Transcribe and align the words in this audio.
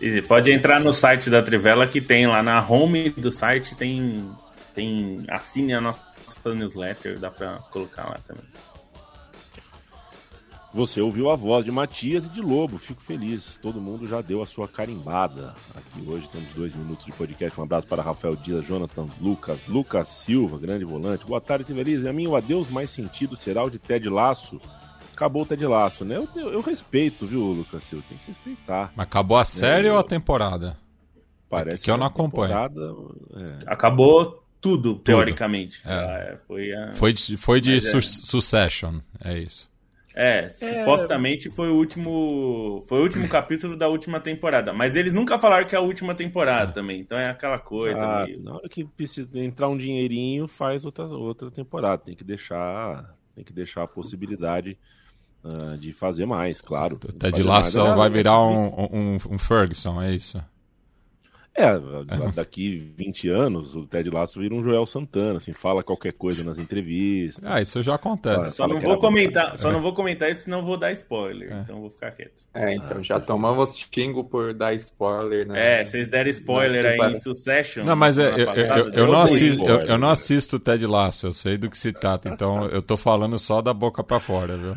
E 0.00 0.22
pode 0.22 0.50
entrar 0.50 0.80
no 0.80 0.90
site 0.90 1.28
da 1.28 1.42
Trivela 1.42 1.86
que 1.86 2.00
tem 2.00 2.26
lá 2.26 2.42
na 2.42 2.66
home 2.66 3.10
do 3.10 3.30
site, 3.30 3.74
tem, 3.74 4.26
tem 4.74 5.22
assine 5.28 5.74
a 5.74 5.82
nossa 5.82 6.13
newsletter, 6.52 7.18
dá 7.18 7.30
para 7.30 7.58
colocar 7.70 8.04
lá 8.04 8.18
também. 8.26 8.44
Você 10.74 11.00
ouviu 11.00 11.30
a 11.30 11.36
voz 11.36 11.64
de 11.64 11.70
Matias 11.70 12.26
e 12.26 12.28
de 12.28 12.40
Lobo, 12.40 12.78
fico 12.78 13.00
feliz. 13.00 13.56
Todo 13.62 13.80
mundo 13.80 14.08
já 14.08 14.20
deu 14.20 14.42
a 14.42 14.46
sua 14.46 14.66
carimbada. 14.66 15.54
Aqui 15.72 16.04
hoje 16.04 16.28
temos 16.30 16.52
dois 16.52 16.74
minutos 16.74 17.06
de 17.06 17.12
podcast. 17.12 17.60
Um 17.60 17.62
abraço 17.62 17.86
para 17.86 18.02
Rafael 18.02 18.34
Dias, 18.34 18.66
Jonathan 18.66 19.06
Lucas, 19.20 19.68
Lucas 19.68 20.08
Silva, 20.08 20.58
grande 20.58 20.84
volante. 20.84 21.24
Boa 21.24 21.40
tarde, 21.40 21.64
Tiveliz. 21.64 22.02
E 22.02 22.08
a 22.08 22.12
mim, 22.12 22.26
o 22.26 22.34
adeus 22.34 22.68
mais 22.68 22.90
sentido 22.90 23.36
será 23.36 23.62
o 23.62 23.70
de 23.70 23.78
Ted 23.78 24.08
Laço. 24.08 24.60
Acabou 25.12 25.42
o 25.42 25.46
Ted 25.46 25.64
Laço, 25.64 26.04
né? 26.04 26.16
Eu, 26.16 26.28
eu, 26.34 26.52
eu 26.54 26.60
respeito, 26.60 27.24
viu, 27.24 27.40
Lucas 27.40 27.84
Silva? 27.84 28.04
Tem 28.08 28.18
que 28.18 28.26
respeitar. 28.26 28.92
Mas 28.96 29.06
acabou 29.06 29.36
a 29.36 29.44
série 29.44 29.86
é, 29.86 29.92
ou 29.92 29.98
a 29.98 30.02
temporada? 30.02 30.76
Parece 31.48 31.84
que, 31.84 31.90
eu 31.90 31.96
não 31.96 32.06
acompanho. 32.06 32.52
É. 32.52 33.58
Acabou 33.68 34.43
tudo, 34.64 34.94
teoricamente. 34.94 35.82
É. 35.84 36.32
é. 36.32 36.36
Foi, 36.38 36.72
a... 36.72 36.92
foi 36.92 37.12
de, 37.12 37.36
foi 37.36 37.60
de 37.60 37.78
su 37.82 37.98
é. 37.98 38.00
Succession, 38.00 39.00
é 39.22 39.36
isso. 39.36 39.70
É, 40.14 40.48
supostamente 40.48 41.50
foi 41.50 41.68
o 41.68 41.74
último. 41.74 42.82
Foi 42.88 43.00
o 43.00 43.02
último 43.02 43.28
capítulo 43.28 43.76
da 43.76 43.88
última 43.88 44.20
temporada. 44.20 44.72
Mas 44.72 44.96
eles 44.96 45.12
nunca 45.12 45.38
falaram 45.38 45.66
que 45.66 45.74
é 45.74 45.78
a 45.78 45.82
última 45.82 46.14
temporada 46.14 46.70
é. 46.70 46.72
também. 46.72 47.00
Então 47.00 47.18
é 47.18 47.28
aquela 47.28 47.58
coisa. 47.58 47.98
Ah, 47.98 48.24
meio... 48.24 48.42
Na 48.42 48.54
hora 48.54 48.68
que 48.70 48.84
precisa 48.84 49.28
entrar 49.38 49.68
um 49.68 49.76
dinheirinho, 49.76 50.48
faz 50.48 50.86
outra, 50.86 51.04
outra 51.04 51.50
temporada. 51.50 51.98
Tem 51.98 52.14
que 52.14 52.24
deixar. 52.24 53.14
Tem 53.34 53.44
que 53.44 53.52
deixar 53.52 53.82
a 53.82 53.88
possibilidade 53.88 54.78
uh, 55.44 55.76
de 55.76 55.92
fazer 55.92 56.24
mais, 56.24 56.62
claro. 56.62 56.98
Até 57.06 57.30
de 57.30 57.42
lá 57.42 57.62
só 57.62 57.94
vai 57.94 58.08
virar 58.08 58.40
um, 58.40 58.68
um, 58.92 59.18
um 59.30 59.38
Ferguson, 59.38 60.00
é 60.00 60.12
isso? 60.12 60.42
É, 61.56 61.70
daqui 62.34 62.76
20 62.96 63.28
anos 63.28 63.76
o 63.76 63.86
Ted 63.86 64.10
Lasso 64.10 64.40
vira 64.40 64.52
um 64.52 64.62
Joel 64.62 64.84
Santana, 64.86 65.38
assim, 65.38 65.52
fala 65.52 65.84
qualquer 65.84 66.12
coisa 66.12 66.42
nas 66.42 66.58
entrevistas. 66.58 67.44
Ah, 67.46 67.60
isso 67.60 67.80
já 67.80 67.94
acontece. 67.94 68.56
Só 68.56 68.66
não 68.66 68.80
vou 68.80 68.98
comentar, 68.98 69.56
só 69.56 69.70
não 69.70 69.80
vou 69.80 69.92
comentar 69.92 70.28
isso, 70.28 70.42
senão 70.42 70.64
vou 70.64 70.76
dar 70.76 70.90
spoiler, 70.90 71.52
é. 71.52 71.60
então 71.60 71.80
vou 71.80 71.90
ficar 71.90 72.10
quieto. 72.10 72.44
É, 72.52 72.74
então 72.74 73.00
já 73.00 73.20
tomamos 73.20 73.76
xingo 73.76 74.24
por 74.24 74.52
dar 74.52 74.74
spoiler, 74.74 75.46
né? 75.46 75.80
É, 75.80 75.84
vocês 75.84 76.08
deram 76.08 76.28
spoiler 76.30 76.86
aí 76.86 77.12
em 77.12 77.14
Succession. 77.14 77.84
Não, 77.84 77.94
mas 77.94 78.18
é, 78.18 78.32
eu, 78.32 78.52
eu, 78.52 78.92
eu, 78.92 79.06
não 79.06 79.20
assisto, 79.20 79.64
eu, 79.64 79.80
eu 79.82 79.98
não 79.98 80.10
assisto 80.10 80.56
o 80.56 80.58
Ted 80.58 80.84
Lasso, 80.84 81.28
eu 81.28 81.32
sei 81.32 81.56
do 81.56 81.70
que 81.70 81.78
se 81.78 81.92
trata, 81.92 82.28
então 82.28 82.66
eu 82.66 82.82
tô 82.82 82.96
falando 82.96 83.38
só 83.38 83.62
da 83.62 83.72
boca 83.72 84.02
para 84.02 84.18
fora, 84.18 84.56
viu? 84.56 84.76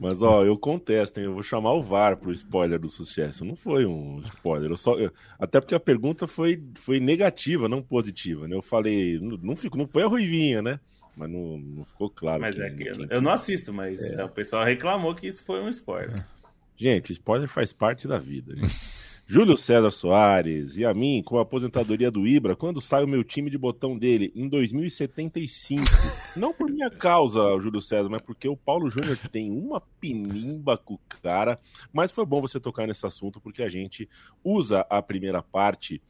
Mas, 0.00 0.22
ó, 0.22 0.42
eu 0.42 0.56
contesto, 0.56 1.20
hein? 1.20 1.26
Eu 1.26 1.34
vou 1.34 1.42
chamar 1.42 1.74
o 1.74 1.82
VAR 1.82 2.16
pro 2.16 2.32
spoiler 2.32 2.78
do 2.78 2.88
sucesso. 2.88 3.44
Não 3.44 3.54
foi 3.54 3.84
um 3.84 4.18
spoiler. 4.20 4.70
Eu 4.70 4.76
só, 4.78 4.98
eu, 4.98 5.12
até 5.38 5.60
porque 5.60 5.74
a 5.74 5.80
pergunta 5.80 6.26
foi, 6.26 6.62
foi 6.76 6.98
negativa, 6.98 7.68
não 7.68 7.82
positiva, 7.82 8.48
né? 8.48 8.56
Eu 8.56 8.62
falei, 8.62 9.18
não, 9.20 9.36
não, 9.36 9.54
fico, 9.54 9.76
não 9.76 9.86
foi 9.86 10.02
a 10.02 10.06
Ruivinha, 10.06 10.62
né? 10.62 10.80
Mas 11.14 11.30
não, 11.30 11.58
não 11.58 11.84
ficou 11.84 12.08
claro. 12.08 12.40
Mas 12.40 12.58
é 12.58 12.70
que 12.70 12.82
eu, 12.82 12.94
eu 13.10 13.20
não 13.20 13.30
assisto, 13.30 13.74
mas 13.74 14.00
é. 14.00 14.24
o 14.24 14.28
pessoal 14.30 14.64
reclamou 14.64 15.14
que 15.14 15.26
isso 15.26 15.44
foi 15.44 15.60
um 15.60 15.68
spoiler. 15.68 16.14
Gente, 16.78 17.12
spoiler 17.12 17.46
faz 17.46 17.74
parte 17.74 18.08
da 18.08 18.18
vida, 18.18 18.56
gente. 18.56 18.68
Júlio 19.32 19.56
César 19.56 19.92
Soares 19.92 20.76
e 20.76 20.84
a 20.84 20.92
mim 20.92 21.22
com 21.24 21.38
a 21.38 21.42
aposentadoria 21.42 22.10
do 22.10 22.26
Ibra, 22.26 22.56
quando 22.56 22.80
sai 22.80 23.04
o 23.04 23.06
meu 23.06 23.22
time 23.22 23.48
de 23.48 23.56
botão 23.56 23.96
dele? 23.96 24.32
Em 24.34 24.48
2075. 24.48 25.84
Não 26.36 26.52
por 26.52 26.68
minha 26.68 26.90
causa, 26.90 27.38
Júlio 27.60 27.80
César, 27.80 28.08
mas 28.08 28.22
porque 28.22 28.48
o 28.48 28.56
Paulo 28.56 28.90
Júnior 28.90 29.16
tem 29.30 29.48
uma 29.48 29.80
pinimba 30.00 30.76
com 30.76 30.94
o 30.94 31.00
cara. 31.22 31.60
Mas 31.92 32.10
foi 32.10 32.26
bom 32.26 32.40
você 32.40 32.58
tocar 32.58 32.88
nesse 32.88 33.06
assunto, 33.06 33.40
porque 33.40 33.62
a 33.62 33.68
gente 33.68 34.08
usa 34.42 34.80
a 34.90 35.00
primeira 35.00 35.40
parte 35.40 36.02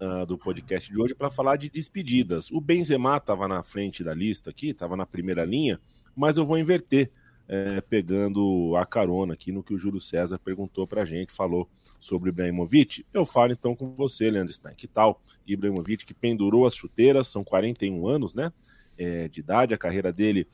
uh, 0.00 0.26
do 0.26 0.36
podcast 0.36 0.92
de 0.92 1.00
hoje 1.00 1.14
para 1.14 1.30
falar 1.30 1.54
de 1.54 1.70
despedidas. 1.70 2.50
O 2.50 2.60
Benzema 2.60 3.18
estava 3.18 3.46
na 3.46 3.62
frente 3.62 4.02
da 4.02 4.12
lista 4.12 4.50
aqui, 4.50 4.70
estava 4.70 4.96
na 4.96 5.06
primeira 5.06 5.44
linha, 5.44 5.78
mas 6.16 6.38
eu 6.38 6.44
vou 6.44 6.58
inverter 6.58 7.08
é, 7.46 7.80
pegando 7.80 8.74
a 8.76 8.86
carona 8.86 9.34
aqui 9.34 9.52
no 9.52 9.62
que 9.62 9.74
o 9.74 9.78
Júlio 9.78 10.00
César 10.00 10.38
perguntou 10.38 10.86
para 10.86 11.02
a 11.02 11.04
gente, 11.04 11.32
falou 11.32 11.68
sobre 12.00 12.30
Ibrahimovic. 12.30 13.04
Eu 13.12 13.24
falo 13.24 13.52
então 13.52 13.76
com 13.76 13.94
você, 13.94 14.30
Leandro 14.30 14.52
Stein. 14.52 14.74
Que 14.74 14.86
tal 14.86 15.20
Ibrahimovic 15.46 16.04
que 16.06 16.14
pendurou 16.14 16.66
as 16.66 16.74
chuteiras, 16.74 17.28
são 17.28 17.44
41 17.44 18.06
anos 18.06 18.34
né, 18.34 18.52
é, 18.96 19.28
de 19.28 19.40
idade, 19.40 19.74
a 19.74 19.78
carreira 19.78 20.12
dele 20.12 20.46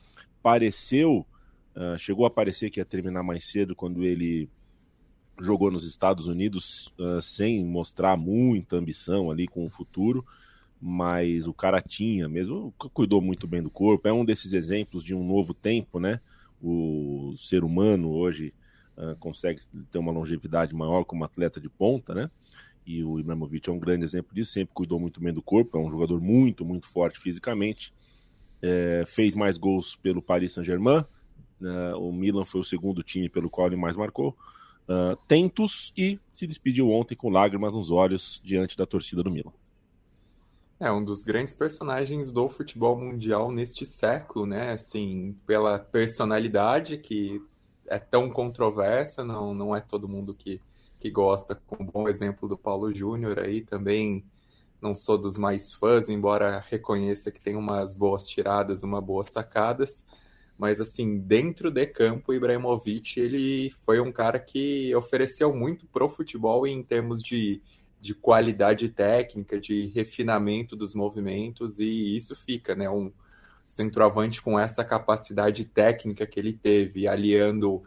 pareceu, 0.43 1.27
uh, 1.77 1.99
chegou 1.99 2.27
a 2.27 2.31
parecer 2.31 2.71
que 2.71 2.81
ia 2.81 2.85
terminar 2.85 3.23
mais 3.23 3.45
cedo 3.45 3.75
quando 3.75 4.03
ele 4.03 4.49
jogou 5.41 5.71
nos 5.71 5.85
Estados 5.85 6.27
Unidos 6.27 6.93
uh, 6.99 7.21
sem 7.21 7.65
mostrar 7.65 8.17
muita 8.17 8.77
ambição 8.77 9.31
ali 9.31 9.47
com 9.47 9.65
o 9.65 9.71
futuro, 9.71 10.25
mas 10.81 11.47
o 11.47 11.53
cara 11.53 11.81
tinha 11.81 12.29
mesmo, 12.29 12.75
cuidou 12.93 13.21
muito 13.21 13.47
bem 13.47 13.63
do 13.63 13.71
corpo, 13.71 14.09
é 14.09 14.13
um 14.13 14.25
desses 14.25 14.53
exemplos 14.53 15.05
de 15.05 15.15
um 15.15 15.25
novo 15.25 15.53
tempo, 15.53 16.01
né? 16.01 16.21
O 16.63 17.35
ser 17.37 17.65
humano 17.65 18.11
hoje 18.11 18.55
uh, 18.97 19.17
consegue 19.19 19.61
ter 19.91 19.99
uma 19.99 20.13
longevidade 20.13 20.75
maior 20.75 21.05
como 21.05 21.25
atleta 21.25 21.61
de 21.61 21.69
ponta, 21.69 22.15
né? 22.15 22.31
E 22.87 23.05
o 23.05 23.19
Ibrahimovic 23.21 23.69
é 23.69 23.73
um 23.73 23.79
grande 23.79 24.05
exemplo 24.05 24.35
disso, 24.35 24.53
sempre 24.53 24.75
cuidou 24.75 24.99
muito 24.99 25.21
bem 25.21 25.33
do 25.33 25.43
corpo, 25.43 25.77
é 25.77 25.81
um 25.81 25.91
jogador 25.91 26.21
muito, 26.21 26.65
muito 26.65 26.87
forte 26.87 27.19
fisicamente. 27.19 27.95
É, 28.63 29.05
fez 29.07 29.35
mais 29.35 29.57
gols 29.57 29.97
pelo 29.97 30.21
Paris 30.21 30.53
Saint-Germain, 30.53 31.05
né? 31.59 31.95
o 31.95 32.13
Milan 32.13 32.45
foi 32.45 32.61
o 32.61 32.65
segundo 32.65 33.03
time 33.03 33.29
pelo 33.29 33.49
qual 33.49 33.69
ele 33.69 33.77
mais 33.77 33.97
marcou. 33.97 34.37
Uh, 34.89 35.17
tentos 35.29 35.93
e 35.97 36.19
se 36.33 36.47
despediu 36.47 36.91
ontem 36.91 37.15
com 37.15 37.31
lágrimas 37.31 37.75
nos 37.75 37.91
olhos 37.91 38.41
diante 38.43 38.77
da 38.77 38.85
torcida 38.85 39.23
do 39.23 39.31
Milan. 39.31 39.53
É 40.81 40.91
um 40.91 41.05
dos 41.05 41.23
grandes 41.23 41.53
personagens 41.53 42.33
do 42.33 42.49
futebol 42.49 42.99
mundial 42.99 43.53
neste 43.53 43.85
século, 43.85 44.47
né? 44.47 44.73
Assim, 44.73 45.37
pela 45.47 45.79
personalidade 45.79 46.97
que 46.97 47.39
é 47.87 47.99
tão 47.99 48.31
controversa, 48.31 49.23
não, 49.23 49.53
não 49.53 49.77
é 49.77 49.81
todo 49.83 50.09
mundo 50.09 50.35
que, 50.35 50.59
que 50.99 51.11
gosta, 51.11 51.55
com 51.55 51.83
um 51.83 51.87
bom 51.87 52.09
exemplo 52.09 52.49
do 52.49 52.57
Paulo 52.57 52.95
Júnior 52.95 53.39
aí 53.41 53.61
também. 53.61 54.25
Não 54.81 54.95
sou 54.95 55.19
dos 55.19 55.37
mais 55.37 55.75
fãs, 55.75 56.09
embora 56.09 56.65
reconheça 56.71 57.31
que 57.31 57.43
tem 57.43 57.57
umas 57.57 57.95
boas 57.95 58.27
tiradas, 58.27 58.83
umas 58.83 59.05
boas 59.05 59.31
sacadas. 59.31 60.07
Mas, 60.57 60.81
assim, 60.81 61.19
dentro 61.19 61.71
de 61.71 61.87
campo, 61.87 62.33
o 62.33 62.35
Ibrahimovic, 62.35 63.21
ele 63.21 63.71
foi 63.85 64.01
um 64.01 64.11
cara 64.11 64.39
que 64.39 64.95
ofereceu 64.95 65.55
muito 65.55 65.87
pro 65.87 66.09
futebol 66.09 66.67
em 66.67 66.83
termos 66.83 67.23
de 67.23 67.61
de 68.01 68.15
qualidade 68.15 68.89
técnica, 68.89 69.61
de 69.61 69.87
refinamento 69.87 70.75
dos 70.75 70.95
movimentos, 70.95 71.79
e 71.79 72.17
isso 72.17 72.35
fica, 72.35 72.75
né? 72.75 72.89
Um 72.89 73.13
centroavante 73.67 74.43
com 74.43 74.59
essa 74.59 74.85
capacidade 74.85 75.65
técnica 75.65 76.27
que 76.27 76.41
ele 76.41 76.53
teve, 76.53 77.07
aliando 77.07 77.83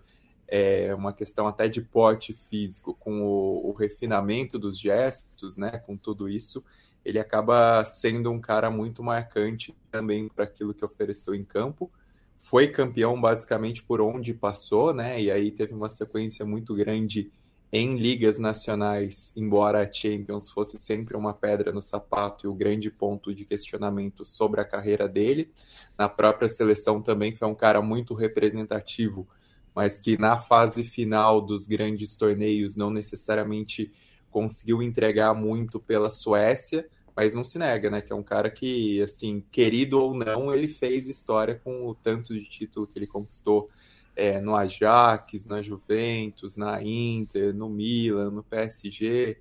é, 0.47 0.93
uma 0.93 1.11
questão 1.11 1.47
até 1.47 1.67
de 1.67 1.81
porte 1.81 2.31
físico 2.31 2.93
com 2.93 3.23
o, 3.23 3.69
o, 3.69 3.73
refinamento 3.73 4.59
dos 4.59 4.79
gestos, 4.79 5.57
né? 5.57 5.71
Com 5.79 5.97
tudo 5.97 6.29
isso, 6.29 6.63
ele 7.03 7.19
acaba 7.19 7.83
sendo 7.83 8.31
um 8.31 8.39
cara 8.39 8.69
muito 8.69 9.03
marcante 9.03 9.75
também 9.89 10.29
para 10.29 10.43
aquilo 10.43 10.73
que 10.73 10.85
ofereceu 10.85 11.33
em 11.33 11.43
campo. 11.43 11.91
Foi 12.37 12.67
campeão 12.67 13.19
basicamente 13.19 13.83
por 13.83 13.99
onde 13.99 14.33
passou, 14.33 14.93
né? 14.93 15.19
E 15.19 15.31
aí 15.31 15.51
teve 15.51 15.73
uma 15.73 15.89
sequência 15.89 16.45
muito 16.45 16.75
grande 16.75 17.31
em 17.75 17.95
ligas 17.97 18.37
nacionais, 18.37 19.33
embora 19.35 19.81
a 19.81 19.91
Champions 19.91 20.47
fosse 20.51 20.77
sempre 20.77 21.17
uma 21.17 21.33
pedra 21.33 21.71
no 21.71 21.81
sapato 21.81 22.45
e 22.45 22.47
o 22.47 22.53
grande 22.53 22.91
ponto 22.91 23.33
de 23.33 23.45
questionamento 23.45 24.23
sobre 24.23 24.61
a 24.61 24.63
carreira 24.63 25.09
dele, 25.09 25.51
na 25.97 26.07
própria 26.07 26.47
seleção 26.47 27.01
também 27.01 27.33
foi 27.33 27.47
um 27.47 27.55
cara 27.55 27.81
muito 27.81 28.13
representativo, 28.13 29.27
mas 29.73 29.99
que 29.99 30.15
na 30.19 30.37
fase 30.37 30.83
final 30.83 31.41
dos 31.41 31.65
grandes 31.65 32.15
torneios 32.15 32.75
não 32.75 32.91
necessariamente 32.91 33.91
conseguiu 34.29 34.79
entregar 34.83 35.33
muito 35.33 35.79
pela 35.79 36.11
Suécia, 36.11 36.87
mas 37.15 37.33
não 37.33 37.43
se 37.43 37.57
nega, 37.57 37.89
né, 37.89 38.01
que 38.01 38.13
é 38.13 38.15
um 38.15 38.21
cara 38.21 38.51
que, 38.51 39.01
assim, 39.01 39.43
querido 39.51 39.99
ou 39.99 40.13
não, 40.13 40.53
ele 40.53 40.67
fez 40.67 41.07
história 41.07 41.55
com 41.55 41.87
o 41.87 41.95
tanto 41.95 42.35
de 42.35 42.45
título 42.45 42.85
que 42.85 42.99
ele 42.99 43.07
conquistou 43.07 43.67
é, 44.15 44.39
no 44.39 44.55
Ajax, 44.55 45.47
na 45.47 45.61
Juventus, 45.61 46.57
na 46.57 46.81
Inter, 46.81 47.53
no 47.53 47.69
Milan, 47.69 48.31
no 48.31 48.43
PSG. 48.43 49.37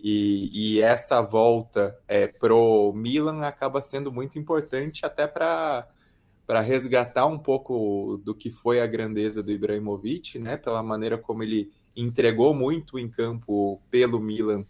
E, 0.00 0.76
e 0.76 0.80
essa 0.80 1.20
volta 1.20 1.98
é, 2.06 2.26
pro 2.26 2.92
Milan 2.94 3.44
acaba 3.44 3.82
sendo 3.82 4.12
muito 4.12 4.38
importante 4.38 5.04
até 5.04 5.26
para 5.26 5.88
para 6.46 6.62
resgatar 6.62 7.26
um 7.26 7.38
pouco 7.38 8.18
do 8.24 8.34
que 8.34 8.50
foi 8.50 8.80
a 8.80 8.86
grandeza 8.86 9.42
do 9.42 9.52
Ibrahimovic, 9.52 10.38
né? 10.38 10.56
Pela 10.56 10.82
maneira 10.82 11.18
como 11.18 11.42
ele 11.42 11.70
entregou 11.94 12.54
muito 12.54 12.98
em 12.98 13.06
campo 13.06 13.82
pelo 13.90 14.18
Milan 14.18 14.64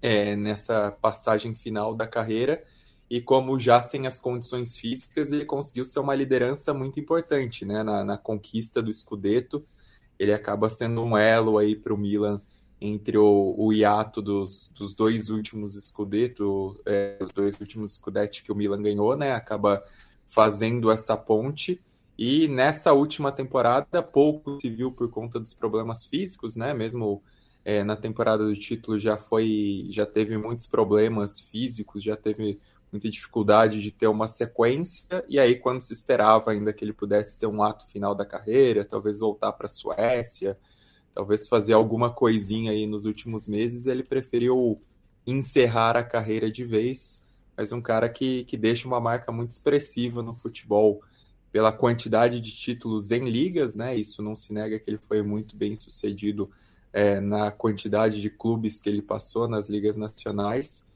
é, 0.00 0.34
nessa 0.34 0.90
passagem 0.90 1.54
final 1.54 1.94
da 1.94 2.06
carreira 2.06 2.64
e 3.10 3.20
como 3.20 3.58
já 3.58 3.80
sem 3.80 4.06
as 4.06 4.20
condições 4.20 4.76
físicas 4.76 5.32
ele 5.32 5.44
conseguiu 5.44 5.84
ser 5.84 6.00
uma 6.00 6.14
liderança 6.14 6.74
muito 6.74 7.00
importante 7.00 7.64
né, 7.64 7.82
na, 7.82 8.04
na 8.04 8.18
conquista 8.18 8.82
do 8.82 8.92
Scudetto. 8.92 9.64
Ele 10.18 10.32
acaba 10.32 10.68
sendo 10.68 11.02
um 11.02 11.16
elo 11.16 11.58
aí 11.58 11.74
para 11.74 11.94
o 11.94 11.96
Milan 11.96 12.40
entre 12.80 13.16
o, 13.18 13.54
o 13.56 13.72
hiato 13.72 14.22
dos, 14.22 14.72
dos 14.76 14.94
dois 14.94 15.30
últimos 15.30 15.74
Scudetto, 15.74 16.80
é, 16.86 17.18
os 17.20 17.32
dois 17.32 17.58
últimos 17.60 17.94
Scudetti 17.94 18.42
que 18.42 18.52
o 18.52 18.54
Milan 18.54 18.82
ganhou, 18.82 19.16
né? 19.16 19.32
Acaba 19.32 19.82
fazendo 20.26 20.90
essa 20.90 21.16
ponte. 21.16 21.80
E 22.16 22.46
nessa 22.48 22.92
última 22.92 23.32
temporada, 23.32 24.02
pouco 24.02 24.58
se 24.60 24.68
viu 24.68 24.92
por 24.92 25.08
conta 25.08 25.40
dos 25.40 25.54
problemas 25.54 26.04
físicos, 26.04 26.56
né? 26.56 26.74
Mesmo 26.74 27.22
é, 27.64 27.82
na 27.82 27.96
temporada 27.96 28.44
do 28.44 28.54
título 28.54 28.98
já 28.98 29.16
foi, 29.16 29.86
já 29.90 30.06
teve 30.06 30.36
muitos 30.36 30.66
problemas 30.66 31.40
físicos, 31.40 32.02
já 32.02 32.16
teve 32.16 32.60
muita 32.92 33.10
dificuldade 33.10 33.80
de 33.80 33.90
ter 33.90 34.06
uma 34.06 34.26
sequência, 34.26 35.24
e 35.28 35.38
aí 35.38 35.56
quando 35.56 35.82
se 35.82 35.92
esperava 35.92 36.50
ainda 36.50 36.72
que 36.72 36.84
ele 36.84 36.92
pudesse 36.92 37.38
ter 37.38 37.46
um 37.46 37.62
ato 37.62 37.86
final 37.88 38.14
da 38.14 38.24
carreira, 38.24 38.84
talvez 38.84 39.20
voltar 39.20 39.52
para 39.52 39.66
a 39.66 39.70
Suécia, 39.70 40.58
talvez 41.14 41.46
fazer 41.46 41.74
alguma 41.74 42.10
coisinha 42.10 42.72
aí 42.72 42.86
nos 42.86 43.04
últimos 43.04 43.46
meses, 43.46 43.86
ele 43.86 44.02
preferiu 44.02 44.80
encerrar 45.26 45.96
a 45.96 46.04
carreira 46.04 46.50
de 46.50 46.64
vez, 46.64 47.22
mas 47.56 47.72
um 47.72 47.80
cara 47.82 48.08
que, 48.08 48.44
que 48.44 48.56
deixa 48.56 48.88
uma 48.88 49.00
marca 49.00 49.30
muito 49.30 49.50
expressiva 49.50 50.22
no 50.22 50.32
futebol 50.32 51.02
pela 51.52 51.72
quantidade 51.72 52.40
de 52.40 52.52
títulos 52.54 53.10
em 53.10 53.28
ligas, 53.28 53.74
né? 53.74 53.96
Isso 53.96 54.22
não 54.22 54.36
se 54.36 54.52
nega 54.52 54.78
que 54.78 54.88
ele 54.88 54.98
foi 54.98 55.22
muito 55.22 55.56
bem 55.56 55.76
sucedido 55.76 56.50
é, 56.92 57.20
na 57.20 57.50
quantidade 57.50 58.20
de 58.20 58.30
clubes 58.30 58.80
que 58.80 58.88
ele 58.88 59.02
passou 59.02 59.48
nas 59.48 59.68
ligas 59.68 59.96
nacionais 59.96 60.87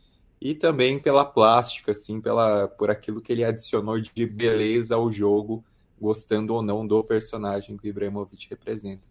e 0.44 0.56
também 0.56 0.98
pela 0.98 1.24
plástica, 1.24 1.92
assim, 1.92 2.20
pela, 2.20 2.66
por 2.66 2.90
aquilo 2.90 3.20
que 3.20 3.32
ele 3.32 3.44
adicionou 3.44 4.00
de 4.00 4.26
beleza 4.26 4.96
ao 4.96 5.12
jogo, 5.12 5.64
gostando 6.00 6.52
ou 6.52 6.60
não 6.60 6.84
do 6.84 7.04
personagem 7.04 7.76
que 7.76 7.86
o 7.86 7.88
Ibrahimovic 7.88 8.48
representa. 8.50 9.04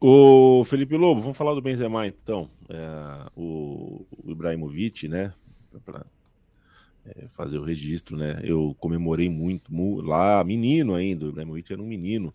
O 0.00 0.64
Felipe 0.64 0.96
Lobo, 0.96 1.20
vamos 1.20 1.36
falar 1.36 1.52
do 1.52 1.60
Benzema 1.60 2.06
então. 2.06 2.48
É, 2.70 3.30
o, 3.36 4.06
o, 4.24 4.30
Ibrahimovic, 4.30 5.06
né? 5.06 5.34
Para 5.84 6.06
é, 7.04 7.28
fazer 7.28 7.58
o 7.58 7.64
registro, 7.64 8.16
né? 8.16 8.40
Eu 8.42 8.74
comemorei 8.80 9.28
muito, 9.28 9.70
lá, 10.00 10.42
menino 10.42 10.94
ainda, 10.94 11.26
o 11.26 11.28
Ibrahimovic 11.28 11.70
era 11.70 11.82
um 11.82 11.86
menino, 11.86 12.32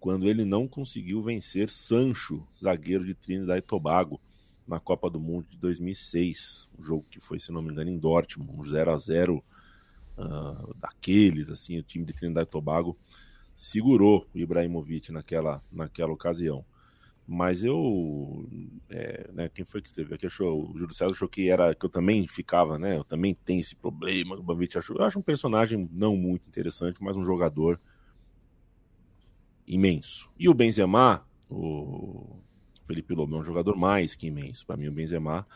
quando 0.00 0.28
ele 0.28 0.44
não 0.44 0.66
conseguiu 0.66 1.22
vencer 1.22 1.68
Sancho, 1.68 2.44
zagueiro 2.52 3.04
de 3.04 3.14
Trinidad 3.14 3.58
e 3.58 3.62
Tobago 3.62 4.20
na 4.68 4.80
Copa 4.80 5.08
do 5.08 5.20
Mundo 5.20 5.46
de 5.48 5.58
2006, 5.58 6.68
um 6.78 6.82
jogo 6.82 7.06
que 7.10 7.20
foi, 7.20 7.38
se 7.38 7.52
não 7.52 7.62
me 7.62 7.70
engano, 7.70 7.90
em 7.90 7.98
Dortmund, 7.98 8.52
um 8.52 8.64
0 8.64 8.92
a 8.92 8.96
0 8.96 9.44
uh, 10.18 10.74
daqueles, 10.76 11.50
assim, 11.50 11.78
o 11.78 11.82
time 11.82 12.04
de 12.04 12.12
Trinidad 12.12 12.46
e 12.46 12.50
Tobago 12.50 12.96
segurou 13.54 14.26
o 14.34 14.38
Ibrahimovic 14.38 15.10
naquela, 15.10 15.62
naquela 15.72 16.12
ocasião. 16.12 16.64
Mas 17.26 17.64
eu, 17.64 18.48
é, 18.88 19.28
né, 19.32 19.48
quem 19.48 19.64
foi 19.64 19.82
que 19.82 19.88
escreveu 19.88 20.14
aqui? 20.14 20.26
Achou, 20.26 20.70
o 20.70 20.78
Júlio 20.78 20.94
César 20.94 21.10
achou 21.10 21.28
que 21.28 21.50
era 21.50 21.74
que 21.74 21.84
eu 21.84 21.90
também 21.90 22.28
ficava, 22.28 22.78
né? 22.78 22.96
Eu 22.96 23.02
também 23.02 23.34
tenho 23.34 23.60
esse 23.60 23.74
problema. 23.74 24.36
O 24.36 24.38
Ibrahimovic 24.38 24.78
achou, 24.78 24.96
eu 24.96 25.04
acho 25.04 25.18
um 25.18 25.22
personagem 25.22 25.88
não 25.90 26.16
muito 26.16 26.46
interessante, 26.46 27.02
mas 27.02 27.16
um 27.16 27.24
jogador 27.24 27.80
imenso. 29.66 30.30
E 30.38 30.48
o 30.48 30.54
Benzema, 30.54 31.26
o 31.50 32.40
Felipe 32.86 33.14
Lobo 33.14 33.36
é 33.36 33.40
um 33.40 33.44
jogador 33.44 33.76
mais 33.76 34.14
que 34.14 34.26
imenso. 34.28 34.66
Para 34.66 34.76
mim, 34.76 34.88
o 34.88 34.92
Benzema, 34.92 35.46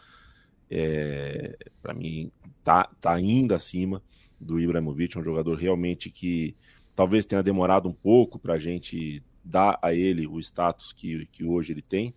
é, 0.71 1.57
para 1.83 1.95
mim, 1.95 2.31
tá, 2.63 2.91
tá 3.01 3.15
ainda 3.15 3.57
acima 3.57 4.03
do 4.41 4.59
Ibrahimovic. 4.59 5.17
É 5.17 5.21
um 5.21 5.25
jogador 5.25 5.55
realmente 5.57 6.11
que 6.11 6.57
talvez 6.95 7.25
tenha 7.25 7.43
demorado 7.43 7.89
um 7.89 7.93
pouco 7.93 8.39
para 8.39 8.55
a 8.55 8.59
gente 8.59 9.23
dar 9.45 9.79
a 9.83 9.95
ele 9.95 10.27
o 10.27 10.39
status 10.39 10.93
que, 10.93 11.27
que 11.27 11.45
hoje 11.45 11.73
ele 11.73 11.83
tem. 11.83 12.15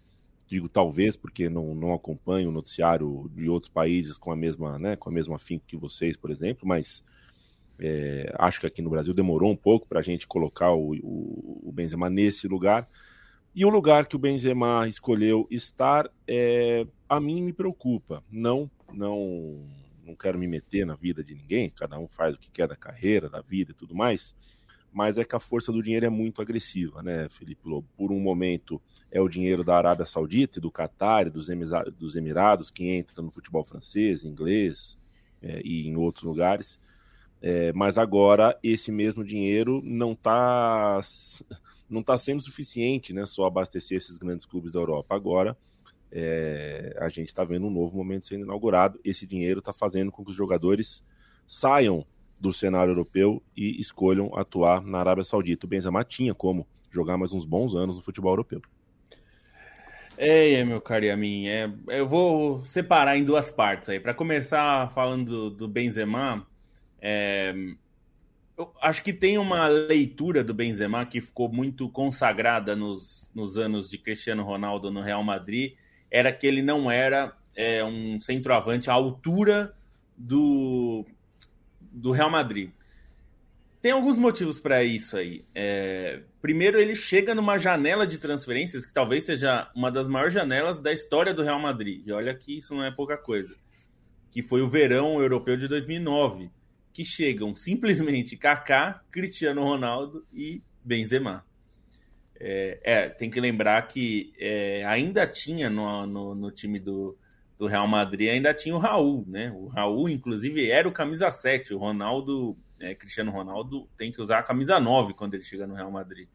Digo 0.48 0.68
talvez 0.68 1.16
porque 1.16 1.50
não, 1.50 1.74
não 1.74 1.94
acompanho 1.94 2.50
o 2.50 2.52
noticiário 2.52 3.32
de 3.34 3.50
outros 3.50 3.72
países 3.72 4.18
com 4.18 4.32
a 4.32 4.36
mesma, 4.36 4.78
né, 4.78 4.96
com 4.96 5.10
a 5.10 5.14
mesma 5.14 5.38
afinco 5.38 5.66
que 5.66 5.78
vocês, 5.78 6.16
por 6.18 6.30
exemplo, 6.30 6.68
mas 6.68 7.04
é, 7.80 8.32
acho 8.38 8.60
que 8.60 8.68
aqui 8.68 8.82
no 8.82 8.90
Brasil 8.90 9.14
demorou 9.14 9.52
um 9.52 9.56
pouco 9.56 9.88
para 9.88 10.00
a 10.00 10.04
gente 10.04 10.28
colocar 10.28 10.72
o, 10.74 10.94
o, 10.96 11.70
o 11.70 11.72
Benzema 11.72 12.10
nesse 12.10 12.48
lugar. 12.48 12.88
E 13.56 13.64
o 13.66 13.70
lugar 13.70 14.08
que 14.08 14.16
o 14.16 14.20
Benzema 14.20 14.88
escolheu 14.88 15.48
estar, 15.52 16.10
é, 16.28 16.88
a 17.08 17.20
mim 17.20 17.40
me 17.42 17.54
preocupa. 17.54 18.24
Não, 18.32 18.70
não, 18.92 19.64
não 20.04 20.16
quero 20.16 20.40
me 20.40 20.48
meter 20.48 20.88
na 20.88 20.96
vida 20.96 21.24
de 21.24 21.36
ninguém. 21.36 21.70
Cada 21.70 22.00
um 22.00 22.08
faz 22.08 22.34
o 22.34 22.40
que 22.40 22.50
quer 22.50 22.68
da 22.68 22.76
carreira, 22.76 23.30
da 23.30 23.42
vida 23.42 23.72
e 23.72 23.76
tudo 23.76 23.94
mais. 23.94 24.36
Mas 24.92 25.20
é 25.20 25.24
que 25.24 25.36
a 25.36 25.40
força 25.40 25.72
do 25.72 25.84
dinheiro 25.84 26.06
é 26.06 26.10
muito 26.10 26.42
agressiva, 26.42 27.04
né, 27.04 27.28
Felipe 27.30 27.68
Lobo? 27.68 27.88
Por 27.96 28.12
um 28.12 28.20
momento 28.20 28.82
é 29.12 29.22
o 29.22 29.30
dinheiro 29.30 29.64
da 29.64 29.78
Arábia 29.78 30.06
Saudita, 30.06 30.60
do 30.60 30.72
Catar, 30.72 31.30
dos, 31.30 31.48
dos 31.98 32.16
Emirados 32.16 32.72
que 32.72 32.88
entra 32.88 33.22
no 33.22 33.30
futebol 33.30 33.64
francês, 33.64 34.24
inglês 34.24 34.98
é, 35.42 35.62
e 35.64 35.88
em 35.88 35.96
outros 35.96 36.24
lugares. 36.24 36.80
É, 37.40 37.72
mas 37.74 37.98
agora 37.98 38.58
esse 38.64 38.92
mesmo 38.92 39.24
dinheiro 39.24 39.82
não 39.84 40.14
está 40.14 41.00
não 41.94 42.02
está 42.02 42.18
sendo 42.18 42.42
suficiente, 42.42 43.14
né? 43.14 43.26
Só 43.26 43.46
abastecer 43.46 43.98
esses 43.98 44.18
grandes 44.18 44.46
clubes 44.46 44.72
da 44.72 44.80
Europa. 44.80 45.16
Agora 45.16 45.56
é, 46.12 46.96
a 47.00 47.10
gente 47.10 47.28
está 47.28 47.44
vendo 47.44 47.68
um 47.68 47.72
novo 47.72 47.98
momento 47.98 48.26
sendo 48.26 48.44
inaugurado. 48.44 49.00
Esse 49.04 49.26
dinheiro 49.26 49.60
está 49.60 49.72
fazendo 49.72 50.12
com 50.12 50.24
que 50.24 50.32
os 50.32 50.38
jogadores 50.38 51.04
saiam 51.48 52.06
do 52.40 52.52
cenário 52.52 52.92
europeu 52.92 53.42
e 53.56 53.80
escolham 53.80 54.32
atuar 54.36 54.82
na 54.82 55.00
Arábia 55.00 55.24
Saudita. 55.24 55.66
O 55.66 55.70
Benzema 55.70 56.04
tinha 56.04 56.34
como 56.34 56.68
jogar 56.92 57.18
mais 57.18 57.34
uns 57.34 57.46
bons 57.46 57.74
anos 57.76 57.96
no 57.96 58.02
futebol 58.02 58.32
europeu. 58.32 58.62
É, 60.16 60.64
meu 60.64 60.80
caro 60.80 61.06
Yamin, 61.06 61.48
é, 61.48 61.72
eu 61.88 62.08
vou 62.08 62.64
separar 62.64 63.18
em 63.18 63.24
duas 63.24 63.50
partes 63.50 63.90
aí. 63.90 64.00
Para 64.00 64.14
começar 64.14 64.92
falando 64.92 65.26
do, 65.26 65.50
do 65.50 65.68
Benzema, 65.68 66.46
é, 67.02 67.54
eu 68.58 68.72
acho 68.82 69.04
que 69.04 69.12
tem 69.12 69.38
uma 69.38 69.68
leitura 69.68 70.44
do 70.44 70.54
Benzema 70.54 71.06
que 71.06 71.20
ficou 71.20 71.52
muito 71.52 71.90
consagrada 71.90 72.76
nos, 72.76 73.32
nos 73.34 73.58
anos 73.58 73.90
de 73.90 73.98
Cristiano 73.98 74.44
Ronaldo 74.44 74.92
no 74.92 75.02
Real 75.02 75.24
Madrid, 75.24 75.74
era 76.10 76.32
que 76.32 76.46
ele 76.46 76.62
não 76.62 76.90
era 76.90 77.36
é, 77.56 77.84
um 77.84 78.20
centroavante 78.20 78.90
à 78.90 78.94
altura 78.94 79.74
do, 80.16 81.06
do 81.80 82.12
Real 82.12 82.30
Madrid. 82.30 82.70
Tem 83.82 83.92
alguns 83.92 84.18
motivos 84.18 84.60
para 84.60 84.84
isso 84.84 85.18
aí. 85.18 85.44
É, 85.54 86.22
primeiro, 86.42 86.80
ele 86.80 86.96
chega 86.96 87.36
numa 87.36 87.58
janela 87.58 88.08
de 88.08 88.18
transferências 88.18 88.86
que 88.86 88.94
talvez 88.94 89.26
seja 89.26 89.70
uma 89.76 89.92
das 89.92 90.08
maiores 90.08 90.34
janelas 90.34 90.80
da 90.80 90.94
história 90.94 91.34
do 91.34 91.44
Real 91.44 91.60
Madrid. 91.60 92.02
E 92.06 92.12
olha 92.12 92.34
que 92.34 92.58
isso 92.58 92.74
não 92.74 92.84
é 92.84 92.92
pouca 92.92 93.18
coisa. 93.18 93.56
Que 94.32 94.42
foi 94.42 94.62
o 94.62 94.70
verão 94.70 95.20
europeu 95.20 95.58
de 95.58 95.68
2009, 95.68 96.50
que 96.94 97.04
chegam 97.04 97.56
simplesmente 97.56 98.38
Kaká, 98.38 99.02
Cristiano 99.12 99.64
Ronaldo 99.64 100.26
e 100.32 100.62
Benzema. 100.84 101.44
É, 102.40 102.80
é 102.84 103.10
tem 103.10 103.30
que 103.30 103.42
lembrar 103.42 103.82
que 103.88 104.34
é, 104.40 104.86
ainda 104.86 105.26
tinha 105.28 105.70
no, 105.70 106.06
no, 106.06 106.36
no 106.36 106.52
time 106.52 106.80
do, 106.80 107.18
do 107.58 107.68
Real 107.68 107.88
Madrid, 107.88 108.30
ainda 108.30 108.54
tinha 108.54 108.76
o 108.76 108.80
Raul, 108.80 109.26
né? 109.28 109.52
O 109.56 109.68
Raul, 109.68 110.08
inclusive, 110.08 110.70
era 110.70 110.88
o 110.88 110.92
camisa 110.92 111.32
7. 111.32 111.74
O 111.74 111.78
Ronaldo 111.80 112.58
é, 112.84 112.94
Cristiano 112.94 113.32
Ronaldo 113.32 113.90
tem 113.96 114.12
que 114.12 114.22
usar 114.22 114.40
a 114.40 114.44
camisa 114.44 114.80
9 114.80 115.14
quando 115.14 115.34
ele 115.34 115.44
chega 115.44 115.66
no 115.66 115.74
Real 115.74 115.90
Madrid. 115.90 116.28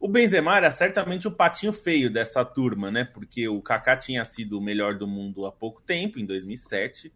O 0.00 0.08
Benzema 0.08 0.56
era 0.56 0.70
certamente 0.70 1.26
o 1.26 1.30
patinho 1.30 1.72
feio 1.72 2.10
dessa 2.10 2.44
turma, 2.44 2.90
né? 2.90 3.04
Porque 3.04 3.48
o 3.48 3.62
Kaká 3.62 3.96
tinha 3.96 4.24
sido 4.24 4.58
o 4.58 4.60
melhor 4.60 4.96
do 4.96 5.06
mundo 5.06 5.46
há 5.46 5.52
pouco 5.52 5.80
tempo, 5.82 6.18
em 6.18 6.26
2007. 6.26 7.12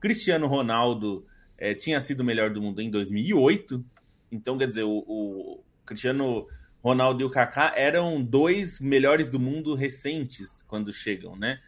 Cristiano 0.00 0.46
Ronaldo 0.46 1.26
é, 1.62 1.76
tinha 1.76 2.00
sido 2.00 2.22
o 2.22 2.24
melhor 2.24 2.50
do 2.50 2.60
mundo 2.60 2.82
em 2.82 2.90
2008. 2.90 3.84
Então, 4.32 4.58
quer 4.58 4.66
dizer, 4.66 4.82
o, 4.82 5.04
o 5.06 5.64
Cristiano 5.86 6.48
Ronaldo 6.82 7.22
e 7.22 7.24
o 7.24 7.30
Kaká 7.30 7.72
eram 7.76 8.20
dois 8.20 8.80
melhores 8.80 9.28
do 9.28 9.38
mundo 9.38 9.76
recentes 9.76 10.64
quando 10.66 10.92
chegam, 10.92 11.36
né? 11.36 11.60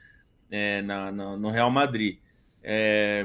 É, 0.51 0.83
na, 0.83 1.13
na, 1.13 1.37
no 1.37 1.49
Real 1.49 1.71
Madrid. 1.71 2.19
É, 2.61 3.25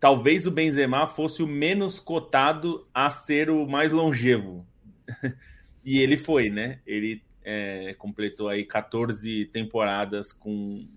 talvez 0.00 0.48
o 0.48 0.50
Benzema 0.50 1.06
fosse 1.06 1.44
o 1.44 1.46
menos 1.46 2.00
cotado 2.00 2.88
a 2.92 3.08
ser 3.08 3.48
o 3.48 3.64
mais 3.64 3.92
longevo. 3.92 4.66
e 5.84 6.00
ele 6.00 6.16
foi, 6.16 6.50
né? 6.50 6.80
Ele 6.84 7.22
é, 7.44 7.94
completou 7.96 8.48
aí 8.48 8.64
14 8.64 9.44
temporadas 9.52 10.32
com, 10.32 10.88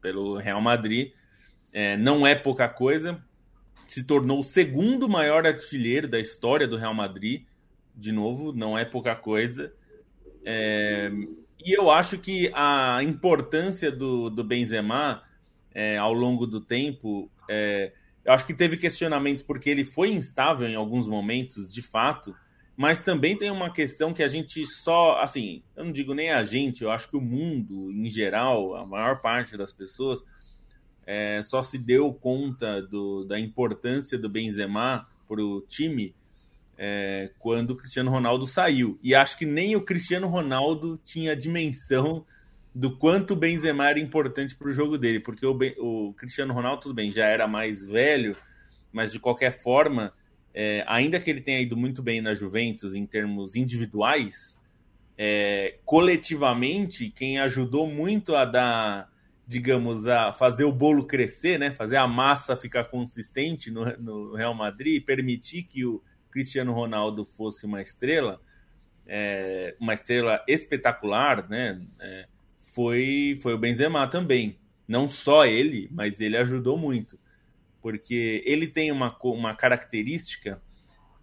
pelo 0.00 0.36
Real 0.36 0.60
Madrid. 0.60 1.14
É, 1.72 1.96
não 1.96 2.24
é 2.24 2.36
pouca 2.36 2.68
coisa. 2.68 3.20
Se 3.90 4.04
tornou 4.04 4.38
o 4.38 4.44
segundo 4.44 5.08
maior 5.08 5.44
artilheiro 5.44 6.06
da 6.06 6.20
história 6.20 6.68
do 6.68 6.76
Real 6.76 6.94
Madrid. 6.94 7.42
De 7.92 8.12
novo, 8.12 8.52
não 8.52 8.78
é 8.78 8.84
pouca 8.84 9.16
coisa. 9.16 9.72
É, 10.44 11.10
e 11.66 11.76
eu 11.76 11.90
acho 11.90 12.16
que 12.16 12.52
a 12.54 13.02
importância 13.02 13.90
do, 13.90 14.30
do 14.30 14.44
Benzema 14.44 15.24
é, 15.74 15.96
ao 15.96 16.12
longo 16.12 16.46
do 16.46 16.60
tempo 16.60 17.28
é, 17.48 17.92
eu 18.24 18.32
acho 18.32 18.46
que 18.46 18.54
teve 18.54 18.76
questionamentos 18.76 19.42
porque 19.42 19.68
ele 19.68 19.82
foi 19.82 20.12
instável 20.12 20.68
em 20.68 20.76
alguns 20.76 21.08
momentos, 21.08 21.66
de 21.66 21.82
fato, 21.82 22.32
mas 22.76 23.02
também 23.02 23.36
tem 23.36 23.50
uma 23.50 23.72
questão 23.72 24.14
que 24.14 24.22
a 24.22 24.28
gente 24.28 24.64
só, 24.66 25.20
assim, 25.20 25.64
eu 25.74 25.84
não 25.84 25.90
digo 25.90 26.14
nem 26.14 26.30
a 26.30 26.44
gente, 26.44 26.84
eu 26.84 26.92
acho 26.92 27.08
que 27.08 27.16
o 27.16 27.20
mundo 27.20 27.90
em 27.90 28.08
geral, 28.08 28.76
a 28.76 28.86
maior 28.86 29.20
parte 29.20 29.56
das 29.56 29.72
pessoas, 29.72 30.24
é, 31.12 31.42
só 31.42 31.60
se 31.60 31.76
deu 31.76 32.14
conta 32.14 32.80
do, 32.80 33.24
da 33.24 33.36
importância 33.36 34.16
do 34.16 34.28
Benzema 34.28 35.08
para 35.26 35.42
o 35.42 35.60
time 35.62 36.14
é, 36.78 37.32
quando 37.36 37.70
o 37.70 37.76
Cristiano 37.76 38.12
Ronaldo 38.12 38.46
saiu. 38.46 38.96
E 39.02 39.12
acho 39.12 39.36
que 39.36 39.44
nem 39.44 39.74
o 39.74 39.80
Cristiano 39.80 40.28
Ronaldo 40.28 41.00
tinha 41.02 41.34
dimensão 41.34 42.24
do 42.72 42.96
quanto 42.96 43.32
o 43.32 43.36
Benzema 43.36 43.90
era 43.90 43.98
importante 43.98 44.54
para 44.54 44.68
o 44.68 44.72
jogo 44.72 44.96
dele, 44.96 45.18
porque 45.18 45.44
o, 45.44 45.52
ben, 45.52 45.74
o, 45.78 46.14
Cristiano 46.16 46.54
Ronaldo, 46.54 46.82
tudo 46.82 46.94
bem, 46.94 47.10
já 47.10 47.26
era 47.26 47.48
mais 47.48 47.84
velho, 47.84 48.36
mas 48.92 49.10
de 49.10 49.18
qualquer 49.18 49.50
forma, 49.50 50.12
é, 50.54 50.84
ainda 50.86 51.18
que 51.18 51.28
ele 51.28 51.40
tenha 51.40 51.60
ido 51.60 51.76
muito 51.76 52.04
bem 52.04 52.20
na 52.20 52.34
Juventus 52.34 52.94
em 52.94 53.04
termos 53.04 53.56
individuais, 53.56 54.56
é, 55.18 55.74
coletivamente, 55.84 57.10
quem 57.10 57.40
ajudou 57.40 57.88
muito 57.88 58.36
a 58.36 58.44
dar, 58.44 59.09
digamos, 59.50 60.06
a 60.06 60.30
fazer 60.30 60.62
o 60.62 60.70
bolo 60.70 61.04
crescer, 61.04 61.58
né, 61.58 61.72
fazer 61.72 61.96
a 61.96 62.06
massa 62.06 62.56
ficar 62.56 62.84
consistente 62.84 63.68
no, 63.68 63.84
no 63.96 64.34
Real 64.36 64.54
Madrid 64.54 65.04
permitir 65.04 65.64
que 65.64 65.84
o 65.84 66.00
Cristiano 66.30 66.72
Ronaldo 66.72 67.24
fosse 67.24 67.66
uma 67.66 67.82
estrela, 67.82 68.40
é, 69.04 69.74
uma 69.80 69.92
estrela 69.92 70.40
espetacular, 70.46 71.48
né? 71.48 71.84
É, 71.98 72.28
foi, 72.60 73.40
foi 73.42 73.52
o 73.52 73.58
Benzema 73.58 74.06
também. 74.06 74.56
Não 74.86 75.08
só 75.08 75.44
ele, 75.44 75.88
mas 75.90 76.20
ele 76.20 76.36
ajudou 76.36 76.78
muito. 76.78 77.18
Porque 77.82 78.44
ele 78.46 78.68
tem 78.68 78.92
uma, 78.92 79.18
uma 79.20 79.56
característica 79.56 80.62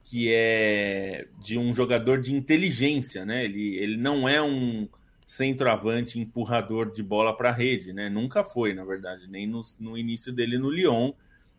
que 0.04 0.34
é 0.34 1.30
de 1.40 1.58
um 1.58 1.74
jogador 1.74 2.20
de 2.20 2.36
inteligência, 2.36 3.24
né? 3.26 3.46
Ele, 3.46 3.78
ele 3.78 3.96
não 3.96 4.28
é 4.28 4.42
um 4.42 4.90
centroavante 5.28 6.18
empurrador 6.18 6.90
de 6.90 7.04
bola 7.04 7.36
para 7.36 7.50
a 7.50 7.54
rede, 7.54 7.92
né? 7.92 8.10
Nunca 8.10 8.46
foi, 8.46 8.74
na 8.74 8.86
verdade, 8.86 9.30
nem 9.30 9.46
no, 9.46 9.62
no 9.78 9.98
início 9.98 10.32
dele 10.32 10.58
no 10.58 10.70
Lyon. 10.70 11.12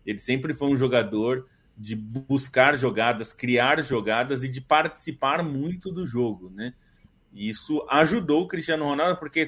Ele 0.06 0.18
sempre 0.18 0.54
foi 0.54 0.70
um 0.70 0.76
jogador 0.76 1.46
de 1.76 1.94
buscar 1.94 2.74
jogadas, 2.76 3.30
criar 3.30 3.82
jogadas 3.82 4.42
e 4.42 4.48
de 4.48 4.62
participar 4.62 5.44
muito 5.44 5.92
do 5.92 6.06
jogo, 6.06 6.48
né? 6.48 6.72
Isso 7.30 7.86
ajudou 7.90 8.44
o 8.44 8.48
Cristiano 8.48 8.86
Ronaldo, 8.86 9.20
porque 9.20 9.44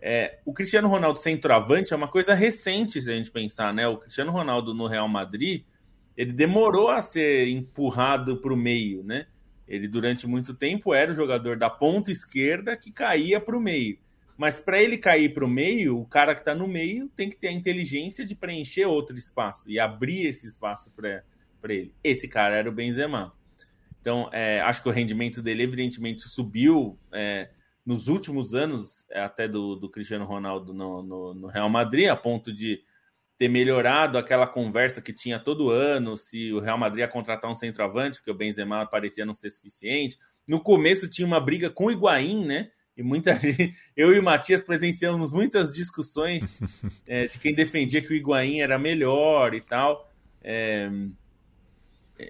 é, 0.00 0.38
o 0.46 0.54
Cristiano 0.54 0.88
Ronaldo 0.88 1.18
centroavante 1.18 1.92
é 1.92 1.96
uma 1.96 2.08
coisa 2.08 2.32
recente, 2.32 3.00
se 3.00 3.10
a 3.10 3.14
gente 3.14 3.30
pensar, 3.30 3.74
né? 3.74 3.86
O 3.86 3.98
Cristiano 3.98 4.32
Ronaldo 4.32 4.72
no 4.72 4.86
Real 4.86 5.06
Madrid, 5.06 5.64
ele 6.16 6.32
demorou 6.32 6.88
a 6.88 7.02
ser 7.02 7.46
empurrado 7.48 8.38
para 8.38 8.54
o 8.54 8.56
meio, 8.56 9.04
né? 9.04 9.26
Ele, 9.70 9.86
durante 9.86 10.26
muito 10.26 10.52
tempo, 10.52 10.92
era 10.92 11.12
o 11.12 11.14
jogador 11.14 11.56
da 11.56 11.70
ponta 11.70 12.10
esquerda 12.10 12.76
que 12.76 12.90
caía 12.90 13.40
para 13.40 13.56
o 13.56 13.60
meio. 13.60 13.98
Mas 14.36 14.58
para 14.58 14.82
ele 14.82 14.98
cair 14.98 15.32
para 15.32 15.44
o 15.44 15.48
meio, 15.48 16.00
o 16.00 16.06
cara 16.06 16.34
que 16.34 16.40
está 16.40 16.54
no 16.54 16.66
meio 16.66 17.08
tem 17.14 17.28
que 17.28 17.36
ter 17.36 17.48
a 17.48 17.52
inteligência 17.52 18.26
de 18.26 18.34
preencher 18.34 18.86
outro 18.86 19.16
espaço 19.16 19.70
e 19.70 19.78
abrir 19.78 20.26
esse 20.26 20.46
espaço 20.46 20.90
para 20.90 21.22
ele. 21.68 21.94
Esse 22.02 22.26
cara 22.26 22.56
era 22.56 22.68
o 22.68 22.72
Benzema. 22.72 23.32
Então, 24.00 24.28
é, 24.32 24.60
acho 24.62 24.82
que 24.82 24.88
o 24.88 24.92
rendimento 24.92 25.40
dele, 25.40 25.62
evidentemente, 25.62 26.22
subiu. 26.22 26.98
É, 27.12 27.50
nos 27.86 28.08
últimos 28.08 28.54
anos, 28.54 29.04
é, 29.10 29.20
até 29.20 29.46
do, 29.46 29.76
do 29.76 29.88
Cristiano 29.88 30.24
Ronaldo 30.24 30.74
no, 30.74 31.02
no, 31.02 31.34
no, 31.34 31.46
Real 31.46 31.68
Madrid, 31.68 32.08
a 32.08 32.16
ponto 32.16 32.52
de 32.52 32.82
ter 33.40 33.48
melhorado 33.48 34.18
aquela 34.18 34.46
conversa 34.46 35.00
que 35.00 35.14
tinha 35.14 35.38
todo 35.38 35.70
ano, 35.70 36.14
se 36.14 36.52
o 36.52 36.60
Real 36.60 36.76
Madrid 36.76 37.00
ia 37.00 37.08
contratar 37.08 37.50
um 37.50 37.54
centroavante, 37.54 38.18
porque 38.18 38.30
o 38.30 38.34
Benzema 38.34 38.84
parecia 38.84 39.24
não 39.24 39.34
ser 39.34 39.48
suficiente. 39.48 40.18
No 40.46 40.62
começo 40.62 41.08
tinha 41.08 41.26
uma 41.26 41.40
briga 41.40 41.70
com 41.70 41.86
o 41.86 41.90
Higuaín, 41.90 42.44
né? 42.44 42.68
E 42.94 43.02
muita 43.02 43.32
gente, 43.40 43.74
eu 43.96 44.14
e 44.14 44.18
o 44.18 44.22
Matias 44.22 44.60
presenciamos 44.60 45.32
muitas 45.32 45.72
discussões 45.72 46.60
é, 47.06 47.28
de 47.28 47.38
quem 47.38 47.54
defendia 47.54 48.02
que 48.02 48.12
o 48.12 48.14
Higuaín 48.14 48.60
era 48.60 48.78
melhor 48.78 49.54
e 49.54 49.62
tal. 49.62 50.12
É, 50.42 50.90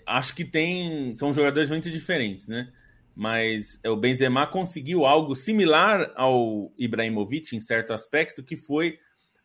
acho 0.07 0.33
que 0.33 0.45
tem. 0.45 1.13
São 1.13 1.35
jogadores 1.35 1.69
muito 1.69 1.91
diferentes, 1.91 2.47
né? 2.47 2.71
mas 3.17 3.81
o 3.85 3.97
Benzema 3.97 4.47
conseguiu 4.47 5.05
algo 5.05 5.35
similar 5.35 6.13
ao 6.15 6.73
Ibrahimovic 6.79 7.55
em 7.55 7.61
certo 7.61 7.93
aspecto, 7.93 8.45
que 8.45 8.55
foi 8.55 8.97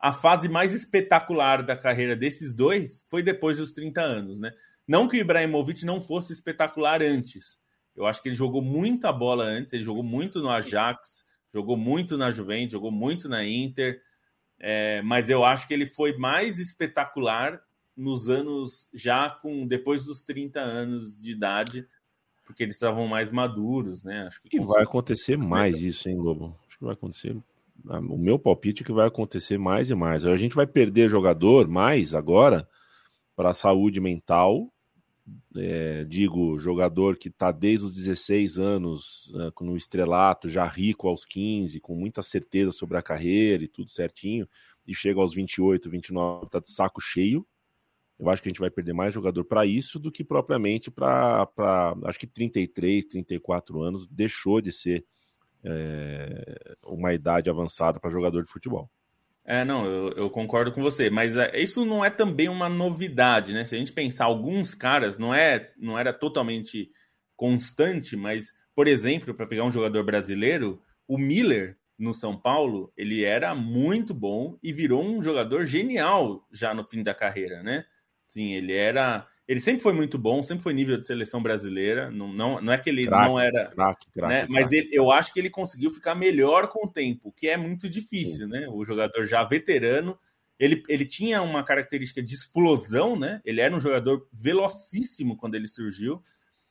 a 0.05 0.13
fase 0.13 0.47
mais 0.47 0.71
espetacular 0.71 1.63
da 1.63 1.75
carreira 1.75 2.15
desses 2.15 2.53
dois 2.53 3.03
foi 3.09 3.23
depois 3.23 3.57
dos 3.57 3.71
30 3.71 4.01
anos, 4.01 4.39
né? 4.39 4.51
Não 4.87 5.07
que 5.07 5.17
o 5.17 5.19
Ibrahimovic 5.19 5.83
não 5.83 5.99
fosse 5.99 6.31
espetacular 6.31 7.01
antes. 7.01 7.59
Eu 7.95 8.05
acho 8.05 8.21
que 8.21 8.29
ele 8.29 8.35
jogou 8.35 8.61
muita 8.61 9.11
bola 9.11 9.43
antes, 9.43 9.73
ele 9.73 9.83
jogou 9.83 10.03
muito 10.03 10.43
no 10.43 10.49
Ajax, 10.51 11.25
jogou 11.51 11.75
muito 11.75 12.19
na 12.19 12.29
Juventus, 12.29 12.73
jogou 12.73 12.91
muito 12.91 13.27
na 13.27 13.43
Inter, 13.47 13.99
é, 14.59 15.01
mas 15.01 15.31
eu 15.31 15.43
acho 15.43 15.67
que 15.67 15.73
ele 15.73 15.87
foi 15.87 16.15
mais 16.15 16.59
espetacular 16.59 17.59
nos 17.97 18.29
anos 18.29 18.87
já 18.93 19.27
com 19.27 19.65
depois 19.65 20.05
dos 20.05 20.21
30 20.21 20.59
anos 20.59 21.17
de 21.17 21.31
idade, 21.31 21.87
porque 22.45 22.61
eles 22.61 22.75
estavam 22.75 23.07
mais 23.07 23.31
maduros, 23.31 24.03
né? 24.03 24.27
Acho 24.27 24.39
que 24.39 24.55
e 24.55 24.59
vai 24.59 24.83
acontecer 24.83 25.35
mais 25.35 25.81
isso, 25.81 26.07
hein, 26.07 26.15
Globo? 26.15 26.55
Acho 26.67 26.77
que 26.77 26.83
vai 26.83 26.93
acontecer. 26.93 27.35
O 27.83 28.17
meu 28.17 28.39
palpite 28.39 28.81
é 28.81 28.85
que 28.85 28.91
vai 28.91 29.07
acontecer 29.07 29.57
mais 29.57 29.89
e 29.89 29.95
mais. 29.95 30.25
A 30.25 30.35
gente 30.37 30.55
vai 30.55 30.65
perder 30.65 31.09
jogador 31.09 31.67
mais 31.67 32.15
agora 32.15 32.67
para 33.35 33.51
a 33.51 33.53
saúde 33.53 33.99
mental. 33.99 34.71
É, 35.55 36.03
digo, 36.05 36.57
jogador 36.57 37.17
que 37.17 37.29
está 37.29 37.51
desde 37.51 37.85
os 37.85 37.93
16 37.93 38.59
anos 38.59 39.33
é, 39.35 39.63
no 39.63 39.75
estrelato, 39.75 40.47
já 40.47 40.65
rico 40.65 41.07
aos 41.07 41.25
15, 41.25 41.79
com 41.79 41.95
muita 41.95 42.21
certeza 42.21 42.71
sobre 42.71 42.97
a 42.97 43.01
carreira 43.01 43.63
e 43.63 43.67
tudo 43.67 43.89
certinho, 43.89 44.47
e 44.87 44.93
chega 44.93 45.19
aos 45.19 45.33
28, 45.33 45.89
29, 45.89 46.45
está 46.45 46.59
de 46.59 46.69
saco 46.69 47.01
cheio 47.01 47.45
eu 48.17 48.29
acho 48.29 48.41
que 48.41 48.47
a 48.47 48.51
gente 48.51 48.61
vai 48.61 48.69
perder 48.69 48.93
mais 48.93 49.13
jogador 49.13 49.43
para 49.43 49.65
isso 49.65 49.99
do 49.99 50.11
que 50.11 50.23
propriamente 50.23 50.89
para. 50.89 51.47
Acho 52.05 52.19
que 52.19 52.27
33, 52.27 53.05
34 53.05 53.81
anos 53.81 54.07
deixou 54.07 54.61
de 54.61 54.71
ser 54.71 55.05
é, 55.65 56.75
uma 56.85 57.13
idade 57.13 57.49
avançada 57.49 57.99
para 57.99 58.11
jogador 58.11 58.43
de 58.43 58.51
futebol. 58.51 58.89
É, 59.43 59.63
não, 59.63 59.85
eu, 59.85 60.11
eu, 60.13 60.29
concordo 60.29 60.71
com 60.71 60.81
você, 60.81 61.09
mas 61.09 61.37
é, 61.37 61.59
isso 61.59 61.85
não 61.85 62.03
é 62.03 62.09
também 62.09 62.49
uma 62.49 62.67
novidade, 62.67 63.53
né? 63.53 63.63
Se 63.63 63.75
a 63.75 63.77
gente 63.77 63.93
pensar 63.93 64.25
alguns 64.25 64.73
caras, 64.73 65.19
não 65.19 65.33
é, 65.33 65.71
não 65.77 65.99
era 65.99 66.11
totalmente 66.11 66.89
constante, 67.35 68.15
mas, 68.15 68.53
por 68.73 68.87
exemplo, 68.87 69.35
para 69.35 69.45
pegar 69.45 69.63
um 69.63 69.71
jogador 69.71 70.03
brasileiro, 70.03 70.81
o 71.07 71.17
Miller 71.17 71.77
no 71.97 72.13
São 72.13 72.35
Paulo, 72.35 72.91
ele 72.97 73.23
era 73.23 73.53
muito 73.53 74.13
bom 74.13 74.57
e 74.63 74.73
virou 74.73 75.03
um 75.03 75.21
jogador 75.21 75.65
genial 75.65 76.45
já 76.51 76.73
no 76.73 76.83
fim 76.83 77.03
da 77.03 77.13
carreira, 77.13 77.61
né? 77.63 77.85
Sim, 78.27 78.53
ele 78.53 78.73
era. 78.73 79.27
Ele 79.47 79.59
sempre 79.59 79.83
foi 79.83 79.93
muito 79.93 80.17
bom, 80.17 80.41
sempre 80.41 80.63
foi 80.63 80.73
nível 80.73 80.97
de 80.97 81.05
seleção 81.05 81.41
brasileira. 81.41 82.09
Não, 82.09 82.33
não, 82.33 82.59
não 82.61 82.73
é 82.73 82.77
que 82.77 82.89
ele 82.89 83.05
crack, 83.05 83.27
não 83.27 83.39
era. 83.39 83.67
Crack, 83.67 84.07
crack, 84.11 84.27
né? 84.27 84.47
Mas 84.49 84.71
ele, 84.71 84.89
eu 84.91 85.11
acho 85.11 85.31
que 85.31 85.39
ele 85.39 85.51
conseguiu 85.51 85.91
ficar 85.91 86.15
melhor 86.15 86.67
com 86.67 86.85
o 86.87 86.91
tempo, 86.91 87.31
que 87.31 87.47
é 87.47 87.55
muito 87.55 87.87
difícil, 87.87 88.45
Sim. 88.45 88.51
né? 88.51 88.67
O 88.69 88.83
jogador 88.83 89.23
já 89.25 89.43
veterano. 89.43 90.17
Ele, 90.57 90.81
ele 90.87 91.05
tinha 91.05 91.41
uma 91.41 91.63
característica 91.63 92.23
de 92.23 92.33
explosão, 92.33 93.15
né? 93.15 93.41
Ele 93.45 93.61
era 93.61 93.75
um 93.75 93.79
jogador 93.79 94.27
velocíssimo 94.33 95.37
quando 95.37 95.55
ele 95.55 95.67
surgiu, 95.67 96.23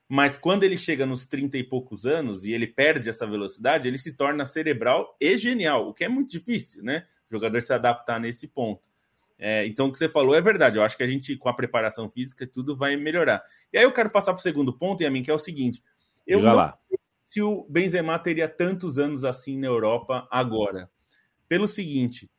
mas 0.09 0.37
quando 0.37 0.65
ele 0.65 0.77
chega 0.77 1.07
nos 1.07 1.27
30 1.27 1.59
e 1.59 1.63
poucos 1.63 2.07
anos 2.07 2.45
e 2.45 2.53
ele 2.53 2.67
perde 2.67 3.09
essa 3.09 3.27
velocidade, 3.27 3.87
ele 3.87 3.99
se 3.99 4.17
torna 4.17 4.47
cerebral 4.47 5.17
e 5.21 5.37
genial, 5.39 5.89
o 5.89 5.95
que 5.95 6.05
é 6.05 6.09
muito 6.09 6.31
difícil, 6.31 6.83
né? 6.83 7.07
O 7.29 7.31
jogador 7.31 7.61
se 7.63 7.73
adaptar 7.73 8.19
nesse 8.19 8.49
ponto. 8.49 8.94
É, 9.39 9.67
então, 9.67 9.87
o 9.87 9.93
que 9.93 9.99
você 9.99 10.09
falou 10.09 10.35
é 10.35 10.41
verdade. 10.41 10.79
Eu 10.79 10.85
acho 10.85 10.97
que 10.97 11.03
a 11.03 11.07
gente, 11.07 11.37
com 11.37 11.49
a 11.49 11.55
preparação 11.55 12.09
física, 12.09 12.47
tudo 12.47 12.77
vai 12.77 12.97
melhorar. 12.97 13.43
E 13.73 13.79
aí 13.79 13.85
eu 13.85 13.93
quero 13.93 14.11
passar 14.11 14.33
para 14.33 14.41
o 14.41 14.43
segundo 14.43 14.77
ponto, 14.77 15.03
e 15.03 15.07
a 15.07 15.11
mim, 15.11 15.23
que 15.23 15.31
é 15.31 15.35
o 15.35 15.39
seguinte: 15.39 15.83
eu 16.27 16.39
Diga 16.39 16.51
não 16.51 16.57
lá. 16.57 16.79
sei 16.89 16.99
se 17.25 17.43
o 17.43 17.67
Benzema 17.69 18.19
teria 18.19 18.49
tantos 18.49 18.99
anos 18.99 19.25
assim 19.25 19.59
na 19.59 19.67
Europa 19.67 20.29
agora. 20.31 20.91
Pelo 21.49 21.67
seguinte, 21.67 22.31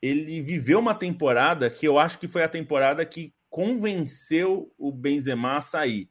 ele 0.00 0.40
viveu 0.40 0.78
uma 0.78 0.94
temporada 0.94 1.70
que 1.70 1.86
eu 1.86 1.98
acho 1.98 2.18
que 2.18 2.28
foi 2.28 2.42
a 2.42 2.48
temporada 2.48 3.04
que 3.06 3.32
convenceu 3.48 4.72
o 4.78 4.90
Benzema 4.90 5.56
a 5.56 5.60
sair. 5.60 6.10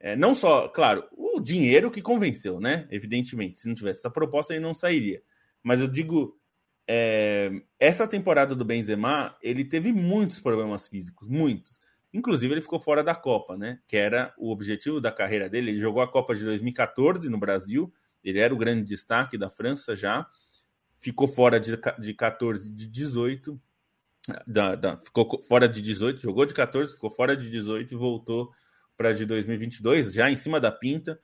É, 0.00 0.14
não 0.14 0.34
só, 0.34 0.68
claro, 0.68 1.04
o 1.12 1.40
dinheiro 1.40 1.90
que 1.90 2.00
convenceu, 2.00 2.60
né? 2.60 2.86
Evidentemente, 2.90 3.58
se 3.58 3.68
não 3.68 3.74
tivesse 3.74 4.00
essa 4.00 4.10
proposta, 4.10 4.54
ele 4.54 4.62
não 4.62 4.74
sairia. 4.74 5.22
Mas 5.62 5.80
eu 5.80 5.88
digo 5.88 6.37
é, 6.90 7.50
essa 7.78 8.08
temporada 8.08 8.54
do 8.54 8.64
Benzema, 8.64 9.36
ele 9.42 9.62
teve 9.62 9.92
muitos 9.92 10.40
problemas 10.40 10.88
físicos, 10.88 11.28
muitos. 11.28 11.82
Inclusive, 12.14 12.54
ele 12.54 12.62
ficou 12.62 12.80
fora 12.80 13.04
da 13.04 13.14
Copa, 13.14 13.58
né? 13.58 13.78
Que 13.86 13.98
era 13.98 14.32
o 14.38 14.50
objetivo 14.50 14.98
da 14.98 15.12
carreira 15.12 15.50
dele. 15.50 15.72
Ele 15.72 15.80
jogou 15.80 16.00
a 16.00 16.10
Copa 16.10 16.34
de 16.34 16.42
2014 16.46 17.28
no 17.28 17.36
Brasil, 17.36 17.92
ele 18.24 18.38
era 18.38 18.54
o 18.54 18.56
grande 18.56 18.84
destaque 18.84 19.36
da 19.36 19.50
França 19.50 19.94
já. 19.94 20.26
Ficou 20.98 21.28
fora 21.28 21.60
de, 21.60 21.78
de 21.98 22.14
14, 22.14 22.70
de 22.70 22.86
18. 22.86 23.60
Da, 24.46 24.74
da, 24.74 24.96
ficou 24.96 25.40
fora 25.42 25.68
de 25.68 25.80
18, 25.80 26.20
jogou 26.20 26.44
de 26.44 26.52
14, 26.52 26.94
ficou 26.94 27.10
fora 27.10 27.36
de 27.36 27.48
18 27.48 27.92
e 27.92 27.96
voltou 27.96 28.50
para 28.96 29.12
de 29.12 29.24
2022, 29.24 30.12
já 30.12 30.30
em 30.30 30.36
cima 30.36 30.58
da 30.60 30.72
pinta. 30.72 31.18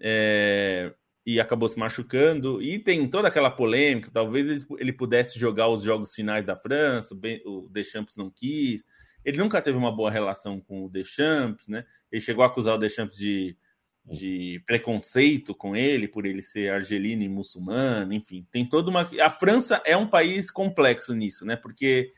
É, 0.00 0.92
e 1.30 1.38
acabou 1.38 1.68
se 1.68 1.78
machucando. 1.78 2.60
E 2.60 2.78
tem 2.78 3.08
toda 3.08 3.28
aquela 3.28 3.50
polêmica, 3.50 4.10
talvez 4.12 4.66
ele 4.78 4.92
pudesse 4.92 5.38
jogar 5.38 5.68
os 5.68 5.82
jogos 5.82 6.12
finais 6.12 6.44
da 6.44 6.56
França, 6.56 7.16
o 7.44 7.68
Deschamps 7.70 8.16
não 8.16 8.28
quis. 8.28 8.84
Ele 9.24 9.38
nunca 9.38 9.62
teve 9.62 9.78
uma 9.78 9.94
boa 9.94 10.10
relação 10.10 10.60
com 10.60 10.84
o 10.84 10.88
Deschamps, 10.88 11.68
né? 11.68 11.84
Ele 12.10 12.20
chegou 12.20 12.42
a 12.42 12.48
acusar 12.48 12.74
o 12.74 12.78
Deschamps 12.78 13.16
de, 13.16 13.56
de 14.04 14.60
preconceito 14.66 15.54
com 15.54 15.76
ele, 15.76 16.08
por 16.08 16.26
ele 16.26 16.42
ser 16.42 16.72
argelino 16.72 17.22
e 17.22 17.28
muçulmano, 17.28 18.12
enfim. 18.12 18.44
Tem 18.50 18.66
toda 18.66 18.90
uma... 18.90 19.08
A 19.20 19.30
França 19.30 19.80
é 19.86 19.96
um 19.96 20.08
país 20.08 20.50
complexo 20.50 21.14
nisso, 21.14 21.46
né? 21.46 21.54
Porque 21.54 22.12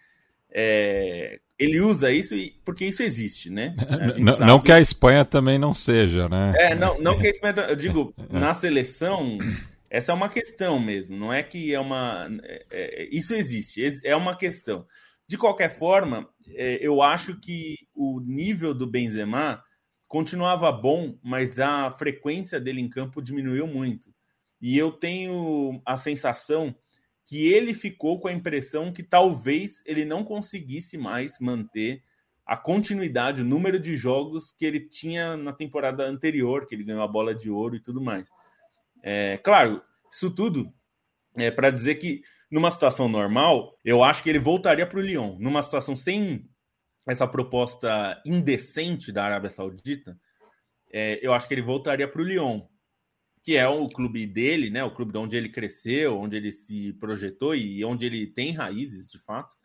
é, 0.55 1.41
ele 1.59 1.81
usa 1.81 2.11
isso 2.11 2.35
porque 2.65 2.85
isso 2.85 3.03
existe, 3.03 3.49
né? 3.49 3.75
Não, 4.19 4.39
não, 4.39 4.61
que 4.61 4.73
a 4.73 4.81
Espanha 4.81 5.25
também 5.25 5.59
não 5.59 5.73
seja, 5.73 6.29
né? 6.29 6.53
É, 6.57 6.75
não, 6.75 6.99
não 6.99 7.19
que 7.19 7.27
a 7.27 7.31
Espanha. 7.31 7.55
Eu 7.69 7.77
digo, 7.77 8.15
na 8.31 8.53
seleção, 8.53 9.39
essa 9.89 10.13
é 10.13 10.15
uma 10.15 10.29
questão 10.29 10.81
mesmo. 10.81 11.17
Não 11.17 11.33
é 11.33 11.43
que 11.43 11.73
é 11.73 11.81
uma. 11.81 12.29
É, 12.43 12.65
é, 12.71 13.09
isso 13.11 13.35
existe, 13.35 13.83
é 14.05 14.17
uma 14.17 14.37
questão. 14.37 14.87
De 15.27 15.39
qualquer 15.39 15.71
forma, 15.71 16.29
é, 16.49 16.79
eu 16.81 17.01
acho 17.01 17.39
que 17.41 17.77
o 17.95 18.21
nível 18.21 18.75
do 18.75 18.87
Benzema 18.87 19.63
continuava 20.09 20.71
bom, 20.71 21.17
mas 21.23 21.59
a 21.59 21.91
frequência 21.91 22.61
dele 22.61 22.81
em 22.81 22.89
campo 22.89 23.23
diminuiu 23.23 23.67
muito. 23.67 24.13
E 24.61 24.77
eu 24.77 24.93
tenho 24.93 25.81
a 25.87 25.97
sensação 25.97 26.75
que 27.25 27.47
ele 27.53 27.73
ficou 27.73 28.19
com 28.19 28.29
a 28.29 28.33
impressão 28.33 28.93
que 28.93 29.03
talvez 29.03 29.83
ele 29.87 30.05
não 30.05 30.25
conseguisse 30.25 30.99
mais 30.99 31.39
manter 31.39 32.03
a 32.45 32.57
continuidade, 32.57 33.43
o 33.43 33.45
número 33.45 33.79
de 33.79 33.97
jogos 33.97 34.53
que 34.53 34.67
ele 34.67 34.81
tinha 34.81 35.37
na 35.37 35.53
temporada 35.53 36.05
anterior, 36.05 36.67
que 36.67 36.75
ele 36.75 36.85
ganhou 36.85 37.03
a 37.03 37.09
bola 37.09 37.35
de 37.35 37.49
ouro 37.49 37.77
e 37.77 37.81
tudo 37.81 38.01
mais. 38.01 38.29
É, 39.03 39.39
claro, 39.39 39.83
isso 40.11 40.31
tudo 40.31 40.73
é 41.37 41.51
para 41.51 41.71
dizer 41.71 41.95
que 41.97 42.23
numa 42.51 42.71
situação 42.71 43.09
normal, 43.09 43.79
eu 43.83 44.05
acho 44.05 44.23
que 44.23 44.29
ele 44.29 44.39
voltaria 44.39 44.87
para 44.87 44.99
o 44.99 45.03
Lyon. 45.03 45.39
Numa 45.39 45.63
situação 45.63 45.97
sem 45.97 46.47
essa 47.07 47.27
proposta 47.27 48.21
indecente 48.27 49.11
da 49.11 49.25
Arábia 49.25 49.49
Saudita, 49.49 50.19
é, 50.93 51.19
eu 51.27 51.33
acho 51.33 51.49
que 51.49 51.55
ele 51.55 51.63
voltaria 51.63 52.07
para 52.07 52.21
o 52.21 52.25
Lyon 52.25 52.61
que 53.43 53.57
é 53.57 53.67
o 53.67 53.89
clube 53.89 54.27
dele, 54.27 54.71
né? 54.71 54.85
O 54.85 54.95
clube 54.95 55.13
de 55.13 55.19
onde 55.19 55.37
ele 55.37 55.49
cresceu, 55.49 56.19
onde 56.19 56.37
ele 56.37 56.53
se 56.53 56.93
projetou 56.95 57.55
e 57.55 57.85
onde 57.85 58.07
ele 58.07 58.27
tem 58.27 58.53
raízes, 58.53 59.11
de 59.11 59.19
fato. 59.19 59.57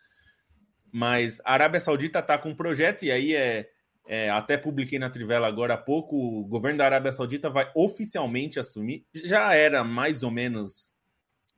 Mas 0.91 1.39
a 1.45 1.53
Arábia 1.53 1.79
Saudita 1.79 2.19
está 2.19 2.37
com 2.37 2.49
um 2.49 2.55
projeto, 2.55 3.05
e 3.05 3.11
aí 3.11 3.35
é, 3.35 3.69
é, 4.07 4.29
até 4.29 4.57
publiquei 4.57 4.97
na 4.97 5.09
Trivela 5.09 5.47
agora 5.47 5.75
há 5.75 5.77
pouco, 5.77 6.15
o 6.15 6.45
governo 6.45 6.79
da 6.79 6.85
Arábia 6.85 7.11
Saudita 7.11 7.49
vai 7.49 7.69
oficialmente 7.75 8.59
assumir, 8.59 9.05
já 9.13 9.53
era 9.53 9.83
mais 9.83 10.23
ou 10.23 10.31
menos 10.31 10.95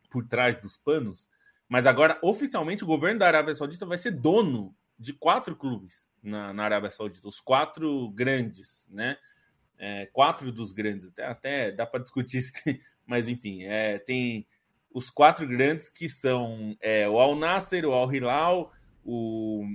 por 0.10 0.28
trás 0.28 0.56
dos 0.56 0.76
panos, 0.76 1.30
mas 1.70 1.86
agora 1.86 2.18
oficialmente 2.22 2.84
o 2.84 2.88
governo 2.88 3.20
da 3.20 3.28
Arábia 3.28 3.54
Saudita 3.54 3.86
vai 3.86 3.98
ser 3.98 4.12
dono 4.12 4.76
de 4.98 5.14
quatro 5.14 5.56
clubes 5.56 6.06
na, 6.22 6.52
na 6.52 6.64
Arábia 6.64 6.90
Saudita, 6.90 7.28
os 7.28 7.40
quatro 7.40 8.10
grandes, 8.10 8.90
né? 8.92 9.18
É, 9.80 10.08
quatro 10.12 10.52
dos 10.52 10.72
grandes, 10.72 11.08
até, 11.08 11.26
até 11.26 11.72
dá 11.72 11.86
para 11.86 12.02
discutir, 12.02 12.42
mas 13.08 13.30
enfim, 13.30 13.64
é, 13.64 13.98
tem 13.98 14.46
os 14.94 15.10
quatro 15.10 15.48
grandes 15.48 15.90
que 15.90 16.10
são 16.10 16.76
é, 16.82 17.08
o 17.08 17.18
Al 17.18 17.36
Nasser, 17.36 17.86
o 17.86 17.94
Al 17.94 18.14
Hilal, 18.14 18.72
o, 19.06 19.66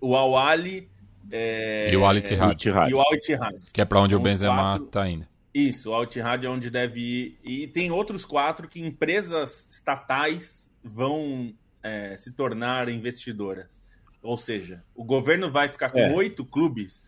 o 0.00 0.16
Al 0.16 0.36
Ali 0.36 0.88
é, 1.30 1.90
e 1.92 1.96
o 1.96 2.06
Al 2.06 2.16
Ittihad. 2.18 2.62
E 2.88 2.94
o 2.94 3.00
Al 3.00 3.14
Ittihad. 3.14 3.56
Que 3.72 3.80
é 3.80 3.84
para 3.84 4.00
onde 4.00 4.10
são 4.10 4.20
o 4.20 4.22
Benzema 4.22 4.76
está 4.76 5.08
indo. 5.08 5.26
Isso, 5.52 5.90
o 5.90 5.94
Al 5.94 6.04
Ittihad 6.04 6.44
é 6.44 6.48
onde 6.48 6.70
deve 6.70 7.00
ir. 7.00 7.38
E 7.42 7.66
tem 7.68 7.90
outros 7.90 8.24
quatro 8.24 8.68
que 8.68 8.80
empresas 8.80 9.66
estatais 9.70 10.70
vão 10.82 11.54
é, 11.82 12.16
se 12.16 12.32
tornar 12.32 12.88
investidoras. 12.88 13.80
Ou 14.22 14.38
seja, 14.38 14.82
o 14.94 15.04
governo 15.04 15.50
vai 15.50 15.68
ficar 15.68 15.90
com 15.90 16.00
é. 16.00 16.12
oito 16.12 16.44
clubes 16.44 17.02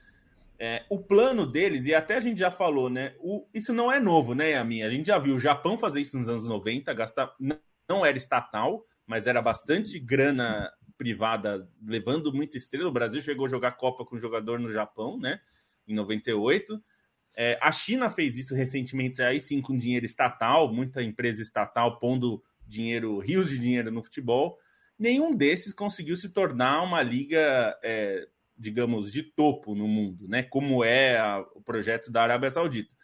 é, 0.58 0.84
o 0.88 0.98
plano 0.98 1.46
deles, 1.46 1.86
e 1.86 1.94
até 1.94 2.16
a 2.16 2.20
gente 2.20 2.38
já 2.38 2.50
falou, 2.50 2.88
né? 2.88 3.14
O, 3.18 3.46
isso 3.52 3.72
não 3.72 3.92
é 3.92 4.00
novo, 4.00 4.34
né, 4.34 4.50
Yamin? 4.50 4.82
A 4.82 4.90
gente 4.90 5.06
já 5.06 5.18
viu 5.18 5.34
o 5.34 5.38
Japão 5.38 5.76
fazer 5.76 6.00
isso 6.00 6.16
nos 6.16 6.28
anos 6.28 6.48
90, 6.48 6.92
gastar. 6.94 7.34
Não, 7.88 8.04
era 8.04 8.16
estatal, 8.16 8.84
mas 9.06 9.26
era 9.26 9.42
bastante 9.42 9.98
grana 9.98 10.72
privada, 10.96 11.68
levando 11.84 12.32
muita 12.32 12.56
estrela. 12.56 12.88
O 12.88 12.92
Brasil 12.92 13.20
chegou 13.20 13.46
a 13.46 13.50
jogar 13.50 13.72
Copa 13.72 14.04
com 14.04 14.18
jogador 14.18 14.58
no 14.58 14.70
Japão, 14.70 15.18
né? 15.18 15.40
Em 15.86 15.94
98. 15.94 16.82
É, 17.36 17.58
a 17.60 17.70
China 17.70 18.08
fez 18.08 18.38
isso 18.38 18.54
recentemente, 18.54 19.20
aí 19.22 19.38
sim, 19.38 19.60
com 19.60 19.76
dinheiro 19.76 20.06
estatal, 20.06 20.72
muita 20.72 21.02
empresa 21.02 21.42
estatal 21.42 21.98
pondo 21.98 22.42
dinheiro, 22.66 23.18
rios 23.18 23.50
de 23.50 23.58
dinheiro 23.58 23.90
no 23.90 24.02
futebol. 24.02 24.58
Nenhum 24.98 25.34
desses 25.34 25.74
conseguiu 25.74 26.16
se 26.16 26.30
tornar 26.30 26.82
uma 26.82 27.02
liga 27.02 27.78
é, 27.84 28.26
digamos, 28.58 29.12
de 29.12 29.22
topo 29.22 29.74
no 29.74 29.86
mundo, 29.86 30.26
né? 30.28 30.42
Como 30.42 30.84
é 30.84 31.18
a, 31.18 31.44
o 31.54 31.60
projeto 31.60 32.10
da 32.10 32.22
Arábia 32.22 32.50
Saudita. 32.50 32.94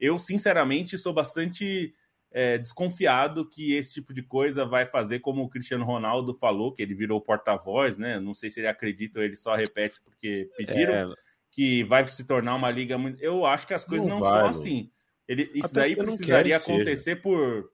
eu, 0.00 0.18
sinceramente, 0.18 0.98
sou 0.98 1.12
bastante 1.12 1.94
é, 2.32 2.58
desconfiado 2.58 3.48
que 3.48 3.74
esse 3.74 3.92
tipo 3.92 4.12
de 4.12 4.22
coisa 4.22 4.64
vai 4.64 4.86
fazer 4.86 5.20
como 5.20 5.42
o 5.42 5.48
Cristiano 5.48 5.84
Ronaldo 5.84 6.34
falou, 6.34 6.72
que 6.72 6.82
ele 6.82 6.94
virou 6.94 7.20
porta-voz, 7.20 7.98
né? 7.98 8.18
Não 8.18 8.34
sei 8.34 8.48
se 8.48 8.60
ele 8.60 8.68
acredita 8.68 9.18
ou 9.18 9.24
ele 9.24 9.36
só 9.36 9.54
repete 9.54 10.00
porque 10.02 10.48
pediram, 10.56 11.12
é... 11.12 11.14
que 11.50 11.84
vai 11.84 12.04
se 12.06 12.24
tornar 12.24 12.54
uma 12.54 12.70
liga 12.70 12.96
muito. 12.96 13.22
Eu 13.22 13.44
acho 13.44 13.66
que 13.66 13.74
as 13.74 13.84
coisas 13.84 14.06
não, 14.08 14.20
não 14.20 14.30
são 14.30 14.46
assim. 14.46 14.90
Ele, 15.28 15.50
isso 15.54 15.66
Até 15.66 15.80
daí 15.80 15.96
precisaria 15.96 16.56
acontecer 16.56 17.16
por, 17.16 17.70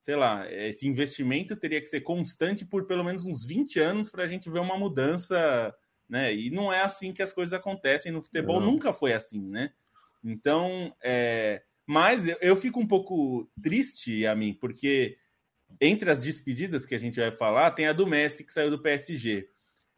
sei 0.00 0.14
lá, 0.14 0.50
esse 0.50 0.86
investimento 0.86 1.56
teria 1.56 1.80
que 1.80 1.88
ser 1.88 2.02
constante 2.02 2.64
por 2.64 2.86
pelo 2.86 3.04
menos 3.04 3.26
uns 3.26 3.44
20 3.44 3.80
anos 3.80 4.10
para 4.10 4.24
a 4.24 4.26
gente 4.26 4.50
ver 4.50 4.60
uma 4.60 4.78
mudança, 4.78 5.74
né? 6.12 6.34
E 6.34 6.50
não 6.50 6.70
é 6.70 6.82
assim 6.82 7.10
que 7.10 7.22
as 7.22 7.32
coisas 7.32 7.54
acontecem 7.54 8.12
no 8.12 8.20
futebol, 8.20 8.60
não. 8.60 8.72
nunca 8.72 8.92
foi 8.92 9.14
assim, 9.14 9.40
né? 9.48 9.72
Então, 10.22 10.94
é, 11.02 11.62
mas 11.86 12.28
eu, 12.28 12.36
eu 12.42 12.54
fico 12.54 12.78
um 12.78 12.86
pouco 12.86 13.50
triste 13.62 14.26
a 14.26 14.36
mim, 14.36 14.52
porque 14.52 15.16
entre 15.80 16.10
as 16.10 16.22
despedidas 16.22 16.84
que 16.84 16.94
a 16.94 16.98
gente 16.98 17.18
vai 17.18 17.32
falar, 17.32 17.70
tem 17.70 17.86
a 17.86 17.94
do 17.94 18.06
Messi 18.06 18.44
que 18.44 18.52
saiu 18.52 18.70
do 18.70 18.82
PSG. 18.82 19.48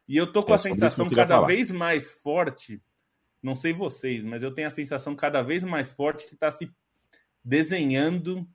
E 0.07 0.15
eu 0.15 0.31
tô 0.31 0.41
com 0.41 0.53
é, 0.53 0.55
a 0.55 0.57
sensação 0.57 1.09
cada 1.09 1.35
falar. 1.35 1.47
vez 1.47 1.69
mais 1.69 2.13
forte, 2.13 2.81
não 3.43 3.53
sei 3.53 3.73
vocês, 3.73 4.23
mas 4.23 4.41
eu 4.41 4.53
tenho 4.53 4.69
a 4.69 4.71
sensação 4.71 5.17
cada 5.17 5.43
vez 5.43 5.65
mais 5.65 5.91
forte 5.91 6.25
que 6.25 6.35
está 6.35 6.49
se 6.49 6.71
desenhando. 7.43 8.47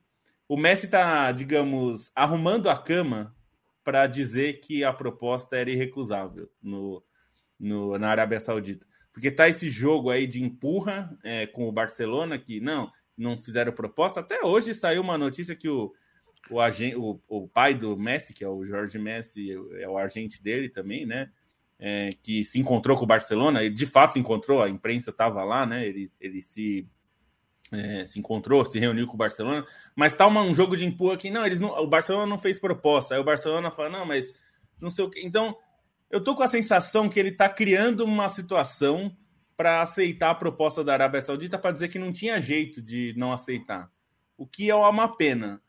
O 0.47 0.57
Messi 0.57 0.87
está, 0.87 1.31
digamos, 1.31 2.11
arrumando 2.15 2.71
a 2.71 2.75
cama 2.75 3.35
para 3.83 4.07
dizer 4.07 4.61
que 4.61 4.83
a 4.83 4.91
proposta 4.91 5.55
era 5.55 5.69
irrecusável 5.69 6.49
no, 6.59 7.03
no, 7.61 7.97
na 7.97 8.09
Arábia 8.09 8.39
Saudita. 8.39 8.85
Porque 9.13 9.29
tá 9.29 9.47
esse 9.47 9.69
jogo 9.69 10.09
aí 10.09 10.25
de 10.25 10.41
empurra 10.41 11.15
é, 11.23 11.45
com 11.45 11.67
o 11.67 11.71
Barcelona, 11.71 12.39
que 12.39 12.59
não, 12.59 12.91
não 13.17 13.37
fizeram 13.37 13.71
proposta. 13.71 14.19
Até 14.19 14.43
hoje 14.43 14.73
saiu 14.73 15.01
uma 15.01 15.17
notícia 15.17 15.55
que 15.55 15.69
o, 15.69 15.93
o, 16.49 16.59
agente, 16.59 16.95
o, 16.95 17.19
o 17.27 17.47
pai 17.47 17.73
do 17.73 17.95
Messi, 17.97 18.33
que 18.33 18.43
é 18.43 18.49
o 18.49 18.63
Jorge 18.63 18.97
Messi, 18.97 19.51
é 19.77 19.87
o 19.87 19.97
agente 19.97 20.41
dele 20.41 20.69
também, 20.69 21.05
né? 21.05 21.29
É, 21.77 22.09
que 22.21 22.45
se 22.45 22.59
encontrou 22.59 22.95
com 22.95 23.03
o 23.03 23.07
Barcelona, 23.07 23.63
ele 23.63 23.73
de 23.73 23.87
fato 23.87 24.13
se 24.13 24.19
encontrou, 24.19 24.61
a 24.61 24.69
imprensa 24.69 25.09
estava 25.09 25.43
lá, 25.43 25.65
né? 25.65 25.85
Ele, 25.85 26.11
ele 26.19 26.39
se, 26.41 26.87
é, 27.71 28.05
se 28.05 28.19
encontrou, 28.19 28.63
se 28.63 28.77
reuniu 28.79 29.07
com 29.07 29.15
o 29.15 29.17
Barcelona, 29.17 29.65
mas 29.95 30.13
tá 30.13 30.27
uma, 30.27 30.43
um 30.43 30.53
jogo 30.53 30.77
de 30.77 30.85
empurra 30.85 31.15
aqui, 31.15 31.31
não, 31.31 31.43
eles 31.43 31.59
não, 31.59 31.69
o 31.69 31.87
Barcelona 31.87 32.27
não 32.27 32.37
fez 32.37 32.59
proposta. 32.59 33.15
Aí 33.15 33.19
o 33.19 33.23
Barcelona 33.23 33.71
fala, 33.71 33.89
não, 33.89 34.05
mas 34.05 34.31
não 34.79 34.91
sei 34.91 35.03
o 35.03 35.09
que. 35.09 35.25
Então, 35.25 35.57
eu 36.11 36.21
tô 36.21 36.35
com 36.35 36.43
a 36.43 36.47
sensação 36.47 37.07
que 37.07 37.19
ele 37.19 37.31
tá 37.31 37.47
criando 37.47 38.03
uma 38.03 38.27
situação 38.27 39.15
para 39.55 39.81
aceitar 39.81 40.31
a 40.31 40.35
proposta 40.35 40.83
da 40.83 40.93
Arábia 40.93 41.21
Saudita 41.21 41.57
para 41.57 41.71
dizer 41.71 41.87
que 41.87 41.99
não 41.99 42.11
tinha 42.11 42.41
jeito 42.41 42.81
de 42.81 43.13
não 43.15 43.31
aceitar. 43.31 43.89
O 44.37 44.45
que 44.45 44.69
é 44.69 44.75
uma 44.75 45.15
pena. 45.15 45.61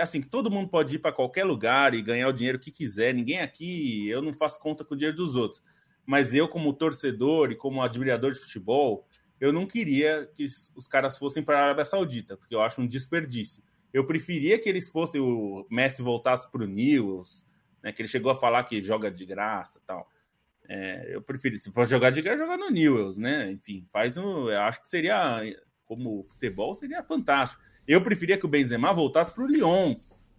Assim, 0.00 0.20
todo 0.20 0.50
mundo 0.50 0.68
pode 0.68 0.96
ir 0.96 0.98
para 0.98 1.12
qualquer 1.12 1.44
lugar 1.44 1.94
e 1.94 2.02
ganhar 2.02 2.28
o 2.28 2.32
dinheiro 2.32 2.58
que 2.58 2.70
quiser. 2.70 3.14
Ninguém 3.14 3.40
aqui, 3.40 4.08
eu 4.08 4.20
não 4.20 4.32
faço 4.32 4.58
conta 4.58 4.84
com 4.84 4.94
o 4.94 4.96
dinheiro 4.96 5.16
dos 5.16 5.34
outros. 5.34 5.62
Mas 6.04 6.34
eu, 6.34 6.48
como 6.48 6.72
torcedor 6.72 7.50
e 7.50 7.56
como 7.56 7.80
admirador 7.80 8.32
de 8.32 8.40
futebol, 8.40 9.06
eu 9.40 9.52
não 9.52 9.66
queria 9.66 10.28
que 10.34 10.44
os 10.44 10.86
caras 10.86 11.16
fossem 11.16 11.42
para 11.42 11.58
a 11.58 11.62
Arábia 11.64 11.84
Saudita, 11.84 12.36
porque 12.36 12.54
eu 12.54 12.60
acho 12.60 12.80
um 12.80 12.86
desperdício. 12.86 13.62
Eu 13.92 14.04
preferia 14.06 14.58
que 14.58 14.68
eles 14.68 14.88
fossem, 14.88 15.20
o 15.20 15.66
Messi 15.70 16.02
voltasse 16.02 16.50
para 16.50 16.64
o 16.64 16.66
News, 16.66 17.44
né, 17.82 17.92
que 17.92 18.00
ele 18.00 18.08
chegou 18.08 18.30
a 18.30 18.36
falar 18.36 18.64
que 18.64 18.82
joga 18.82 19.10
de 19.10 19.24
graça 19.26 19.80
tal. 19.86 20.08
É, 20.68 21.14
eu 21.14 21.20
prefiro, 21.20 21.56
se 21.58 21.70
for 21.70 21.86
jogar 21.86 22.10
de 22.10 22.22
graça, 22.22 22.44
jogar 22.44 22.56
no 22.56 22.70
Newells, 22.70 23.20
né? 23.20 23.50
Enfim, 23.50 23.84
faz 23.92 24.16
um. 24.16 24.48
Eu 24.48 24.60
acho 24.62 24.80
que 24.80 24.88
seria, 24.88 25.42
como 25.84 26.22
futebol, 26.22 26.74
seria 26.74 27.02
fantástico. 27.02 27.60
Eu 27.86 28.00
preferia 28.00 28.38
que 28.38 28.46
o 28.46 28.48
Benzema 28.48 28.94
voltasse 28.94 29.32
para 29.34 29.42
o 29.42 29.46
Lyon, 29.46 29.94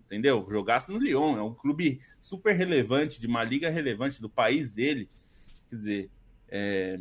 entendeu? 0.05 0.43
Jogasse 0.49 0.91
no 0.91 0.97
Lyon. 0.97 1.37
É 1.37 1.43
um 1.43 1.53
clube 1.53 2.01
super 2.21 2.55
relevante, 2.55 3.19
de 3.19 3.27
uma 3.27 3.43
liga 3.43 3.69
relevante 3.69 4.21
do 4.21 4.29
país 4.29 4.71
dele. 4.71 5.09
Quer 5.69 5.75
dizer, 5.75 6.11
é, 6.47 6.97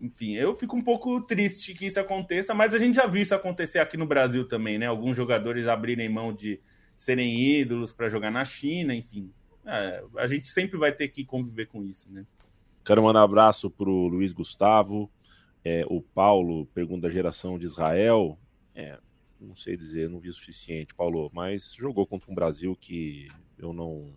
enfim, 0.00 0.34
eu 0.34 0.54
fico 0.54 0.76
um 0.76 0.82
pouco 0.82 1.20
triste 1.20 1.74
que 1.74 1.86
isso 1.86 2.00
aconteça, 2.00 2.54
mas 2.54 2.74
a 2.74 2.78
gente 2.78 2.96
já 2.96 3.06
viu 3.06 3.22
isso 3.22 3.34
acontecer 3.34 3.78
aqui 3.78 3.96
no 3.96 4.06
Brasil 4.06 4.46
também, 4.46 4.78
né? 4.78 4.86
Alguns 4.86 5.16
jogadores 5.16 5.68
abrirem 5.68 6.08
mão 6.08 6.32
de 6.32 6.60
serem 6.96 7.60
ídolos 7.60 7.92
para 7.92 8.08
jogar 8.08 8.30
na 8.30 8.44
China, 8.44 8.94
enfim. 8.94 9.32
É, 9.70 10.02
a 10.16 10.26
gente 10.26 10.48
sempre 10.48 10.78
vai 10.78 10.90
ter 10.90 11.08
que 11.08 11.24
conviver 11.26 11.66
com 11.66 11.84
isso, 11.84 12.10
né? 12.10 12.26
Quero 12.82 13.02
mandar 13.02 13.20
um 13.20 13.24
abraço 13.24 13.70
para 13.70 13.90
o 13.90 14.08
Luiz 14.08 14.32
Gustavo, 14.32 15.10
é, 15.62 15.84
o 15.90 16.00
Paulo, 16.00 16.64
pergunta 16.72 17.06
da 17.06 17.12
geração 17.12 17.58
de 17.58 17.66
Israel. 17.66 18.38
É, 18.74 18.98
não 19.38 19.54
sei 19.54 19.76
dizer, 19.76 20.08
não 20.08 20.20
vi 20.20 20.30
o 20.30 20.32
suficiente, 20.32 20.94
Paulo, 20.94 21.30
mas 21.34 21.74
jogou 21.74 22.06
contra 22.06 22.30
um 22.30 22.34
Brasil 22.34 22.74
que 22.74 23.26
eu 23.58 23.74
não 23.74 24.10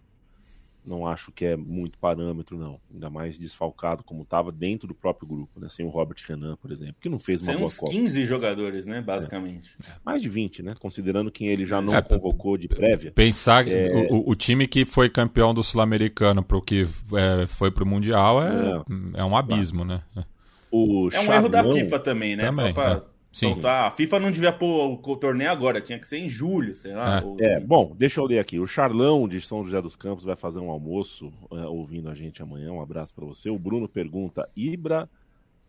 não 0.86 1.06
acho 1.06 1.32
que 1.32 1.46
é 1.46 1.56
muito 1.56 1.98
parâmetro, 1.98 2.58
não. 2.58 2.80
Ainda 2.92 3.10
mais 3.10 3.38
desfalcado, 3.38 4.04
como 4.04 4.24
estava 4.24 4.52
dentro 4.52 4.88
do 4.88 4.96
próprio 4.96 5.28
grupo, 5.28 5.60
né? 5.60 5.68
Sem 5.70 5.86
o 5.86 5.90
Robert 5.90 6.18
Renan, 6.28 6.56
por 6.58 6.72
exemplo, 6.72 6.96
que 7.00 7.10
não 7.10 7.20
fez 7.20 7.42
uma 7.42 7.48
Tem 7.48 7.58
boa 7.58 7.68
uns 7.68 7.80
15 7.80 8.26
jogadores, 8.26 8.86
né? 8.86 9.02
Basicamente. 9.02 9.76
É. 9.84 9.92
Mais 10.04 10.22
de 10.22 10.30
20, 10.30 10.64
né? 10.64 10.74
Considerando 10.80 11.32
quem 11.32 11.48
ele 11.48 11.66
já 11.66 11.82
não 11.82 11.94
é, 11.94 12.02
convocou 12.02 12.58
de 12.58 12.68
prévia. 12.68 13.12
Pensar 13.12 13.68
é... 13.68 14.08
o, 14.10 14.32
o, 14.32 14.36
time 14.36 14.68
que 14.68 14.86
foi 14.86 15.10
campeão 15.10 15.54
do 15.54 15.64
Sul-Americano 15.64 16.44
para 16.44 16.58
o 16.58 16.62
que 16.62 16.88
é, 17.14 17.48
foi 17.48 17.70
para 17.70 17.84
o 17.84 17.88
Mundial 17.88 18.42
é, 18.42 18.84
é, 19.16 19.24
um 19.24 19.36
abismo, 19.36 19.86
claro. 19.86 20.04
né? 20.16 20.26
O 20.72 21.10
é 21.12 21.20
um 21.20 21.34
erro 21.34 21.50
da 21.50 21.64
FIFA 21.64 22.00
também, 22.00 22.36
né? 22.36 22.46
Também, 22.46 22.68
Só 22.68 22.74
para 22.74 23.11
Sim. 23.32 23.48
Então, 23.48 23.62
tá, 23.62 23.88
a 23.88 23.92
FIFA 23.92 24.20
não 24.20 24.30
devia 24.30 24.52
pôr 24.52 25.00
o 25.02 25.16
torneio 25.16 25.50
agora, 25.50 25.80
tinha 25.80 25.98
que 25.98 26.06
ser 26.06 26.18
em 26.18 26.28
julho, 26.28 26.76
sei 26.76 26.94
lá. 26.94 27.20
É, 27.20 27.24
ou... 27.24 27.38
é 27.40 27.60
bom, 27.62 27.96
deixa 27.98 28.20
eu 28.20 28.26
ler 28.26 28.40
aqui. 28.40 28.60
O 28.60 28.68
Charlão 28.68 29.26
de 29.26 29.40
São 29.40 29.64
José 29.64 29.82
dos 29.82 29.96
Campos 29.96 30.26
vai 30.26 30.36
fazer 30.36 30.60
um 30.60 30.70
almoço 30.70 31.32
é, 31.52 31.66
ouvindo 31.66 32.10
a 32.10 32.14
gente 32.14 32.42
amanhã. 32.42 32.74
Um 32.74 32.82
abraço 32.82 33.14
para 33.14 33.26
você. 33.26 33.50
O 33.50 33.58
Bruno 33.58 33.88
pergunta: 33.88 34.50
Ibra, 34.54 35.10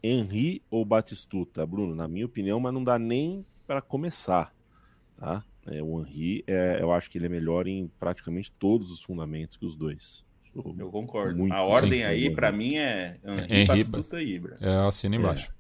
Henri 0.03 0.61
ou 0.69 0.85
Batistuta? 0.85 1.65
Bruno, 1.65 1.95
na 1.95 2.09
minha 2.09 2.27
opinião, 2.27 2.59
mas 2.59 2.75
não 2.75 2.83
dá 2.83 2.99
nem 2.99 3.47
para 3.65 3.81
começar, 3.81 4.53
tá? 5.17 5.45
É, 5.65 5.81
o 5.81 6.01
Henri, 6.01 6.43
é, 6.49 6.79
eu 6.81 6.93
acho 6.93 7.09
que 7.09 7.17
ele 7.17 7.27
é 7.27 7.29
melhor 7.29 7.69
em 7.69 7.89
praticamente 8.01 8.51
todos 8.59 8.91
os 8.91 9.01
fundamentos 9.01 9.57
que 9.57 9.65
os 9.65 9.77
dois. 9.77 10.25
eu 10.53 10.91
concordo. 10.91 11.53
A 11.53 11.63
ordem 11.63 12.03
aí, 12.03 12.29
para 12.29 12.51
mim, 12.51 12.75
é 12.75 13.19
Henri, 13.25 13.67
Batistuta 13.67 14.21
e 14.21 14.35
Ibra. 14.35 14.57
É, 14.61 14.85
assina 14.89 15.15
embaixo. 15.15 15.55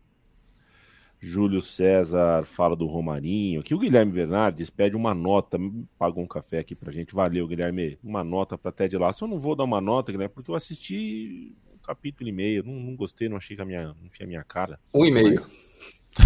É. 1.22 1.26
Júlio 1.26 1.60
César 1.60 2.44
fala 2.44 2.74
do 2.74 2.86
Romarinho. 2.86 3.60
Aqui 3.60 3.74
o 3.74 3.78
Guilherme 3.78 4.12
Bernardes 4.12 4.70
pede 4.70 4.96
uma 4.96 5.14
nota, 5.14 5.58
pagou 5.98 6.22
um 6.24 6.26
café 6.26 6.58
aqui 6.58 6.74
pra 6.74 6.92
gente. 6.92 7.14
Valeu, 7.14 7.46
Guilherme. 7.46 7.98
Uma 8.02 8.24
nota 8.24 8.58
pra 8.58 8.72
Ted 8.72 8.96
Lasso. 8.96 9.24
Eu 9.24 9.28
não 9.28 9.38
vou 9.38 9.54
dar 9.54 9.64
uma 9.64 9.80
nota, 9.80 10.10
Guilherme, 10.10 10.34
porque 10.34 10.50
eu 10.50 10.54
assisti 10.54 11.54
um 11.72 11.78
capítulo 11.78 12.28
e 12.28 12.32
meio. 12.32 12.64
Não, 12.64 12.74
não 12.74 12.96
gostei, 12.96 13.28
não 13.28 13.36
achei 13.36 13.56
que 13.56 13.62
a 13.62 13.64
minha, 13.64 13.88
não 13.88 14.08
tinha 14.10 14.26
a 14.26 14.28
minha 14.28 14.44
cara. 14.44 14.78
Um 14.92 15.06
e 15.06 15.10
meio. 15.10 15.46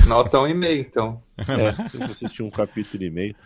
Nota 0.08 0.40
um 0.40 0.46
e 0.46 0.54
meio, 0.54 0.80
então. 0.80 1.22
É, 1.38 1.42
eu 1.96 2.04
assisti 2.04 2.42
um 2.42 2.50
capítulo 2.50 3.04
e 3.04 3.10
meio. 3.10 3.36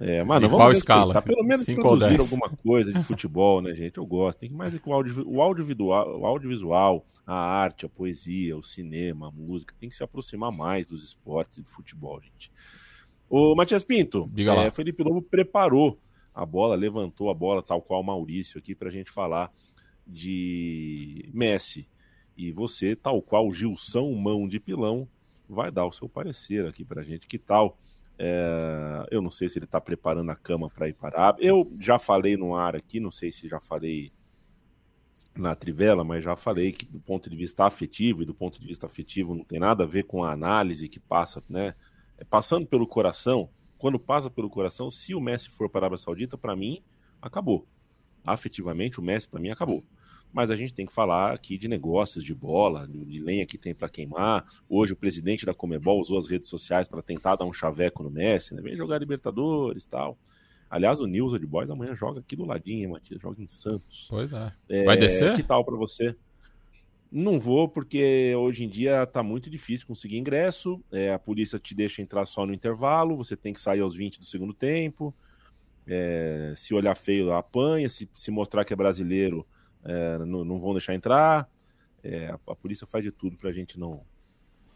É, 0.00 0.24
mano, 0.24 0.48
vamos 0.48 0.58
qual 0.58 0.72
escala? 0.72 1.20
Pelo 1.20 1.44
menos 1.44 1.66
Cinco 1.66 1.82
produzir 1.82 2.18
alguma 2.18 2.48
coisa 2.48 2.90
de 2.90 3.02
futebol, 3.04 3.60
né, 3.60 3.74
gente? 3.74 3.98
Eu 3.98 4.06
gosto. 4.06 4.38
Tem 4.38 4.48
que 4.48 4.54
mais 4.54 4.72
que 4.72 4.88
o, 4.88 4.94
audio, 4.94 5.22
o, 5.28 5.42
audiovisual, 5.42 6.20
o 6.20 6.24
audiovisual, 6.24 7.04
a 7.30 7.34
arte, 7.34 7.86
a 7.86 7.88
poesia, 7.88 8.56
o 8.56 8.62
cinema, 8.62 9.28
a 9.28 9.30
música, 9.30 9.72
tem 9.78 9.88
que 9.88 9.94
se 9.94 10.02
aproximar 10.02 10.50
mais 10.50 10.86
dos 10.86 11.04
esportes 11.04 11.58
e 11.58 11.62
do 11.62 11.68
futebol, 11.68 12.20
gente. 12.20 12.50
O 13.28 13.54
Matias 13.54 13.84
Pinto, 13.84 14.26
Diga 14.32 14.52
lá. 14.52 14.64
É, 14.64 14.70
Felipe 14.72 15.04
Lobo 15.04 15.22
preparou 15.22 15.96
a 16.34 16.44
bola, 16.44 16.74
levantou 16.74 17.30
a 17.30 17.34
bola, 17.34 17.62
tal 17.62 17.80
qual 17.80 18.00
o 18.00 18.04
Maurício 18.04 18.58
aqui, 18.58 18.74
para 18.74 18.88
a 18.88 18.92
gente 18.92 19.12
falar 19.12 19.52
de 20.04 21.30
Messi. 21.32 21.88
E 22.36 22.50
você, 22.50 22.96
tal 22.96 23.22
qual 23.22 23.52
Gilson 23.52 24.12
Mão 24.14 24.48
de 24.48 24.58
Pilão, 24.58 25.06
vai 25.48 25.70
dar 25.70 25.86
o 25.86 25.92
seu 25.92 26.08
parecer 26.08 26.66
aqui 26.66 26.84
para 26.84 27.00
a 27.00 27.04
gente. 27.04 27.28
Que 27.28 27.38
tal? 27.38 27.78
É, 28.18 29.06
eu 29.08 29.22
não 29.22 29.30
sei 29.30 29.48
se 29.48 29.56
ele 29.56 29.66
está 29.66 29.80
preparando 29.80 30.30
a 30.30 30.36
cama 30.36 30.68
para 30.68 30.88
ir 30.88 30.94
para 30.94 31.30
a 31.30 31.36
Eu 31.38 31.72
já 31.78 31.96
falei 31.96 32.36
no 32.36 32.56
ar 32.56 32.74
aqui, 32.74 32.98
não 32.98 33.12
sei 33.12 33.30
se 33.30 33.48
já 33.48 33.60
falei 33.60 34.10
na 35.40 35.54
Trivela, 35.54 36.04
mas 36.04 36.24
já 36.24 36.36
falei 36.36 36.72
que 36.72 36.84
do 36.86 37.00
ponto 37.00 37.28
de 37.28 37.36
vista 37.36 37.64
afetivo, 37.64 38.22
e 38.22 38.26
do 38.26 38.34
ponto 38.34 38.60
de 38.60 38.66
vista 38.66 38.86
afetivo 38.86 39.34
não 39.34 39.44
tem 39.44 39.58
nada 39.58 39.84
a 39.84 39.86
ver 39.86 40.04
com 40.04 40.22
a 40.22 40.32
análise 40.32 40.88
que 40.88 41.00
passa, 41.00 41.42
né? 41.48 41.74
É 42.18 42.24
passando 42.24 42.66
pelo 42.66 42.86
coração, 42.86 43.48
quando 43.78 43.98
passa 43.98 44.28
pelo 44.28 44.50
coração, 44.50 44.90
se 44.90 45.14
o 45.14 45.20
Messi 45.20 45.48
for 45.48 45.68
para 45.68 45.80
a 45.80 45.82
Arábia 45.84 45.98
Saudita, 45.98 46.36
para 46.36 46.54
mim, 46.54 46.82
acabou. 47.20 47.66
Afetivamente, 48.24 49.00
o 49.00 49.02
Messi, 49.02 49.28
para 49.28 49.40
mim, 49.40 49.50
acabou 49.50 49.82
mas 50.32 50.50
a 50.50 50.56
gente 50.56 50.72
tem 50.72 50.86
que 50.86 50.92
falar 50.92 51.32
aqui 51.32 51.58
de 51.58 51.68
negócios, 51.68 52.22
de 52.22 52.34
bola, 52.34 52.86
de 52.86 53.20
lenha 53.20 53.46
que 53.46 53.58
tem 53.58 53.74
para 53.74 53.88
queimar. 53.88 54.44
Hoje 54.68 54.92
o 54.92 54.96
presidente 54.96 55.44
da 55.44 55.52
Comebol 55.52 56.00
usou 56.00 56.18
as 56.18 56.28
redes 56.28 56.48
sociais 56.48 56.88
para 56.88 57.02
tentar 57.02 57.36
dar 57.36 57.44
um 57.44 57.52
chaveco 57.52 58.02
no 58.02 58.10
Messi, 58.10 58.54
né? 58.54 58.62
Vem 58.62 58.76
jogar 58.76 58.98
Libertadores 58.98 59.84
tal. 59.86 60.16
Aliás, 60.70 61.00
o 61.00 61.06
News 61.06 61.38
de 61.38 61.46
Boys 61.46 61.68
amanhã 61.68 61.96
joga 61.96 62.20
aqui 62.20 62.36
do 62.36 62.44
ladinho, 62.44 62.84
hein, 62.84 62.86
Matias? 62.86 63.20
Joga 63.20 63.42
em 63.42 63.48
Santos. 63.48 64.06
Pois 64.08 64.32
é. 64.32 64.52
é 64.68 64.84
Vai 64.84 64.96
descer? 64.96 65.34
Que 65.34 65.42
tal 65.42 65.64
para 65.64 65.76
você? 65.76 66.14
Não 67.10 67.40
vou, 67.40 67.68
porque 67.68 68.32
hoje 68.36 68.64
em 68.64 68.68
dia 68.68 69.04
tá 69.04 69.20
muito 69.20 69.50
difícil 69.50 69.84
conseguir 69.84 70.16
ingresso. 70.16 70.80
É, 70.92 71.12
a 71.12 71.18
polícia 71.18 71.58
te 71.58 71.74
deixa 71.74 72.00
entrar 72.00 72.24
só 72.24 72.46
no 72.46 72.54
intervalo, 72.54 73.16
você 73.16 73.36
tem 73.36 73.52
que 73.52 73.60
sair 73.60 73.80
aos 73.80 73.96
20 73.96 74.20
do 74.20 74.24
segundo 74.24 74.54
tempo. 74.54 75.12
É, 75.88 76.54
se 76.56 76.72
olhar 76.72 76.94
feio, 76.94 77.32
apanha. 77.32 77.88
Se, 77.88 78.08
se 78.14 78.30
mostrar 78.30 78.64
que 78.64 78.72
é 78.72 78.76
brasileiro, 78.76 79.44
é, 79.84 80.18
não, 80.18 80.44
não, 80.44 80.60
vão 80.60 80.72
deixar 80.72 80.94
entrar. 80.94 81.50
É, 82.00 82.28
a, 82.28 82.38
a, 82.46 82.54
polícia 82.54 82.86
faz 82.86 83.04
de 83.04 83.10
tudo 83.10 83.36
pra 83.36 83.50
gente 83.50 83.76
não. 83.76 84.02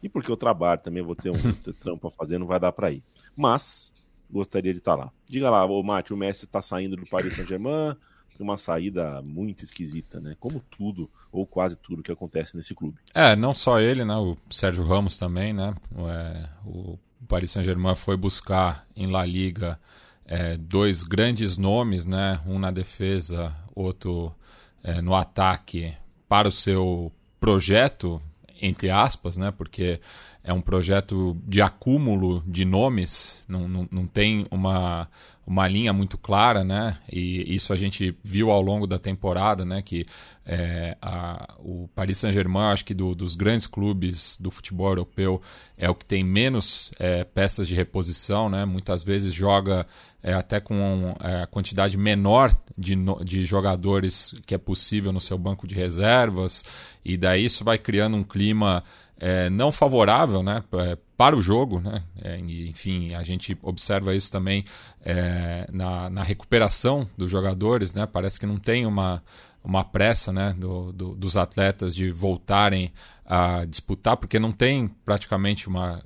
E 0.03 0.09
porque 0.09 0.31
eu 0.31 0.37
trabalho 0.37 0.81
também, 0.81 1.05
vou 1.05 1.15
ter 1.15 1.31
um 1.31 1.35
trampo 1.81 2.09
a 2.09 2.11
fazer, 2.11 2.37
não 2.37 2.49
vai 2.49 2.59
dar 2.59 2.73
pra 2.73 2.91
ir. 2.91 3.05
Mas 3.37 3.94
gostaria 4.31 4.73
de 4.73 4.79
estar 4.79 4.97
tá 4.97 5.05
lá. 5.05 5.13
Diga 5.29 5.51
lá, 5.51 5.65
o 5.65 5.83
Mate, 5.83 6.13
o 6.13 6.17
Messi 6.17 6.47
tá 6.47 6.61
saindo 6.63 6.97
do 6.97 7.07
Paris 7.07 7.35
Saint-Germain 7.35 7.97
uma 8.43 8.57
saída 8.57 9.23
muito 9.23 9.63
esquisita, 9.65 10.21
né? 10.21 10.37
Como 10.41 10.61
tudo, 10.71 11.11
ou 11.31 11.47
quase 11.47 11.77
tudo 11.77 12.03
que 12.03 12.11
acontece 12.11 12.57
nesse 12.57 12.75
clube. 12.75 12.99
É, 13.15 13.37
não 13.37 13.55
só 13.55 13.79
ele, 13.79 14.05
né? 14.05 14.15
O 14.17 14.37
Sérgio 14.51 14.85
Ramos 14.85 15.17
também, 15.17 15.53
né? 15.53 15.75
É, 15.97 16.49
o 16.67 16.99
Paris 17.29 17.53
Saint-Germain 17.53 17.95
foi 17.95 18.17
buscar 18.17 18.85
em 18.97 19.07
La 19.07 19.25
Liga 19.25 19.79
é, 20.27 20.57
dois 20.57 21.03
grandes 21.03 21.57
nomes, 21.57 22.07
né? 22.07 22.41
Um 22.47 22.59
na 22.59 22.71
defesa, 22.71 23.55
outro 23.75 24.35
é, 24.83 25.01
no 25.01 25.15
ataque 25.15 25.95
para 26.29 26.49
o 26.49 26.53
seu 26.53 27.13
projeto, 27.39 28.21
entre 28.61 28.91
aspas, 28.91 29.37
né? 29.37 29.51
Porque 29.51 30.01
é 30.45 30.53
um 30.53 30.61
projeto 30.61 31.35
de 31.49 31.63
acúmulo 31.63 32.45
de 32.47 32.67
nomes, 32.67 33.43
não, 33.49 33.67
não, 33.67 33.89
não 33.91 34.07
tem 34.07 34.47
uma, 34.51 35.09
uma 35.47 35.67
linha 35.67 35.91
muito 35.91 36.19
clara, 36.19 36.63
né? 36.63 36.99
E 37.11 37.55
isso 37.55 37.73
a 37.73 37.77
gente 37.77 38.15
viu 38.23 38.51
ao 38.51 38.61
longo 38.61 38.87
da 38.87 38.99
temporada, 38.99 39.65
né? 39.65 39.81
Que 39.81 40.05
é, 40.45 40.99
a, 41.01 41.55
o 41.59 41.89
Paris 41.95 42.19
Saint-Germain, 42.19 42.73
acho 42.73 42.85
que 42.85 42.93
do, 42.93 43.15
dos 43.15 43.35
grandes 43.35 43.67
clubes 43.67 44.37
do 44.39 44.51
futebol 44.51 44.89
europeu, 44.89 45.41
é 45.79 45.89
o 45.89 45.95
que 45.95 46.05
tem 46.05 46.23
menos 46.23 46.93
é, 46.99 47.25
peças 47.25 47.67
de 47.67 47.75
reposição, 47.75 48.51
né? 48.51 48.67
Muitas 48.67 49.03
vezes 49.03 49.33
joga 49.33 49.87
é, 50.23 50.35
até 50.35 50.61
com 50.61 51.17
é, 51.21 51.43
a 51.43 51.47
quantidade 51.47 51.97
menor 51.97 52.55
de, 52.77 52.95
de 53.25 53.47
jogadores 53.47 54.35
que 54.47 54.55
é 54.55 54.59
possível 54.59 55.11
no 55.11 55.23
seu 55.23 55.39
banco 55.39 55.67
de 55.67 55.75
reservas, 55.75 56.65
e 57.03 57.17
daí 57.17 57.47
isso 57.47 57.65
vai 57.65 57.79
criando 57.79 58.15
um 58.15 58.23
clima 58.23 58.85
é, 59.19 59.49
não 59.49 59.71
favorável 59.71 60.43
né, 60.43 60.63
é, 60.75 60.99
para 61.17 61.37
o 61.37 61.43
jogo. 61.43 61.81
Né? 61.81 62.03
É, 62.23 62.39
enfim, 62.39 63.15
a 63.15 63.23
gente 63.23 63.57
observa 63.63 64.15
isso 64.15 64.31
também 64.31 64.65
é, 65.05 65.67
na, 65.73 66.11
na, 66.11 66.23
recuperação 66.23 67.09
dos 67.17 67.31
jogadores. 67.31 67.95
Né? 67.95 68.07
Parece 68.07 68.39
que 68.39 68.47
não 68.47 68.59
tem 68.59 68.87
uma, 68.87 69.23
uma 69.65 69.83
pressa 69.83 70.31
né, 70.31 70.55
do, 70.59 70.93
do, 70.93 71.15
dos 71.15 71.37
atletas 71.37 71.95
de 71.95 72.11
voltarem 72.11 72.93
a 73.25 73.65
disputar, 73.65 74.19
porque 74.19 74.39
não 74.39 74.53
tem 74.53 74.89
praticamente 75.05 75.67
uma, 75.67 76.05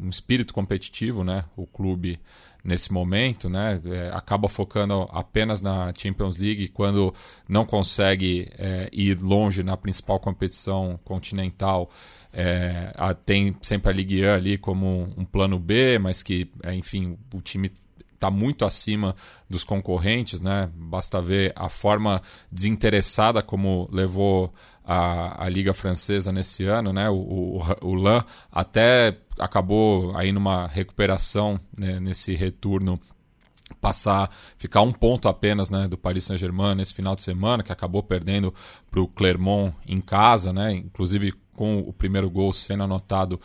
um 0.00 0.08
espírito 0.08 0.54
competitivo 0.54 1.24
né, 1.24 1.44
o 1.56 1.66
clube 1.66 2.20
nesse 2.66 2.92
momento, 2.92 3.48
né? 3.48 3.80
É, 3.84 4.10
acaba 4.12 4.48
focando 4.48 5.08
apenas 5.12 5.60
na 5.60 5.92
Champions 5.96 6.36
League 6.36 6.68
quando 6.68 7.14
não 7.48 7.64
consegue 7.64 8.50
é, 8.58 8.88
ir 8.92 9.22
longe 9.22 9.62
na 9.62 9.76
principal 9.76 10.18
competição 10.18 10.98
continental. 11.04 11.88
É, 12.32 12.92
a, 12.96 13.14
tem 13.14 13.56
sempre 13.62 13.90
a 13.90 13.94
Ligue 13.94 14.26
1 14.26 14.30
ali 14.30 14.58
como 14.58 15.08
um 15.16 15.24
plano 15.24 15.58
B, 15.60 15.98
mas 15.98 16.24
que, 16.24 16.50
é, 16.62 16.74
enfim, 16.74 17.16
o 17.32 17.40
time 17.40 17.70
está 18.16 18.30
muito 18.30 18.64
acima 18.64 19.14
dos 19.48 19.62
concorrentes, 19.62 20.40
né? 20.40 20.68
Basta 20.74 21.20
ver 21.20 21.52
a 21.54 21.68
forma 21.68 22.20
desinteressada 22.50 23.42
como 23.42 23.88
levou 23.92 24.52
a, 24.84 25.44
a 25.44 25.48
Liga 25.48 25.72
Francesa 25.72 26.32
nesse 26.32 26.64
ano, 26.64 26.92
né? 26.92 27.08
O, 27.08 27.14
o, 27.14 27.62
o 27.82 27.94
LAN 27.94 28.24
até 28.50 29.16
acabou 29.38 30.16
aí 30.16 30.32
numa 30.32 30.66
recuperação 30.66 31.60
né, 31.78 32.00
nesse 32.00 32.34
retorno 32.34 32.98
passar, 33.80 34.30
ficar 34.58 34.80
um 34.82 34.92
ponto 34.92 35.28
apenas 35.28 35.70
né, 35.70 35.86
do 35.86 35.98
Paris 35.98 36.24
Saint-Germain 36.24 36.74
nesse 36.74 36.94
final 36.94 37.14
de 37.14 37.22
semana, 37.22 37.62
que 37.62 37.72
acabou 37.72 38.02
perdendo 38.02 38.54
para 38.90 39.00
o 39.00 39.08
Clermont 39.08 39.74
em 39.86 40.00
casa, 40.00 40.52
né, 40.52 40.72
inclusive 40.72 41.34
com 41.52 41.78
o 41.80 41.92
primeiro 41.92 42.30
gol 42.30 42.52
sendo 42.52 42.84
anotado 42.84 43.40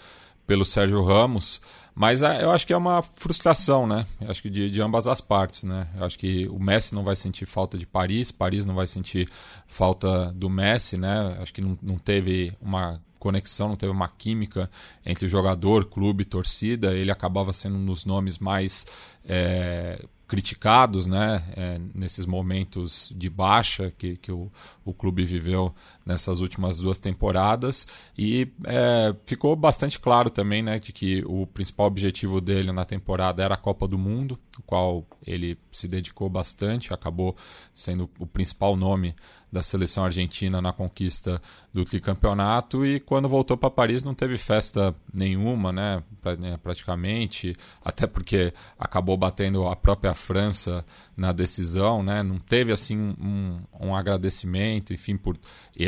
pelo 0.45 0.65
Sérgio 0.65 1.03
Ramos. 1.03 1.61
Mas 1.93 2.21
é, 2.21 2.43
eu 2.43 2.51
acho 2.51 2.65
que 2.65 2.73
é 2.73 2.77
uma 2.77 3.01
frustração, 3.01 3.85
né? 3.85 4.05
Eu 4.19 4.31
acho 4.31 4.41
que 4.41 4.49
de, 4.49 4.71
de, 4.71 4.81
ambas 4.81 5.07
as 5.07 5.19
partes, 5.19 5.63
né? 5.63 5.87
Eu 5.97 6.05
acho 6.05 6.17
que 6.17 6.47
o 6.47 6.59
Messi 6.59 6.95
não 6.95 7.03
vai 7.03 7.15
sentir 7.15 7.45
falta 7.45 7.77
de 7.77 7.85
Paris, 7.85 8.31
Paris 8.31 8.65
não 8.65 8.75
vai 8.75 8.87
sentir 8.87 9.29
falta 9.67 10.31
do 10.31 10.49
Messi, 10.49 10.97
né? 10.97 11.37
Acho 11.41 11.53
que 11.53 11.61
não, 11.61 11.77
não 11.81 11.97
teve 11.97 12.53
uma 12.61 13.01
conexão, 13.19 13.69
não 13.69 13.75
teve 13.75 13.91
uma 13.91 14.07
química 14.07 14.69
entre 15.05 15.27
jogador, 15.27 15.85
clube, 15.85 16.25
torcida. 16.25 16.93
Ele 16.93 17.11
acabava 17.11 17.53
sendo 17.53 17.77
um 17.77 17.85
dos 17.85 18.05
nomes 18.05 18.39
mais 18.39 18.85
é, 19.23 20.03
criticados 20.31 21.07
né, 21.07 21.43
é, 21.57 21.77
nesses 21.93 22.25
momentos 22.25 23.11
de 23.17 23.29
baixa 23.29 23.91
que, 23.97 24.15
que 24.15 24.31
o, 24.31 24.49
o 24.85 24.93
clube 24.93 25.25
viveu 25.25 25.75
nessas 26.05 26.39
últimas 26.39 26.77
duas 26.77 26.99
temporadas. 26.99 27.85
E 28.17 28.47
é, 28.63 29.13
ficou 29.25 29.53
bastante 29.57 29.99
claro 29.99 30.29
também 30.29 30.63
né, 30.63 30.79
de 30.79 30.93
que 30.93 31.21
o 31.27 31.45
principal 31.45 31.87
objetivo 31.87 32.39
dele 32.39 32.71
na 32.71 32.85
temporada 32.85 33.43
era 33.43 33.55
a 33.55 33.57
Copa 33.57 33.85
do 33.85 33.97
Mundo, 33.97 34.39
o 34.57 34.61
qual 34.61 35.05
ele 35.27 35.57
se 35.69 35.85
dedicou 35.85 36.29
bastante, 36.29 36.93
acabou 36.93 37.35
sendo 37.73 38.09
o 38.17 38.25
principal 38.25 38.77
nome 38.77 39.13
da 39.51 39.61
seleção 39.61 40.05
argentina 40.05 40.61
na 40.61 40.71
conquista 40.71 41.41
do 41.73 41.83
tricampeonato. 41.83 42.85
E 42.85 42.99
quando 42.99 43.27
voltou 43.27 43.57
para 43.57 43.69
Paris 43.69 44.03
não 44.03 44.13
teve 44.13 44.37
festa 44.37 44.95
nenhuma, 45.13 45.71
né, 45.71 46.03
né, 46.39 46.57
praticamente, 46.61 47.53
até 47.83 48.07
porque 48.07 48.53
acabou 48.79 49.17
batendo 49.17 49.67
a 49.67 49.75
própria 49.75 50.13
França 50.13 50.85
na 51.17 51.31
decisão, 51.33 52.01
né, 52.01 52.23
não 52.23 52.39
teve 52.39 52.71
assim 52.71 52.97
um, 52.97 53.59
um 53.79 53.95
agradecimento, 53.95 54.93
enfim, 54.93 55.17
por 55.17 55.37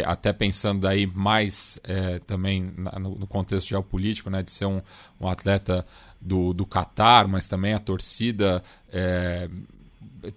até 0.06 0.34
pensando 0.34 0.82
daí 0.82 1.06
mais 1.08 1.80
é, 1.84 2.19
também 2.19 2.73
no, 2.99 3.15
no, 3.15 3.28
contexto 3.28 3.69
geopolítico, 3.69 4.30
né, 4.30 4.43
de 4.43 4.52
ser 4.52 4.65
um, 4.65 4.82
um 5.19 5.28
atleta 5.28 5.86
do, 6.19 6.54
do 6.54 6.65
Qatar, 6.65 7.28
mas 7.28 7.47
também 7.47 7.73
a 7.73 7.80
torcida 7.80 8.63
é, 8.91 9.49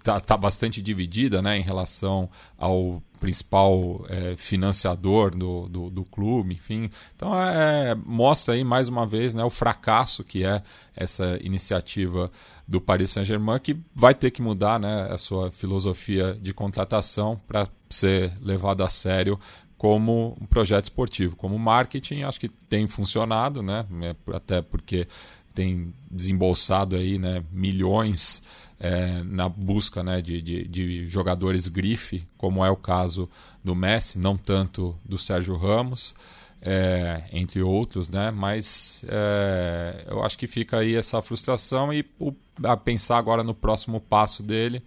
tá, 0.03 0.19
tá 0.19 0.37
bastante 0.37 0.81
dividida 0.81 1.41
né, 1.41 1.57
em 1.57 1.61
relação 1.61 2.29
ao 2.57 3.01
principal 3.19 4.05
é, 4.09 4.35
financiador 4.35 5.35
do, 5.35 5.67
do, 5.67 5.89
do, 5.89 6.03
clube, 6.03 6.53
enfim. 6.53 6.89
Então 7.15 7.33
é, 7.39 7.95
mostra 7.95 8.53
aí 8.53 8.63
mais 8.63 8.89
uma 8.89 9.05
vez 9.07 9.33
né, 9.33 9.43
o 9.43 9.49
fracasso 9.49 10.23
que 10.23 10.45
é 10.45 10.61
essa 10.95 11.37
iniciativa 11.41 12.31
do 12.67 12.79
Paris 12.79 13.11
Saint-Germain, 13.11 13.59
que 13.59 13.77
vai 13.95 14.13
ter 14.13 14.31
que 14.31 14.41
mudar 14.41 14.79
né, 14.79 15.07
a 15.09 15.17
sua 15.17 15.51
filosofia 15.51 16.37
de 16.41 16.53
contratação 16.53 17.39
para 17.47 17.67
ser 17.89 18.33
levado 18.41 18.83
a 18.83 18.89
sério 18.89 19.39
como 19.77 20.35
um 20.41 20.45
projeto 20.45 20.85
esportivo, 20.85 21.35
como 21.35 21.57
marketing, 21.57 22.23
acho 22.23 22.39
que 22.39 22.49
tem 22.49 22.87
funcionado, 22.87 23.61
né? 23.61 23.85
Até 24.33 24.59
porque 24.59 25.07
tem 25.53 25.93
desembolsado 26.09 26.95
aí, 26.95 27.17
né, 27.17 27.43
milhões 27.51 28.43
é, 28.79 29.23
na 29.23 29.49
busca 29.49 30.03
né, 30.03 30.21
de, 30.21 30.41
de, 30.41 30.67
de, 30.67 31.07
jogadores 31.07 31.67
grife, 31.67 32.27
como 32.37 32.63
é 32.63 32.69
o 32.69 32.75
caso 32.75 33.29
do 33.63 33.75
Messi, 33.75 34.19
não 34.19 34.37
tanto 34.37 34.95
do 35.03 35.17
Sérgio 35.17 35.55
Ramos, 35.55 36.13
é, 36.61 37.23
entre 37.31 37.61
outros, 37.61 38.09
né? 38.09 38.31
Mas 38.31 39.03
é, 39.07 40.05
eu 40.07 40.23
acho 40.23 40.37
que 40.37 40.47
fica 40.47 40.77
aí 40.79 40.95
essa 40.95 41.21
frustração 41.21 41.93
e 41.93 42.05
o, 42.19 42.33
a 42.63 42.75
pensar 42.75 43.17
agora 43.17 43.43
no 43.43 43.53
próximo 43.53 43.99
passo 43.99 44.43
dele, 44.43 44.83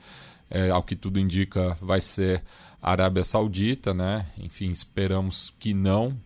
é, 0.50 0.70
ao 0.70 0.82
que 0.82 0.96
tudo 0.96 1.18
indica, 1.18 1.76
vai 1.80 2.00
ser 2.00 2.42
a 2.82 2.90
Arábia 2.92 3.24
Saudita, 3.24 3.94
né? 3.94 4.26
Enfim, 4.38 4.70
esperamos 4.70 5.54
que 5.58 5.72
não, 5.72 6.16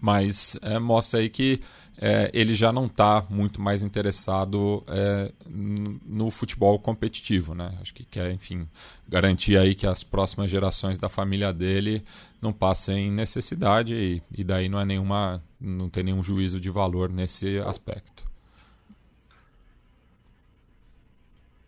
mas 0.00 0.56
é, 0.62 0.78
mostra 0.78 1.20
aí 1.20 1.28
que 1.28 1.60
é, 2.00 2.30
ele 2.32 2.54
já 2.54 2.72
não 2.72 2.86
está 2.86 3.24
muito 3.28 3.60
mais 3.60 3.82
interessado 3.82 4.82
é, 4.88 5.30
no 5.46 6.30
futebol 6.30 6.78
competitivo, 6.78 7.54
né? 7.54 7.76
Acho 7.80 7.94
que 7.94 8.04
quer, 8.04 8.32
enfim, 8.32 8.66
garantir 9.08 9.56
aí 9.56 9.74
que 9.74 9.86
as 9.86 10.02
próximas 10.02 10.50
gerações 10.50 10.98
da 10.98 11.08
família 11.08 11.52
dele 11.52 12.02
não 12.40 12.52
passem 12.52 13.10
necessidade 13.10 13.94
e, 13.94 14.22
e 14.36 14.42
daí 14.42 14.68
não 14.68 14.80
é 14.80 14.84
nenhuma, 14.84 15.42
não 15.60 15.88
tem 15.88 16.02
nenhum 16.04 16.22
juízo 16.22 16.60
de 16.60 16.70
valor 16.70 17.10
nesse 17.10 17.58
aspecto. 17.58 18.32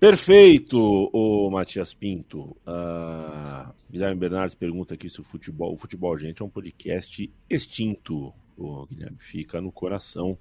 Perfeito, 0.05 1.09
o 1.15 1.51
Matias 1.51 1.95
Pinto. 1.95 2.55
Uh, 2.67 3.73
Guilherme 3.91 4.21
Bernardes 4.21 4.55
pergunta 4.55 4.93
aqui 4.93 5.09
se 5.09 5.19
o 5.19 5.25
futebol, 5.25 5.73
o 5.73 5.79
futebol 5.79 6.19
gente 6.19 6.43
é 6.43 6.45
um 6.45 6.51
podcast 6.51 7.33
extinto. 7.49 8.31
O 8.57 8.87
Guilherme 8.87 9.19
fica 9.19 9.61
no 9.61 9.73
coração 9.73 10.39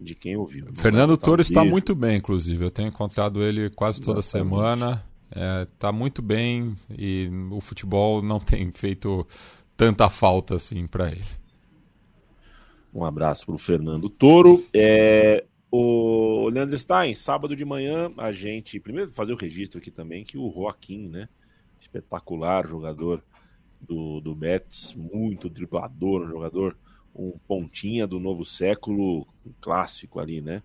de 0.00 0.14
quem 0.14 0.36
ouviu. 0.36 0.66
Fernando 0.74 1.16
Torres 1.16 1.48
está 1.48 1.64
muito 1.64 1.94
bem, 1.94 2.16
inclusive. 2.16 2.64
Eu 2.64 2.70
tenho 2.70 2.88
encontrado 2.88 3.42
ele 3.42 3.70
quase 3.70 4.00
toda 4.00 4.20
Exatamente. 4.20 4.50
semana. 4.50 5.04
Está 5.30 5.40
é, 5.40 5.66
tá 5.78 5.92
muito 5.92 6.20
bem 6.20 6.76
e 6.90 7.30
o 7.50 7.60
futebol 7.60 8.20
não 8.20 8.38
tem 8.38 8.70
feito 8.72 9.26
tanta 9.76 10.08
falta 10.08 10.56
assim 10.56 10.86
para 10.86 11.08
ele. 11.10 11.24
Um 12.92 13.04
abraço 13.04 13.46
para 13.46 13.54
o 13.54 13.58
Fernando 13.58 14.10
Toro. 14.10 14.62
É, 14.74 15.44
o 15.70 16.50
Leandro 16.50 16.78
Stein, 16.78 17.14
sábado 17.14 17.56
de 17.56 17.64
manhã, 17.64 18.12
a 18.18 18.30
gente. 18.30 18.78
Primeiro, 18.78 19.10
fazer 19.10 19.32
o 19.32 19.36
registro 19.36 19.78
aqui 19.78 19.90
também 19.90 20.22
que 20.22 20.36
o 20.36 20.50
Joaquim, 20.50 21.08
né? 21.08 21.28
Espetacular 21.80 22.66
jogador 22.66 23.24
do, 23.80 24.20
do 24.20 24.34
Betis, 24.34 24.94
muito 24.94 25.48
driblador, 25.48 26.26
um 26.26 26.28
jogador, 26.28 26.76
um 27.14 27.32
pontinha 27.46 28.06
do 28.06 28.18
novo 28.18 28.44
século, 28.44 29.26
um 29.46 29.52
clássico 29.60 30.18
ali, 30.18 30.40
né? 30.40 30.62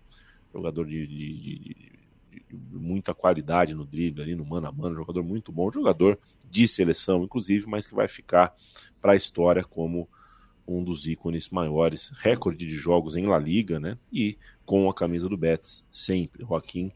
Jogador 0.52 0.86
de, 0.86 1.06
de, 1.06 1.38
de, 1.38 1.58
de 1.58 2.76
muita 2.76 3.14
qualidade 3.14 3.74
no 3.74 3.84
drible 3.84 4.22
ali, 4.22 4.34
no 4.34 4.44
mano 4.44 4.66
a 4.66 4.72
mano, 4.72 4.96
jogador 4.96 5.22
muito 5.22 5.52
bom, 5.52 5.70
jogador 5.70 6.18
de 6.50 6.66
seleção, 6.66 7.22
inclusive, 7.22 7.66
mas 7.66 7.86
que 7.86 7.94
vai 7.94 8.08
ficar 8.08 8.54
para 9.00 9.12
a 9.12 9.16
história 9.16 9.62
como 9.62 10.08
um 10.66 10.84
dos 10.84 11.06
ícones 11.06 11.48
maiores, 11.48 12.10
recorde 12.18 12.66
de 12.66 12.76
jogos 12.76 13.16
em 13.16 13.26
La 13.26 13.38
Liga, 13.38 13.80
né? 13.80 13.96
E 14.12 14.36
com 14.66 14.88
a 14.88 14.94
camisa 14.94 15.28
do 15.28 15.36
Betis, 15.36 15.84
sempre. 15.90 16.44
Joaquim 16.44 16.92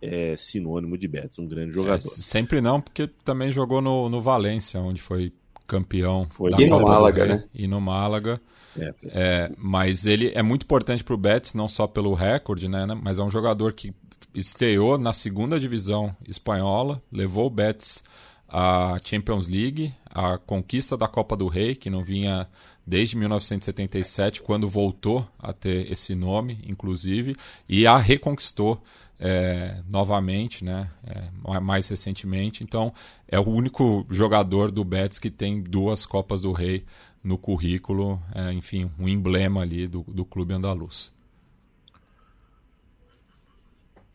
é 0.00 0.36
sinônimo 0.36 0.96
de 0.96 1.06
Betis, 1.06 1.38
um 1.38 1.46
grande 1.46 1.70
é, 1.70 1.74
jogador. 1.74 2.06
É, 2.06 2.10
sempre 2.10 2.60
não, 2.60 2.80
porque 2.80 3.06
também 3.06 3.52
jogou 3.52 3.82
no, 3.82 4.08
no 4.08 4.20
Valência, 4.20 4.80
onde 4.80 5.02
foi 5.02 5.32
campeão. 5.66 6.26
Foi 6.30 6.50
e 6.58 6.66
no 6.66 6.80
Málaga, 6.80 7.26
né? 7.26 7.44
E 7.54 7.66
no 7.66 7.80
Málaga. 7.80 8.40
É, 8.78 8.94
é, 9.06 9.52
mas 9.56 10.06
ele 10.06 10.32
é 10.34 10.42
muito 10.42 10.64
importante 10.64 11.04
para 11.04 11.14
o 11.14 11.18
Betis, 11.18 11.54
não 11.54 11.68
só 11.68 11.86
pelo 11.86 12.12
recorde, 12.14 12.68
né? 12.68 12.86
Mas 13.00 13.18
é 13.18 13.22
um 13.22 13.30
jogador 13.30 13.72
que 13.72 13.94
estreou 14.34 14.98
na 14.98 15.12
segunda 15.12 15.60
divisão 15.60 16.14
espanhola, 16.26 17.00
levou 17.10 17.46
o 17.46 17.50
Betis 17.50 18.02
à 18.48 18.98
Champions 19.04 19.46
League, 19.46 19.94
a 20.14 20.38
conquista 20.38 20.96
da 20.96 21.08
Copa 21.08 21.36
do 21.36 21.48
Rei, 21.48 21.74
que 21.74 21.90
não 21.90 22.02
vinha 22.02 22.48
desde 22.86 23.16
1977, 23.16 24.40
quando 24.42 24.68
voltou 24.68 25.26
a 25.38 25.52
ter 25.52 25.90
esse 25.90 26.14
nome, 26.14 26.60
inclusive, 26.66 27.34
e 27.68 27.84
a 27.86 27.96
reconquistou 27.96 28.80
é, 29.18 29.82
novamente, 29.90 30.64
né, 30.64 30.88
é, 31.04 31.60
mais 31.60 31.88
recentemente. 31.88 32.62
Então, 32.62 32.92
é 33.26 33.40
o 33.40 33.48
único 33.48 34.06
jogador 34.08 34.70
do 34.70 34.84
Betis 34.84 35.18
que 35.18 35.30
tem 35.30 35.60
duas 35.60 36.06
Copas 36.06 36.42
do 36.42 36.52
Rei 36.52 36.84
no 37.22 37.36
currículo, 37.36 38.22
é, 38.34 38.52
enfim, 38.52 38.90
um 38.98 39.08
emblema 39.08 39.62
ali 39.62 39.88
do, 39.88 40.04
do 40.06 40.24
clube 40.24 40.54
andaluz. 40.54 41.12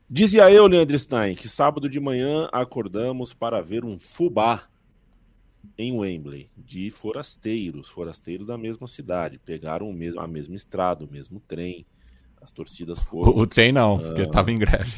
Dizia 0.10 0.50
eu, 0.50 0.66
Leandro 0.66 0.98
Stein, 0.98 1.36
que 1.36 1.48
sábado 1.48 1.90
de 1.90 2.00
manhã 2.00 2.48
acordamos 2.52 3.34
para 3.34 3.62
ver 3.62 3.84
um 3.84 4.00
fubá 4.00 4.64
em 5.78 5.98
Wembley 5.98 6.50
de 6.58 6.90
forasteiros, 6.90 7.90
forasteiros 7.90 8.48
da 8.48 8.58
mesma 8.58 8.88
cidade, 8.88 9.40
pegaram 9.40 9.90
o 9.90 9.94
mesmo, 9.94 10.20
a 10.20 10.28
mesma 10.28 10.56
estrada, 10.56 11.06
o 11.06 11.12
mesmo 11.12 11.40
trem. 11.40 11.86
As 12.42 12.52
torcidas 12.54 13.02
foram. 13.02 13.34
O, 13.34 13.40
o 13.42 13.48
trem 13.48 13.72
não, 13.72 13.98
porque 13.98 14.22
estava 14.22 14.50
ah. 14.50 14.54
em 14.54 14.58
greve. 14.58 14.96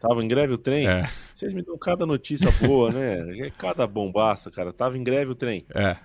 Tava 0.00 0.24
em 0.24 0.28
greve 0.28 0.54
o 0.54 0.58
trem? 0.58 0.88
É. 0.88 1.04
Vocês 1.34 1.52
me 1.52 1.62
dão 1.62 1.76
cada 1.76 2.06
notícia 2.06 2.50
boa, 2.66 2.90
né? 2.90 3.46
É 3.46 3.50
cada 3.50 3.86
bombaça, 3.86 4.50
cara. 4.50 4.72
Tava 4.72 4.96
em 4.96 5.04
greve 5.04 5.30
o 5.30 5.34
trem. 5.34 5.66
É. 5.74 5.96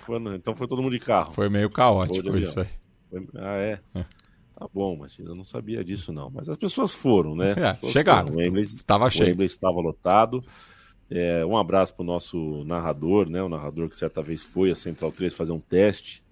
Foi, 0.00 0.18
então 0.36 0.54
foi 0.54 0.68
todo 0.68 0.80
mundo 0.80 0.92
de 0.92 1.04
carro. 1.04 1.32
Foi 1.32 1.48
meio 1.48 1.68
caótico 1.68 2.36
isso 2.36 2.60
aí. 2.60 2.68
Foi... 3.10 3.26
Ah, 3.36 3.56
é? 3.56 3.80
é. 3.94 4.04
Tá 4.56 4.68
bom, 4.72 4.96
mas 4.96 5.18
eu 5.18 5.34
não 5.34 5.44
sabia 5.44 5.84
disso 5.84 6.12
não. 6.12 6.30
Mas 6.30 6.48
as 6.48 6.56
pessoas 6.56 6.92
foram, 6.92 7.34
né? 7.34 7.52
É, 7.52 7.88
chegaram. 7.88 8.28
Foram. 8.28 8.38
O 8.38 8.44
Wembley, 8.44 8.64
estava 8.64 9.10
cheio. 9.10 9.26
O 9.26 9.28
Wembley 9.30 9.46
estava 9.46 9.80
lotado. 9.80 10.44
É, 11.16 11.46
um 11.46 11.56
abraço 11.56 11.94
para 11.94 12.02
o 12.02 12.06
nosso 12.06 12.64
narrador, 12.64 13.30
né? 13.30 13.40
O 13.40 13.48
narrador 13.48 13.88
que 13.88 13.96
certa 13.96 14.20
vez 14.20 14.42
foi 14.42 14.72
a 14.72 14.74
Central 14.74 15.12
3 15.12 15.32
fazer 15.32 15.52
um 15.52 15.60
teste 15.60 16.24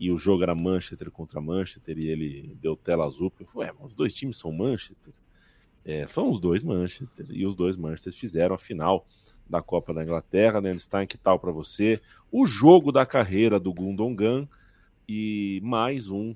e 0.00 0.10
o 0.10 0.16
jogo 0.16 0.42
era 0.42 0.54
Manchester 0.54 1.10
contra 1.10 1.38
Manchester 1.38 1.98
e 1.98 2.08
ele 2.08 2.56
deu 2.58 2.74
tela 2.74 3.04
azul. 3.04 3.30
Eu 3.38 3.44
falei, 3.44 3.70
os 3.78 3.92
dois 3.92 4.14
times 4.14 4.38
são 4.38 4.50
Manchester? 4.50 5.12
É, 5.84 6.06
foram 6.06 6.30
os 6.30 6.40
dois 6.40 6.64
Manchester 6.64 7.26
e 7.28 7.44
os 7.44 7.54
dois 7.54 7.76
Manchester 7.76 8.10
fizeram 8.10 8.54
a 8.54 8.58
final 8.58 9.06
da 9.46 9.60
Copa 9.60 9.92
da 9.92 10.02
Inglaterra. 10.02 10.60
Leandro 10.60 10.80
Stein, 10.80 11.06
que 11.06 11.18
tal 11.18 11.38
para 11.38 11.52
você? 11.52 12.00
O 12.32 12.46
jogo 12.46 12.90
da 12.90 13.04
carreira 13.04 13.60
do 13.60 13.70
Gundogan 13.70 14.48
e 15.06 15.60
mais 15.62 16.08
um 16.08 16.34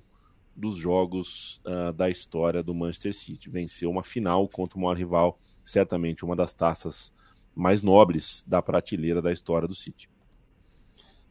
dos 0.54 0.76
jogos 0.76 1.62
uh, 1.64 1.94
da 1.94 2.10
história 2.10 2.62
do 2.62 2.74
Manchester 2.74 3.14
City. 3.14 3.48
Venceu 3.48 3.90
uma 3.90 4.02
final 4.02 4.46
contra 4.48 4.76
o 4.76 4.82
maior 4.82 4.98
rival, 4.98 5.38
certamente 5.64 6.26
uma 6.26 6.36
das 6.36 6.52
taças 6.52 7.18
mais 7.54 7.82
nobres 7.82 8.44
da 8.46 8.62
prateleira 8.62 9.20
da 9.20 9.32
história 9.32 9.66
do 9.66 9.74
City. 9.74 10.08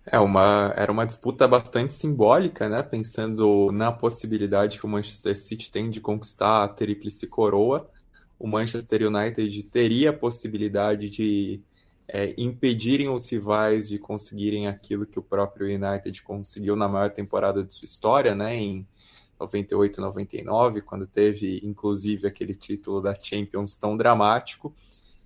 É 0.06 0.20
uma, 0.20 0.74
era 0.76 0.92
uma 0.92 1.06
disputa 1.06 1.48
bastante 1.48 1.94
simbólica, 1.94 2.68
né? 2.68 2.82
Pensando 2.82 3.72
na 3.72 3.92
possibilidade 3.92 4.80
que 4.80 4.86
o 4.86 4.90
Manchester 4.90 5.38
City 5.38 5.72
tem 5.72 5.90
de 5.90 6.02
conquistar 6.02 6.64
a 6.64 6.68
tríplice 6.68 7.28
coroa. 7.28 7.90
O 8.40 8.48
Manchester 8.48 9.08
United 9.08 9.64
teria 9.64 10.10
a 10.10 10.14
possibilidade 10.14 11.10
de 11.10 11.62
é, 12.08 12.34
impedirem 12.38 13.08
os 13.10 13.30
rivais 13.32 13.88
de 13.88 14.00
conseguirem 14.00 14.68
aquilo 14.68 15.06
que 15.06 15.20
o 15.20 15.22
próprio 15.22 15.68
United 15.68 16.24
conseguiu 16.24 16.76
na 16.76 16.88
maior 16.88 17.12
temporada 17.12 17.64
de 17.64 17.72
sua 17.74 17.86
história, 17.86 18.34
né? 18.34 18.56
Em 18.56 18.88
98, 19.40 20.02
99, 20.02 20.82
quando 20.82 21.06
teve 21.06 21.62
inclusive 21.64 22.28
aquele 22.28 22.56
título 22.56 23.00
da 23.00 23.18
Champions 23.18 23.76
tão 23.76 23.96
dramático. 23.96 24.74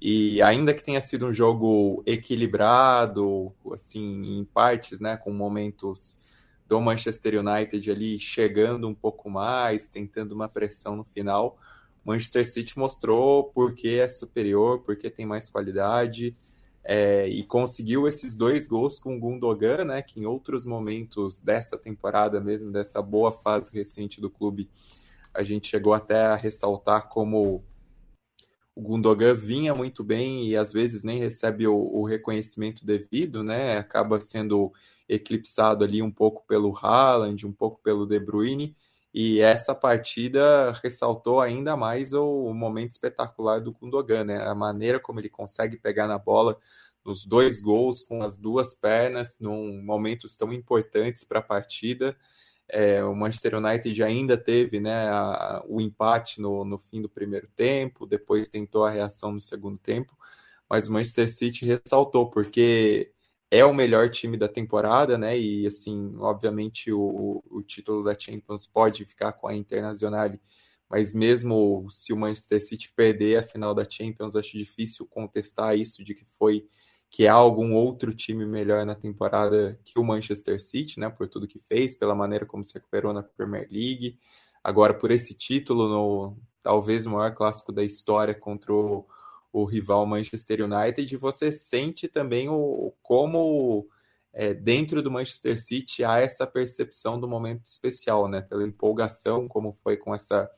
E 0.06 0.42
ainda 0.42 0.74
que 0.74 0.84
tenha 0.84 1.00
sido 1.00 1.28
um 1.28 1.32
jogo 1.32 2.04
equilibrado, 2.06 3.54
assim, 3.72 4.38
em 4.38 4.44
partes, 4.44 5.00
né, 5.00 5.16
com 5.16 5.32
momentos 5.32 6.20
do 6.68 6.82
Manchester 6.82 7.40
United 7.40 7.90
ali 7.90 8.20
chegando 8.20 8.86
um 8.86 8.94
pouco 8.94 9.30
mais, 9.30 9.90
tentando 9.90 10.34
uma 10.34 10.50
pressão 10.50 10.98
no 10.98 11.06
final, 11.06 11.58
Manchester 12.04 12.46
City 12.46 12.78
mostrou 12.78 13.46
porque 13.46 14.02
é 14.04 14.10
superior, 14.10 14.82
porque 14.82 15.10
tem 15.10 15.26
mais 15.26 15.50
qualidade, 15.50 16.36
é, 16.84 17.26
e 17.30 17.42
conseguiu 17.46 18.06
esses 18.06 18.36
dois 18.36 18.68
gols 18.68 19.00
com 19.00 19.16
o 19.16 19.20
Gundogan, 19.22 19.86
né, 19.86 20.02
que 20.02 20.20
em 20.20 20.26
outros 20.26 20.66
momentos 20.66 21.40
dessa 21.40 21.78
temporada 21.78 22.42
mesmo, 22.42 22.74
dessa 22.74 23.02
boa 23.02 23.32
fase 23.32 23.72
recente 23.74 24.20
do 24.20 24.30
clube, 24.30 24.70
a 25.34 25.44
gente 25.44 25.70
chegou 25.70 25.94
até 25.94 26.26
a 26.26 26.36
ressaltar 26.36 27.08
como 27.08 27.64
o 28.76 28.82
Gundogan 28.82 29.36
vinha 29.36 29.76
muito 29.76 30.04
bem 30.04 30.48
e 30.48 30.56
às 30.58 30.74
vezes 30.74 31.04
nem 31.04 31.20
recebe 31.20 31.68
o, 31.68 31.76
o, 31.76 32.04
reconhecimento 32.06 32.86
devido, 32.86 33.44
né? 33.44 33.78
Acaba 33.78 34.20
sendo 34.20 34.74
eclipsado 35.08 35.84
ali 35.84 36.02
um 36.02 36.12
pouco 36.12 36.44
pelo 36.48 36.76
Haaland, 36.76 37.46
um 37.46 37.52
pouco 37.54 37.80
pelo 37.84 38.06
De 38.06 38.20
Bruyne. 38.20 38.76
E 39.14 39.40
essa 39.40 39.76
partida 39.76 40.72
ressaltou 40.84 41.40
ainda 41.40 41.78
mais 41.78 42.14
o, 42.14 42.46
o 42.46 42.54
momento 42.54 42.94
espetacular 42.94 43.62
do 43.62 43.72
Gundogan, 43.72 44.24
né? 44.24 44.44
A 44.48 44.56
maneira 44.56 45.00
como 45.00 45.20
ele 45.20 45.30
consegue 45.30 45.78
pegar 45.78 46.08
na 46.08 46.18
bola 46.18 46.58
nos 47.06 47.26
dois 47.26 47.62
gols 47.62 48.02
com 48.02 48.24
as 48.24 48.38
duas 48.38 48.74
pernas, 48.74 49.38
num 49.40 49.84
momentos 49.84 50.36
tão 50.36 50.52
importantes 50.52 51.24
para 51.24 51.40
a 51.40 51.44
partida. 51.44 52.18
É, 52.70 53.04
o 53.04 53.16
Manchester 53.16 53.56
United 53.56 54.02
ainda 54.04 54.38
teve 54.38 54.80
né, 54.80 55.08
a, 55.10 55.64
o 55.68 55.80
empate 55.82 56.42
no, 56.42 56.66
no 56.66 56.78
fim 56.78 57.02
do 57.02 57.10
primeiro 57.10 57.48
tempo, 57.56 58.06
depois 58.06 58.50
tentou 58.50 58.86
a 58.86 58.90
reação 58.90 59.32
no 59.32 59.42
segundo 59.42 59.78
tempo, 59.78 60.18
mas 60.70 60.88
o 60.88 60.94
Manchester 60.94 61.30
City 61.30 61.66
ressaltou, 61.66 62.30
porque 62.30 63.12
é 63.52 63.64
o 63.64 63.74
melhor 63.74 64.10
time 64.10 64.38
da 64.38 64.48
temporada, 64.48 65.18
né? 65.18 65.38
E 65.38 65.68
assim, 65.68 66.16
obviamente 66.18 66.92
o, 66.92 67.44
o 67.50 67.62
título 67.62 68.04
da 68.04 68.18
Champions 68.18 68.66
pode 68.66 69.06
ficar 69.06 69.34
com 69.34 69.48
a 69.48 69.56
Internacional, 69.56 70.32
mas 70.90 71.14
mesmo 71.14 71.88
se 71.92 72.12
o 72.14 72.18
Manchester 72.18 72.66
City 72.66 72.92
perder 72.96 73.38
a 73.38 73.44
final 73.44 73.76
da 73.76 73.88
Champions, 73.88 74.36
acho 74.36 74.58
difícil 74.58 75.08
contestar 75.08 75.78
isso 75.78 76.04
de 76.04 76.16
que 76.16 76.26
foi 76.26 76.68
que 77.14 77.28
há 77.28 77.34
algum 77.34 77.76
outro 77.76 78.12
time 78.12 78.44
melhor 78.44 78.84
na 78.88 78.96
temporada 78.96 79.80
que 79.86 80.00
o 80.00 80.04
Manchester 80.04 80.60
City, 80.60 81.00
né, 81.00 81.12
por 81.12 81.28
tudo 81.28 81.48
que 81.48 81.60
fez, 81.60 81.96
pela 81.96 82.16
maneira 82.16 82.44
como 82.44 82.66
se 82.66 82.74
recuperou 82.74 83.14
na 83.14 83.22
Premier 83.22 83.68
League, 83.72 84.18
agora 84.64 84.96
por 84.96 85.12
esse 85.12 85.36
título 85.36 85.88
no 85.88 86.38
talvez 86.64 87.06
o 87.06 87.12
maior 87.12 87.36
clássico 87.36 87.72
da 87.72 87.84
história 87.84 88.34
contra 88.34 88.74
o, 88.74 89.06
o 89.52 89.64
rival 89.64 90.08
Manchester 90.08 90.62
United, 90.66 91.16
você 91.18 91.52
sente 91.52 92.08
também 92.08 92.50
o, 92.50 92.92
como 93.04 93.88
é, 94.34 94.52
dentro 94.52 95.00
do 95.04 95.12
Manchester 95.12 95.64
City 95.64 96.04
há 96.04 96.18
essa 96.18 96.48
percepção 96.48 97.20
do 97.20 97.28
momento 97.28 97.64
especial, 97.64 98.28
né, 98.28 98.42
pela 98.42 98.64
empolgação, 98.64 99.48
como 99.48 99.72
foi 99.72 99.98
com 99.98 100.16
essa 100.16 100.50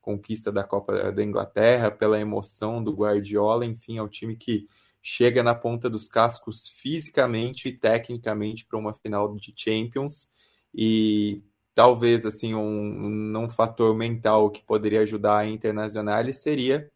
conquista 0.00 0.52
da 0.52 0.62
Copa 0.62 1.10
da 1.10 1.24
Inglaterra, 1.24 1.90
pela 1.90 2.20
emoção 2.20 2.84
do 2.84 2.92
Guardiola, 2.92 3.66
enfim, 3.66 3.98
é 3.98 4.02
o 4.02 4.08
time 4.08 4.36
que 4.36 4.68
chega 5.06 5.42
na 5.42 5.54
ponta 5.54 5.90
dos 5.90 6.08
cascos 6.08 6.66
fisicamente 6.68 7.68
e 7.68 7.76
tecnicamente 7.76 8.64
para 8.64 8.78
uma 8.78 8.94
final 8.94 9.36
de 9.36 9.52
Champions 9.54 10.32
e 10.74 11.44
talvez 11.74 12.24
assim 12.24 12.54
um, 12.54 13.36
um 13.36 13.50
fator 13.50 13.94
mental 13.94 14.50
que 14.50 14.64
poderia 14.64 15.02
ajudar 15.02 15.40
a 15.40 15.46
Internacional 15.46 16.24
seria 16.32 16.90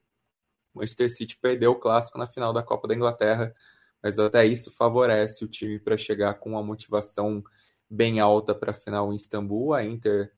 o 0.74 0.78
Manchester 0.78 1.14
City 1.14 1.36
perder 1.36 1.66
o 1.66 1.78
clássico 1.78 2.16
na 2.16 2.26
final 2.26 2.50
da 2.50 2.62
Copa 2.62 2.88
da 2.88 2.94
Inglaterra 2.94 3.54
mas 4.02 4.18
até 4.18 4.46
isso 4.46 4.70
favorece 4.70 5.44
o 5.44 5.48
time 5.48 5.78
para 5.78 5.96
chegar 5.96 6.34
com 6.34 6.50
uma 6.50 6.62
motivação 6.62 7.44
bem 7.90 8.20
alta 8.20 8.54
para 8.54 8.70
a 8.70 8.74
final 8.74 9.12
em 9.12 9.16
Istambul. 9.16 9.74
A 9.74 9.84
Inter 9.84 10.32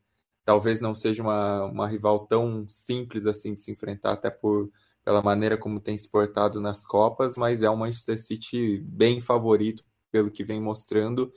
talvez 0.44 0.80
não 0.80 0.94
seja 0.94 1.22
uma, 1.22 1.66
uma 1.66 1.88
rival 1.88 2.26
tão 2.26 2.68
simples 2.68 3.26
assim 3.26 3.54
de 3.54 3.60
se 3.60 3.70
enfrentar, 3.70 4.12
até 4.12 4.30
por 4.30 4.70
pela 5.04 5.22
maneira 5.22 5.56
como 5.56 5.80
tem 5.80 5.96
se 5.96 6.10
portado 6.10 6.60
nas 6.60 6.86
Copas, 6.86 7.36
mas 7.36 7.62
é 7.62 7.70
um 7.70 7.76
Manchester 7.76 8.18
City 8.18 8.78
bem 8.84 9.20
favorito 9.20 9.84
pelo 10.10 10.30
que 10.30 10.44
vem 10.44 10.60
mostrando 10.60 11.32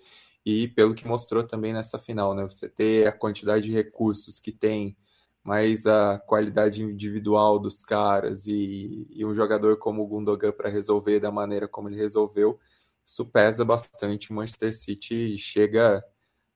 e 0.45 0.67
pelo 0.67 0.93
que 0.93 1.07
mostrou 1.07 1.43
também 1.43 1.73
nessa 1.73 1.97
final, 1.97 2.33
né? 2.33 2.43
Você 2.43 2.69
ter 2.69 3.07
a 3.07 3.11
quantidade 3.11 3.65
de 3.65 3.73
recursos 3.73 4.39
que 4.39 4.51
tem, 4.51 4.97
mas 5.43 5.87
a 5.87 6.19
qualidade 6.19 6.83
individual 6.83 7.59
dos 7.59 7.83
caras 7.83 8.47
e, 8.47 9.07
e 9.09 9.25
um 9.25 9.33
jogador 9.33 9.77
como 9.77 10.03
o 10.03 10.07
Gundogan 10.07 10.51
para 10.51 10.69
resolver 10.69 11.19
da 11.19 11.31
maneira 11.31 11.67
como 11.67 11.89
ele 11.89 11.97
resolveu, 11.97 12.59
isso 13.05 13.25
pesa 13.25 13.63
bastante. 13.65 14.31
O 14.31 14.35
Manchester 14.35 14.73
City 14.75 15.37
chega 15.37 16.03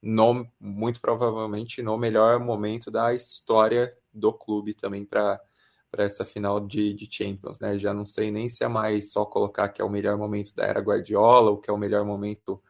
no, 0.01 0.47
muito 0.59 1.01
provavelmente 1.01 1.81
no 1.81 1.97
melhor 1.97 2.39
momento 2.39 2.91
da 2.91 3.13
história 3.13 3.95
do 4.13 4.33
clube 4.33 4.73
também 4.73 5.05
para 5.05 5.39
para 5.89 6.03
essa 6.03 6.25
final 6.25 6.59
de, 6.59 6.93
de 6.93 7.07
Champions, 7.09 7.59
né? 7.59 7.77
Já 7.77 7.93
não 7.93 8.05
sei 8.05 8.31
nem 8.31 8.49
se 8.49 8.63
é 8.63 8.67
mais 8.67 9.11
só 9.11 9.25
colocar 9.25 9.69
que 9.69 9.81
é 9.81 9.85
o 9.85 9.89
melhor 9.89 10.17
momento 10.17 10.53
da 10.55 10.65
era 10.65 10.79
Guardiola 10.79 11.51
ou 11.51 11.57
que 11.57 11.69
é 11.69 11.73
o 11.73 11.77
melhor 11.77 12.05
momento 12.05 12.61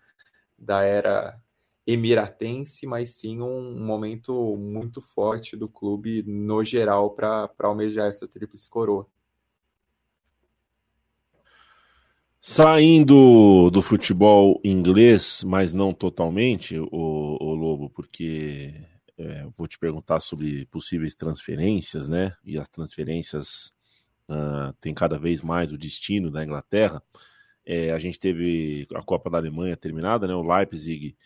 da 0.58 0.84
era 0.84 1.40
emiratense, 1.86 2.86
mas 2.86 3.12
sim 3.12 3.42
um, 3.42 3.80
momento 3.80 4.58
muito 4.58 5.02
forte 5.02 5.56
do 5.56 5.70
clube 5.70 6.22
no 6.24 6.64
geral 6.64 7.12
para 7.12 7.50
almejar 7.60 8.08
essa 8.08 8.28
tríplice 8.28 8.70
coroa. 8.70 9.08
Saindo 12.40 13.70
do 13.72 13.82
futebol 13.82 14.60
inglês, 14.64 15.44
mas 15.46 15.74
não 15.74 15.94
totalmente, 15.94 16.78
o, 16.80 16.88
o 16.92 17.54
Lobo, 17.56 17.90
porque 17.90 18.74
é, 19.18 19.46
vou 19.58 19.68
te 19.68 19.80
perguntar 19.80 20.20
sobre 20.20 20.66
possíveis 20.68 21.16
transferências, 21.16 22.08
né? 22.08 22.36
E 22.44 22.58
as 22.58 22.70
transferências 22.70 23.74
uh, 24.30 24.74
têm 24.80 24.94
cada 24.94 25.18
vez 25.18 25.42
mais 25.42 25.72
o 25.72 25.78
destino 25.78 26.30
da 26.30 26.44
Inglaterra. 26.44 27.02
É, 27.66 27.92
a 27.92 27.98
gente 27.98 28.20
teve 28.20 28.88
a 28.94 29.02
Copa 29.02 29.30
da 29.30 29.38
Alemanha 29.38 29.76
terminada, 29.76 30.28
né? 30.28 30.36
O 30.36 30.44
Leipzig 30.44 31.18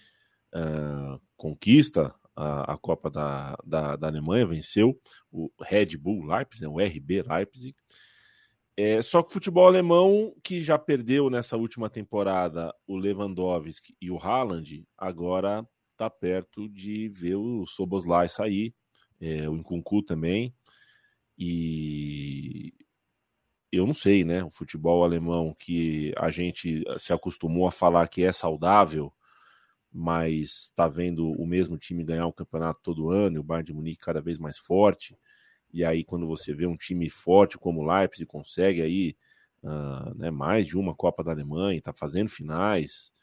uh, 0.55 1.21
conquista 1.35 2.13
a, 2.35 2.73
a 2.73 2.77
Copa 2.77 3.09
da, 3.09 3.57
da, 3.63 3.95
da, 3.95 4.07
Alemanha, 4.07 4.47
venceu 4.47 4.99
o 5.31 5.51
Red 5.61 5.97
Bull 5.97 6.25
Leipzig, 6.25 6.63
né? 6.63 6.69
o 6.69 6.79
RB 6.79 7.23
Leipzig. 7.23 7.75
É, 8.77 9.01
só 9.01 9.21
que 9.21 9.29
o 9.29 9.33
futebol 9.33 9.67
alemão, 9.67 10.33
que 10.41 10.61
já 10.61 10.77
perdeu 10.77 11.29
nessa 11.29 11.57
última 11.57 11.89
temporada 11.89 12.73
o 12.87 12.95
Lewandowski 12.95 13.95
e 14.01 14.09
o 14.09 14.17
Haaland, 14.17 14.85
agora 14.97 15.67
está 16.02 16.10
perto 16.10 16.68
de 16.68 17.08
ver 17.10 17.36
o 17.36 17.66
Soboslai 17.68 18.28
sair, 18.28 18.74
é, 19.20 19.47
o 19.47 19.54
Nkunku 19.54 20.02
também. 20.02 20.54
E 21.38 22.74
eu 23.72 23.86
não 23.86 23.93
sei, 23.93 24.24
né? 24.24 24.43
O 24.43 24.49
futebol 24.49 25.04
alemão 25.04 25.56
que 25.58 26.12
a 26.18 26.30
gente 26.32 26.84
se 26.97 27.14
acostumou 27.14 27.68
a 27.68 27.72
falar 27.72 28.08
que 28.08 28.24
é 28.24 28.32
saudável, 28.32 29.14
mas 29.93 30.66
está 30.66 30.88
vendo 30.88 31.32
o 31.34 31.45
mesmo 31.45 31.78
time 31.78 32.04
ganhar 32.04 32.26
o 32.26 32.34
campeonato 32.34 32.80
todo 32.82 33.12
ano, 33.12 33.38
e 33.38 33.39
o 33.39 33.43
Bayern 33.43 33.68
de 33.68 33.74
Munique 33.74 34.04
cada 34.04 34.22
vez 34.22 34.39
mais 34.39 34.58
forte. 34.58 35.16
E 35.72 35.86
aí, 35.86 36.04
quando 36.04 36.28
você 36.28 36.54
vê 36.54 36.66
um 36.66 36.76
time 36.76 37.10
forte 37.10 37.58
como 37.58 37.82
o 37.82 37.86
Leipzig 37.86 38.26
consegue 38.26 38.82
aí 38.82 39.16
uh, 39.64 40.16
né, 40.16 40.32
mais 40.32 40.68
de 40.68 40.78
uma 40.78 40.95
Copa 40.95 41.24
da 41.24 41.32
Alemanha, 41.32 41.78
está 41.78 41.93
fazendo 41.93 42.30
finais, 42.30 43.14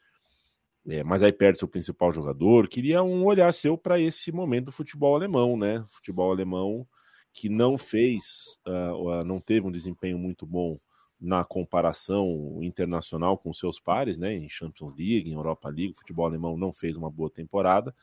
é, 0.89 1.03
mas 1.03 1.21
aí 1.21 1.31
perde 1.31 1.59
seu 1.59 1.67
principal 1.67 2.11
jogador. 2.11 2.67
Queria 2.67 3.03
um 3.03 3.23
olhar 3.23 3.53
seu 3.53 3.77
para 3.77 3.99
esse 3.99 4.31
momento 4.31 4.65
do 4.65 4.71
futebol 4.71 5.15
alemão, 5.15 5.55
né? 5.55 5.83
Futebol 5.87 6.31
alemão 6.31 6.87
que 7.31 7.47
não 7.47 7.77
fez, 7.77 8.59
uh, 8.67 9.23
não 9.23 9.39
teve 9.39 9.67
um 9.67 9.71
desempenho 9.71 10.17
muito 10.17 10.47
bom 10.47 10.79
na 11.21 11.43
comparação 11.43 12.59
internacional 12.61 13.37
com 13.37 13.53
seus 13.53 13.79
pares, 13.79 14.17
né? 14.17 14.33
Em 14.33 14.49
Champions 14.49 14.95
League, 14.97 15.29
em 15.29 15.33
Europa 15.33 15.69
League, 15.69 15.91
o 15.91 15.97
futebol 15.97 16.25
alemão 16.25 16.57
não 16.57 16.73
fez 16.73 16.97
uma 16.97 17.11
boa 17.11 17.29
temporada 17.29 17.93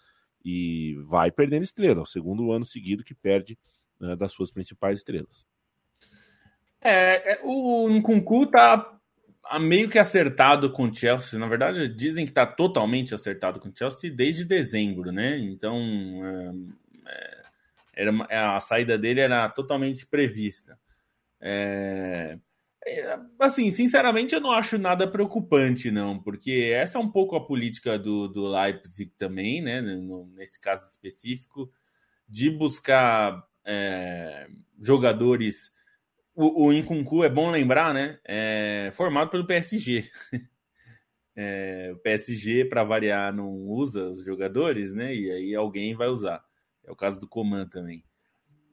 e 0.45 0.95
vai 1.07 1.33
perdendo 1.33 1.65
estrela. 1.65 2.03
O 2.03 2.07
segundo 2.07 2.53
ano 2.53 2.65
seguido 2.65 3.03
que 3.03 3.15
perde 3.15 3.59
uh, 4.01 4.15
das 4.15 4.31
suas 4.31 4.53
principais 4.53 5.01
estrelas. 5.01 5.45
É, 6.81 7.33
é 7.33 7.41
o 7.43 7.89
Nkunku 7.89 8.47
tá 8.47 8.96
meio 9.61 9.89
que 9.89 9.99
acertado 9.99 10.71
com 10.71 10.85
o 10.85 10.95
Chelsea. 10.95 11.39
Na 11.39 11.47
verdade, 11.47 11.89
dizem 11.89 12.25
que 12.25 12.31
está 12.31 12.47
totalmente 12.47 13.15
acertado 13.15 13.61
com 13.61 13.69
o 13.69 13.73
Chelsea 13.77 14.11
desde 14.11 14.45
dezembro, 14.45 15.13
né? 15.13 15.39
Então, 15.39 15.79
é, 17.07 17.13
é 17.13 17.37
era, 18.29 18.57
a 18.57 18.61
saída 18.61 18.99
dele 18.99 19.21
era 19.21 19.49
totalmente 19.49 20.07
prevista. 20.07 20.79
É, 21.41 22.39
é, 22.87 23.19
assim, 23.41 23.71
sinceramente, 23.71 24.35
eu 24.35 24.41
não 24.41 24.53
acho 24.53 24.79
nada 24.79 25.09
preocupante, 25.09 25.91
não, 25.91 26.19
porque 26.19 26.73
essa 26.75 26.99
é 26.99 27.01
um 27.01 27.11
pouco 27.11 27.35
a 27.35 27.45
política 27.45 27.99
do, 27.99 28.29
do 28.29 28.47
Leipzig 28.49 29.11
também, 29.17 29.63
né? 29.63 29.81
Nesse 30.35 30.61
caso 30.61 30.87
específico, 30.87 31.73
de 32.29 32.51
buscar 32.51 33.43
é, 33.65 34.47
jogadores 34.79 35.73
o, 36.37 36.73
Incuncu, 36.73 37.25
é 37.25 37.29
bom 37.29 37.51
lembrar, 37.51 37.95
né? 37.95 38.19
É 38.25 38.91
formado 38.93 39.31
pelo 39.31 39.47
PSG. 39.47 40.05
É, 41.39 41.91
o 41.93 41.99
PSG, 41.99 42.65
para 42.65 42.83
variar, 42.83 43.31
não 43.31 43.51
usa 43.51 44.09
os 44.09 44.25
jogadores, 44.25 44.91
né? 44.95 45.15
E 45.15 45.31
aí 45.31 45.55
alguém 45.55 45.93
vai 45.93 46.09
usar. 46.09 46.43
É 46.83 46.91
o 46.91 46.97
caso 46.97 47.21
do 47.21 47.29
Coman 47.29 47.69
também. 47.69 48.03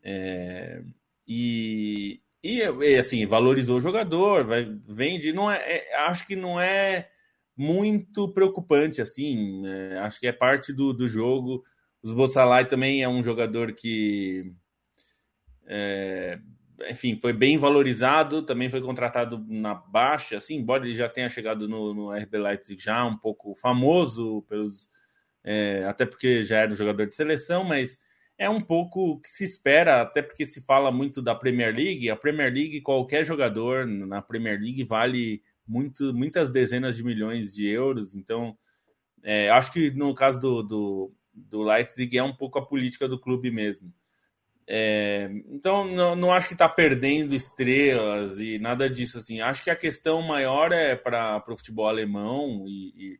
É, 0.01 0.81
e, 1.27 2.21
e, 2.41 2.63
assim, 2.97 3.25
valorizou 3.25 3.79
o 3.79 3.81
jogador, 3.81 4.45
vai, 4.45 4.65
vende. 4.87 5.33
Não 5.33 5.51
é, 5.51 5.57
é, 5.57 5.95
acho 6.05 6.25
que 6.25 6.37
não 6.37 6.57
é 6.57 7.09
muito 7.53 8.31
preocupante, 8.31 9.01
assim. 9.01 9.67
É, 9.67 9.97
acho 9.99 10.21
que 10.21 10.27
é 10.27 10.31
parte 10.31 10.71
do, 10.71 10.93
do 10.93 11.05
jogo. 11.05 11.65
Os 12.01 12.13
Bossalai 12.13 12.65
também 12.65 13.03
é 13.03 13.09
um 13.09 13.21
jogador 13.21 13.73
que 13.73 14.45
é, 15.67 16.39
enfim, 16.89 17.15
foi 17.15 17.33
bem 17.33 17.57
valorizado, 17.57 18.41
também 18.41 18.69
foi 18.69 18.81
contratado 18.81 19.43
na 19.47 19.75
baixa, 19.75 20.37
assim, 20.37 20.55
embora 20.55 20.85
ele 20.85 20.93
já 20.93 21.07
tenha 21.07 21.29
chegado 21.29 21.67
no, 21.67 21.93
no 21.93 22.11
RB 22.11 22.37
Leipzig 22.37 22.81
já 22.81 23.05
um 23.05 23.17
pouco 23.17 23.55
famoso 23.55 24.43
pelos 24.49 24.89
é, 25.43 25.83
até 25.85 26.05
porque 26.05 26.43
já 26.43 26.59
era 26.59 26.71
um 26.71 26.75
jogador 26.75 27.05
de 27.05 27.15
seleção, 27.15 27.63
mas 27.63 27.99
é 28.37 28.49
um 28.49 28.61
pouco 28.61 29.19
que 29.19 29.29
se 29.29 29.43
espera, 29.43 30.01
até 30.01 30.21
porque 30.21 30.45
se 30.45 30.61
fala 30.61 30.91
muito 30.91 31.21
da 31.21 31.35
Premier 31.35 31.75
League. 31.75 32.09
A 32.09 32.15
Premier 32.15 32.51
League, 32.51 32.81
qualquer 32.81 33.25
jogador 33.25 33.85
na 33.85 34.21
Premier 34.21 34.59
League 34.59 34.83
vale 34.83 35.43
muito, 35.67 36.13
muitas 36.13 36.49
dezenas 36.49 36.95
de 36.95 37.03
milhões 37.03 37.53
de 37.53 37.67
euros. 37.67 38.15
Então, 38.15 38.57
é, 39.21 39.49
acho 39.49 39.71
que 39.71 39.91
no 39.91 40.13
caso 40.13 40.39
do, 40.39 40.63
do, 40.63 41.13
do 41.33 41.61
Leipzig 41.61 42.17
é 42.17 42.23
um 42.23 42.35
pouco 42.35 42.57
a 42.57 42.65
política 42.65 43.07
do 43.07 43.19
clube 43.19 43.51
mesmo. 43.51 43.93
É, 44.67 45.29
então, 45.49 45.85
não, 45.85 46.15
não, 46.15 46.31
acho 46.31 46.47
que 46.47 46.53
está 46.53 46.69
perdendo 46.69 47.35
estrelas 47.35 48.39
e 48.39 48.57
nada 48.59 48.89
disso. 48.89 49.17
assim. 49.17 49.41
Acho 49.41 49.63
que 49.63 49.69
a 49.69 49.75
questão 49.75 50.21
maior 50.21 50.71
é 50.71 50.95
para 50.95 51.43
o 51.47 51.57
futebol 51.57 51.87
alemão 51.87 52.65
e, 52.67 52.93
e 52.95 53.19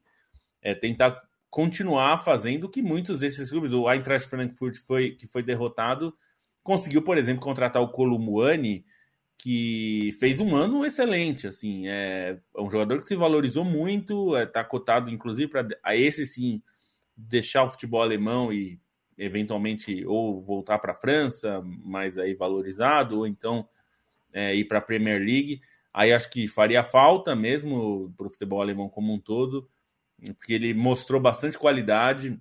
é 0.62 0.74
tentar 0.74 1.22
continuar 1.50 2.18
fazendo 2.18 2.64
o 2.64 2.70
que 2.70 2.82
muitos 2.82 3.20
desses 3.20 3.52
clubes, 3.52 3.74
o 3.74 3.92
Eintracht 3.92 4.28
Frankfurt 4.28 4.78
foi, 4.78 5.12
que 5.12 5.28
foi 5.28 5.44
derrotado, 5.44 6.16
conseguiu, 6.64 7.04
por 7.04 7.18
exemplo, 7.18 7.44
contratar 7.44 7.82
o 7.82 7.90
Columuani, 7.90 8.84
que 9.38 10.10
fez 10.20 10.40
um 10.40 10.56
ano 10.56 10.86
excelente. 10.86 11.46
assim 11.46 11.88
É, 11.88 12.40
é 12.56 12.62
um 12.62 12.72
jogador 12.72 12.98
que 12.98 13.06
se 13.06 13.16
valorizou 13.16 13.66
muito, 13.66 14.36
está 14.38 14.62
é, 14.62 14.64
cotado, 14.64 15.12
inclusive, 15.12 15.52
para 15.52 15.68
a 15.84 15.96
esse 15.96 16.26
sim 16.26 16.62
deixar 17.16 17.64
o 17.66 17.72
futebol 17.72 18.02
alemão 18.02 18.52
e 18.52 18.80
eventualmente 19.18 20.06
ou 20.06 20.42
voltar 20.42 20.80
para 20.80 20.94
a 20.94 20.96
França, 20.96 21.62
mais 21.84 22.18
aí 22.18 22.34
valorizado, 22.34 23.20
ou 23.20 23.28
então 23.28 23.68
é, 24.34 24.56
ir 24.56 24.66
para 24.66 24.80
a 24.80 24.82
Premier 24.82 25.20
League. 25.20 25.62
Aí 25.94 26.12
acho 26.12 26.30
que 26.30 26.48
faria 26.48 26.84
falta 26.84 27.36
mesmo 27.36 28.14
para 28.18 28.28
o 28.28 28.30
futebol 28.30 28.62
alemão 28.62 28.90
como 28.90 29.14
um 29.14 29.20
todo, 29.20 29.70
porque 30.36 30.54
ele 30.54 30.74
mostrou 30.74 31.22
bastante 31.22 31.58
qualidade, 31.58 32.40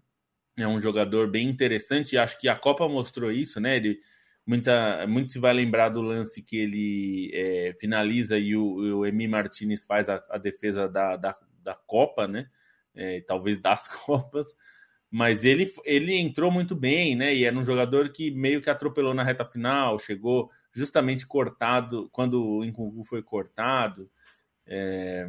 é 0.57 0.67
um 0.67 0.81
jogador 0.81 1.29
bem 1.29 1.49
interessante, 1.49 2.13
e 2.13 2.19
acho 2.19 2.39
que 2.39 2.49
a 2.49 2.57
Copa 2.57 2.89
mostrou 2.89 3.31
isso, 3.31 3.61
né? 3.61 3.77
Ele, 3.77 4.01
muita, 4.47 5.07
muito 5.07 5.33
se 5.33 5.39
vai 5.39 5.53
lembrar 5.53 5.91
do 5.91 6.01
lance 6.01 6.43
que 6.43 6.57
ele 6.57 7.31
é, 7.35 7.75
finaliza 7.79 8.39
e 8.39 8.57
o, 8.57 8.99
o 8.99 9.07
Emi 9.07 9.29
Martinez 9.29 9.85
faz 9.85 10.09
a, 10.09 10.23
a 10.31 10.39
defesa 10.39 10.89
da, 10.89 11.17
da, 11.17 11.37
da 11.63 11.75
Copa, 11.75 12.27
né? 12.27 12.49
É, 12.95 13.21
talvez 13.23 13.59
das 13.59 13.89
Copas 14.05 14.55
mas 15.13 15.45
ele, 15.45 15.71
ele 15.85 16.17
entrou 16.17 16.51
muito 16.51 16.75
bem, 16.75 17.15
né? 17.15 17.35
E 17.35 17.45
era 17.45 17.57
um 17.57 17.63
jogador 17.63 18.11
que 18.11 18.31
meio 18.31 18.63
que 18.63 18.71
atropelou 18.71 19.13
na 19.13 19.23
reta 19.23 19.45
final, 19.45 19.99
chegou 19.99 20.51
justamente 20.73 21.27
cortado 21.27 22.09
quando 22.11 22.43
o 22.43 22.65
Nkunku 22.65 23.05
foi 23.05 23.23
cortado. 23.23 24.11
É, 24.67 25.29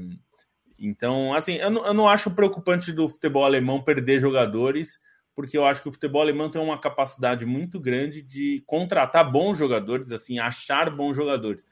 Então, 0.79 1.33
assim, 1.33 1.55
eu 1.55 1.69
não, 1.69 1.85
eu 1.85 1.93
não 1.93 2.09
acho 2.09 2.31
preocupante 2.35 2.93
do 2.93 3.09
futebol 3.09 3.45
alemão 3.45 3.83
perder 3.83 4.19
jogadores, 4.21 4.99
porque 5.35 5.57
eu 5.57 5.65
acho 5.65 5.81
que 5.81 5.89
o 5.89 5.91
futebol 5.91 6.21
alemão 6.21 6.49
tem 6.49 6.61
uma 6.61 6.79
capacidade 6.79 7.45
muito 7.45 7.79
grande 7.79 8.21
de 8.21 8.63
contratar 8.67 9.29
bons 9.31 9.57
jogadores, 9.57 10.11
assim, 10.11 10.39
achar 10.39 10.89
bons 10.95 11.15
jogadores. 11.15 11.65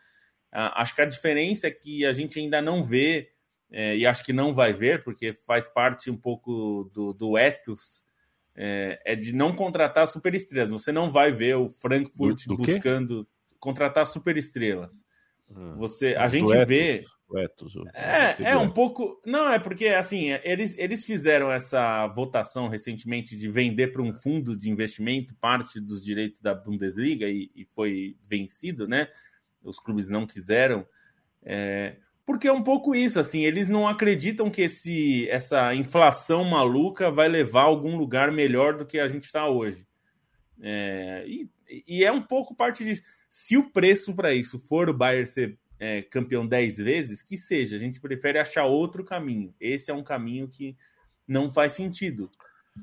Ah, 0.52 0.82
acho 0.82 0.96
que 0.96 1.02
a 1.02 1.06
diferença 1.06 1.68
é 1.68 1.72
que 1.72 2.06
a 2.06 2.12
gente 2.12 2.40
ainda 2.40 2.62
não 2.62 2.84
vê, 2.84 3.30
é, 3.72 3.96
e 3.96 4.06
acho 4.06 4.24
que 4.24 4.34
não 4.34 4.54
vai 4.54 4.74
ver, 4.74 5.04
porque 5.04 5.34
faz 5.34 5.70
parte 5.70 6.12
um 6.12 6.18
pouco 6.18 6.90
do, 6.94 7.14
do 7.14 7.38
ethos, 7.38 8.04
é, 8.54 9.02
é 9.06 9.16
de 9.16 9.34
não 9.34 9.56
contratar 9.56 10.06
superestrelas. 10.08 10.70
Você 10.70 10.92
não 10.92 11.10
vai 11.10 11.32
ver 11.32 11.56
o 11.56 11.70
Frankfurt 11.70 12.46
do, 12.46 12.58
do 12.58 12.64
buscando 12.64 13.28
contratar 13.60 14.06
superestrelas. 14.06 15.06
Hum, 15.50 15.76
Você, 15.78 16.16
a 16.16 16.28
gente 16.28 16.54
vê 16.66 17.06
o 17.30 17.40
ethos. 17.40 17.74
É, 17.94 18.52
é 18.52 18.58
um 18.58 18.70
pouco. 18.70 19.22
Não, 19.26 19.50
é 19.50 19.58
porque 19.58 19.88
assim, 19.88 20.32
eles, 20.44 20.78
eles 20.78 21.06
fizeram 21.06 21.50
essa 21.50 22.08
votação 22.08 22.68
recentemente 22.68 23.38
de 23.38 23.50
vender 23.50 23.94
para 23.94 24.02
um 24.02 24.12
fundo 24.12 24.54
de 24.54 24.70
investimento 24.70 25.34
parte 25.36 25.80
dos 25.80 26.04
direitos 26.04 26.42
da 26.42 26.54
Bundesliga 26.54 27.30
e, 27.30 27.50
e 27.56 27.64
foi 27.64 28.18
vencido, 28.22 28.86
né? 28.86 29.08
Os 29.64 29.80
clubes 29.80 30.10
não 30.10 30.28
quiseram. 30.28 30.86
É, 31.44 31.96
porque 32.32 32.48
é 32.48 32.54
um 32.54 32.64
pouco 32.64 32.96
isso, 32.96 33.20
assim, 33.20 33.42
eles 33.42 33.68
não 33.68 33.86
acreditam 33.86 34.50
que 34.50 34.62
esse, 34.62 35.28
essa 35.30 35.76
inflação 35.76 36.46
maluca 36.46 37.12
vai 37.12 37.28
levar 37.28 37.64
a 37.64 37.66
algum 37.66 37.98
lugar 37.98 38.32
melhor 38.32 38.78
do 38.78 38.86
que 38.86 39.00
a 39.00 39.08
gente 39.10 39.24
está 39.24 39.50
hoje. 39.50 39.86
É, 40.62 41.26
e, 41.28 41.50
e 41.86 42.06
é 42.06 42.12
um 42.12 42.22
pouco 42.22 42.56
parte 42.56 42.86
disso. 42.86 43.02
Se 43.30 43.58
o 43.58 43.70
preço 43.70 44.16
para 44.16 44.34
isso 44.34 44.58
for 44.58 44.90
o 44.90 44.94
Bayern 44.94 45.28
ser 45.28 45.60
é, 45.78 46.02
campeão 46.04 46.48
10 46.48 46.78
vezes, 46.78 47.22
que 47.22 47.38
seja. 47.38 47.76
A 47.76 47.80
gente 47.80 48.00
prefere 48.00 48.40
achar 48.40 48.64
outro 48.64 49.04
caminho. 49.04 49.54
Esse 49.60 49.92
é 49.92 49.94
um 49.94 50.04
caminho 50.04 50.48
que 50.48 50.78
não 51.28 51.52
faz 51.52 51.74
sentido. 51.74 52.32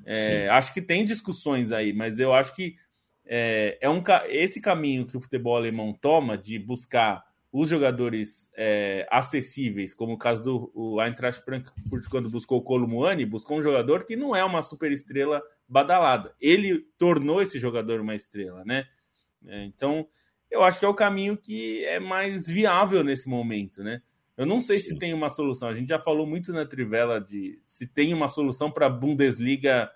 É, 0.04 0.46
acho 0.50 0.74
que 0.74 0.82
tem 0.82 1.06
discussões 1.06 1.72
aí, 1.72 1.94
mas 1.94 2.20
eu 2.20 2.34
acho 2.34 2.54
que 2.54 2.76
é, 3.24 3.78
é 3.80 3.88
um, 3.88 4.02
esse 4.28 4.60
caminho 4.60 5.06
que 5.06 5.16
o 5.16 5.20
futebol 5.20 5.56
alemão 5.56 5.94
toma 5.94 6.36
de 6.36 6.58
buscar 6.58 7.24
os 7.50 7.68
jogadores 7.68 8.50
é, 8.56 9.06
acessíveis, 9.10 9.94
como 9.94 10.12
o 10.12 10.18
caso 10.18 10.42
do 10.42 10.70
o 10.74 11.02
Eintracht 11.02 11.42
Frankfurt 11.42 12.06
quando 12.08 12.28
buscou 12.28 12.58
o 12.58 12.62
Columuani, 12.62 13.24
buscou 13.24 13.58
um 13.58 13.62
jogador 13.62 14.04
que 14.04 14.16
não 14.16 14.36
é 14.36 14.44
uma 14.44 14.60
super 14.60 14.92
estrela 14.92 15.42
badalada. 15.66 16.34
Ele 16.40 16.86
tornou 16.98 17.40
esse 17.40 17.58
jogador 17.58 18.00
uma 18.00 18.14
estrela, 18.14 18.64
né? 18.64 18.86
É, 19.46 19.64
então, 19.64 20.06
eu 20.50 20.62
acho 20.62 20.78
que 20.78 20.84
é 20.84 20.88
o 20.88 20.94
caminho 20.94 21.36
que 21.36 21.84
é 21.84 21.98
mais 21.98 22.48
viável 22.48 23.02
nesse 23.02 23.28
momento, 23.28 23.82
né? 23.82 24.02
Eu 24.36 24.46
não 24.46 24.60
sei 24.60 24.78
Sim. 24.78 24.90
se 24.90 24.98
tem 24.98 25.12
uma 25.12 25.28
solução. 25.28 25.68
A 25.68 25.72
gente 25.72 25.88
já 25.88 25.98
falou 25.98 26.26
muito 26.26 26.52
na 26.52 26.64
Trivela 26.64 27.20
de 27.20 27.60
se 27.66 27.86
tem 27.86 28.14
uma 28.14 28.28
solução 28.28 28.70
para 28.70 28.86
a 28.86 28.90
Bundesliga 28.90 29.90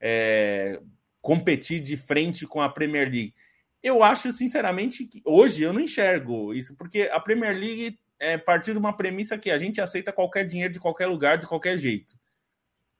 é, 0.00 0.80
competir 1.20 1.80
de 1.80 1.96
frente 1.96 2.46
com 2.46 2.60
a 2.60 2.68
Premier 2.68 3.10
League. 3.10 3.34
Eu 3.82 4.02
acho, 4.02 4.32
sinceramente, 4.32 5.06
que 5.06 5.22
hoje 5.24 5.62
eu 5.62 5.72
não 5.72 5.80
enxergo 5.80 6.52
isso, 6.52 6.76
porque 6.76 7.08
a 7.12 7.20
Premier 7.20 7.56
League 7.56 7.98
é 8.18 8.36
partir 8.36 8.72
de 8.72 8.78
uma 8.78 8.96
premissa 8.96 9.38
que 9.38 9.50
a 9.50 9.58
gente 9.58 9.80
aceita 9.80 10.12
qualquer 10.12 10.44
dinheiro 10.44 10.72
de 10.72 10.80
qualquer 10.80 11.06
lugar, 11.06 11.38
de 11.38 11.46
qualquer 11.46 11.76
jeito. 11.78 12.14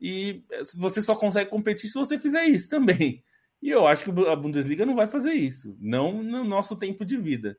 E 0.00 0.42
você 0.74 1.00
só 1.00 1.16
consegue 1.16 1.50
competir 1.50 1.88
se 1.88 1.94
você 1.94 2.18
fizer 2.18 2.44
isso 2.46 2.68
também. 2.68 3.24
E 3.62 3.70
eu 3.70 3.86
acho 3.86 4.04
que 4.04 4.28
a 4.28 4.36
Bundesliga 4.36 4.84
não 4.84 4.94
vai 4.94 5.06
fazer 5.06 5.32
isso, 5.32 5.76
não 5.80 6.22
no 6.22 6.44
nosso 6.44 6.76
tempo 6.76 7.04
de 7.04 7.16
vida. 7.16 7.58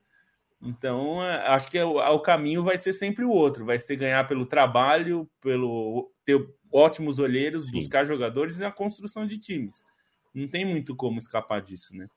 Então, 0.61 1.23
é, 1.23 1.47
acho 1.47 1.69
que 1.69 1.77
é 1.77 1.85
o 1.85 2.19
caminho 2.19 2.63
vai 2.63 2.77
ser 2.77 2.93
sempre 2.93 3.23
o 3.23 3.29
outro, 3.29 3.65
vai 3.65 3.79
ser 3.79 3.95
ganhar 3.95 4.27
pelo 4.27 4.45
trabalho, 4.45 5.29
pelo 5.41 6.11
ter 6.25 6.37
ótimos 6.71 7.19
olheiros, 7.19 7.63
Sim. 7.65 7.71
buscar 7.71 8.05
jogadores 8.05 8.59
e 8.59 8.65
a 8.65 8.71
construção 8.71 9.25
de 9.25 9.37
times. 9.37 9.83
Não 10.33 10.47
tem 10.47 10.65
muito 10.65 10.95
como 10.95 11.17
escapar 11.17 11.61
disso, 11.61 11.95
né? 11.95 12.07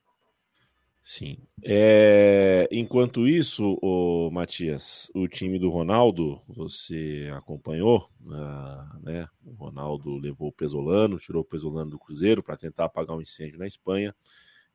Sim. 1.03 1.39
É, 1.65 2.69
enquanto 2.71 3.27
isso, 3.27 3.79
o 3.83 4.31
Matias, 4.31 5.11
o 5.15 5.27
time 5.27 5.59
do 5.59 5.71
Ronaldo, 5.71 6.41
você 6.47 7.31
acompanhou, 7.35 8.09
uh, 8.23 9.03
né? 9.03 9.27
O 9.45 9.53
Ronaldo 9.53 10.17
levou 10.17 10.49
o 10.49 10.53
Pesolano, 10.53 11.19
tirou 11.19 11.43
o 11.43 11.45
Pesolano 11.45 11.91
do 11.91 11.99
Cruzeiro 11.99 12.43
para 12.43 12.57
tentar 12.57 12.85
apagar 12.85 13.17
um 13.17 13.21
incêndio 13.23 13.59
na 13.59 13.67
Espanha. 13.67 14.15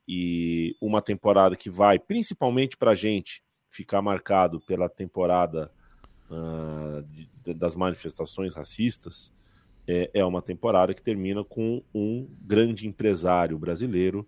E 0.07 0.75
uma 0.81 1.01
temporada 1.01 1.55
que 1.55 1.69
vai, 1.69 1.97
principalmente 1.97 2.75
para 2.75 2.91
a 2.91 2.95
gente, 2.95 3.43
ficar 3.69 4.01
marcado 4.01 4.59
pela 4.61 4.89
temporada 4.89 5.71
uh, 6.29 7.03
de, 7.03 7.53
das 7.53 7.75
manifestações 7.75 8.55
racistas, 8.55 9.33
é, 9.87 10.09
é 10.13 10.25
uma 10.25 10.41
temporada 10.41 10.93
que 10.93 11.01
termina 11.01 11.43
com 11.43 11.83
um 11.93 12.27
grande 12.41 12.87
empresário 12.87 13.57
brasileiro 13.57 14.27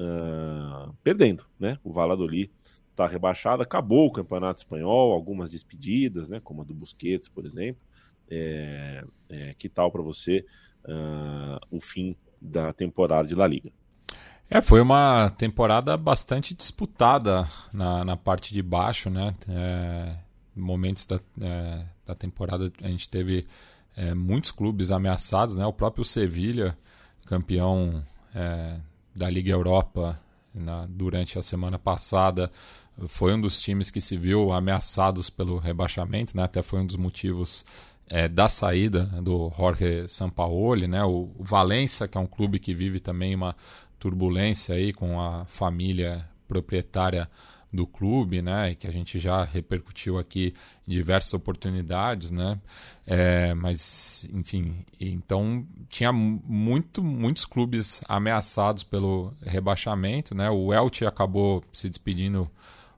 uh, 0.00 0.94
perdendo, 1.02 1.44
né? 1.58 1.78
O 1.84 1.92
Valladolid 1.92 2.50
está 2.90 3.06
rebaixado, 3.06 3.62
acabou 3.62 4.06
o 4.06 4.12
campeonato 4.12 4.60
espanhol, 4.60 5.12
algumas 5.12 5.50
despedidas, 5.50 6.28
né? 6.28 6.40
Como 6.42 6.62
a 6.62 6.64
do 6.64 6.74
Busquets, 6.74 7.28
por 7.28 7.44
exemplo. 7.44 7.82
É, 8.32 9.04
é, 9.28 9.54
que 9.58 9.68
tal 9.68 9.90
para 9.90 10.02
você 10.02 10.46
uh, 10.84 11.58
o 11.68 11.80
fim 11.80 12.14
da 12.40 12.72
temporada 12.72 13.26
de 13.26 13.34
La 13.34 13.46
Liga? 13.46 13.72
É, 14.48 14.60
foi 14.60 14.80
uma 14.80 15.30
temporada 15.30 15.96
bastante 15.96 16.54
disputada 16.54 17.46
na, 17.72 18.04
na 18.04 18.16
parte 18.16 18.52
de 18.52 18.62
baixo, 18.62 19.10
né? 19.10 19.34
É, 19.48 20.16
momentos 20.54 21.06
da, 21.06 21.20
é, 21.40 21.84
da 22.06 22.14
temporada 22.14 22.72
a 22.82 22.88
gente 22.88 23.08
teve 23.08 23.44
é, 23.96 24.14
muitos 24.14 24.50
clubes 24.50 24.90
ameaçados, 24.90 25.54
né? 25.54 25.66
O 25.66 25.72
próprio 25.72 26.04
Sevilha, 26.04 26.76
campeão 27.26 28.02
é, 28.34 28.76
da 29.14 29.28
Liga 29.28 29.50
Europa 29.50 30.20
na, 30.54 30.86
durante 30.86 31.38
a 31.38 31.42
semana 31.42 31.78
passada 31.78 32.50
foi 33.08 33.34
um 33.34 33.40
dos 33.40 33.60
times 33.60 33.90
que 33.90 34.00
se 34.00 34.16
viu 34.16 34.52
ameaçados 34.52 35.30
pelo 35.30 35.58
rebaixamento, 35.58 36.36
né? 36.36 36.42
até 36.42 36.62
foi 36.62 36.80
um 36.80 36.86
dos 36.86 36.96
motivos 36.96 37.64
é, 38.08 38.28
da 38.28 38.48
saída 38.48 39.04
do 39.22 39.52
Jorge 39.56 40.08
Sampaoli, 40.08 40.88
né? 40.88 41.02
O, 41.04 41.30
o 41.38 41.44
que 42.08 42.18
é 42.18 42.20
um 42.20 42.26
clube 42.26 42.58
que 42.58 42.74
vive 42.74 42.98
também 42.98 43.34
uma 43.34 43.54
turbulência 43.98 44.74
aí 44.74 44.92
com 44.92 45.20
a 45.20 45.44
família 45.44 46.28
proprietária 46.48 47.30
do 47.72 47.86
clube, 47.86 48.42
né, 48.42 48.74
que 48.74 48.86
a 48.86 48.90
gente 48.90 49.18
já 49.18 49.44
repercutiu 49.44 50.18
aqui 50.18 50.52
em 50.86 50.92
diversas 50.92 51.32
oportunidades, 51.34 52.30
né, 52.30 52.58
é, 53.06 53.54
mas 53.54 54.28
enfim, 54.32 54.84
então 54.98 55.64
tinha 55.88 56.12
muito, 56.12 57.02
muitos 57.02 57.44
clubes 57.44 58.00
ameaçados 58.08 58.82
pelo 58.82 59.32
rebaixamento, 59.42 60.34
né, 60.34 60.50
o 60.50 60.74
Elche 60.74 61.06
acabou 61.06 61.62
se 61.72 61.88
despedindo 61.88 62.50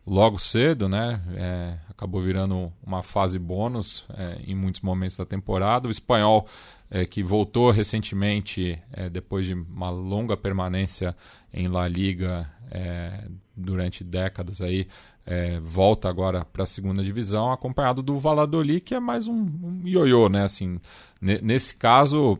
logo 0.06 0.38
cedo, 0.38 0.88
né, 0.88 1.20
é, 1.36 1.78
acabou 1.90 2.22
virando 2.22 2.72
uma 2.84 3.02
fase 3.02 3.38
bônus 3.38 4.06
é, 4.16 4.40
em 4.46 4.54
muitos 4.54 4.80
momentos 4.80 5.18
da 5.18 5.26
temporada, 5.26 5.86
o 5.86 5.90
espanhol 5.90 6.48
é, 6.90 7.04
que 7.04 7.22
voltou 7.22 7.70
recentemente 7.70 8.78
é, 8.90 9.10
depois 9.10 9.46
de 9.46 9.54
uma 9.54 9.90
longa 9.90 10.36
permanência 10.36 11.14
em 11.52 11.68
La 11.68 11.86
Liga 11.86 12.50
é, 12.70 13.28
durante 13.56 14.02
décadas 14.04 14.60
aí, 14.60 14.86
é, 15.24 15.60
volta 15.60 16.08
agora 16.08 16.44
para 16.44 16.64
a 16.64 16.66
segunda 16.66 17.02
divisão, 17.02 17.52
acompanhado 17.52 18.02
do 18.02 18.18
Valladolid, 18.18 18.80
que 18.80 18.94
é 18.94 19.00
mais 19.00 19.28
um, 19.28 19.34
um 19.34 19.82
ioiô, 19.84 20.28
né? 20.28 20.44
Assim, 20.44 20.80
nesse 21.20 21.74
caso, 21.74 22.38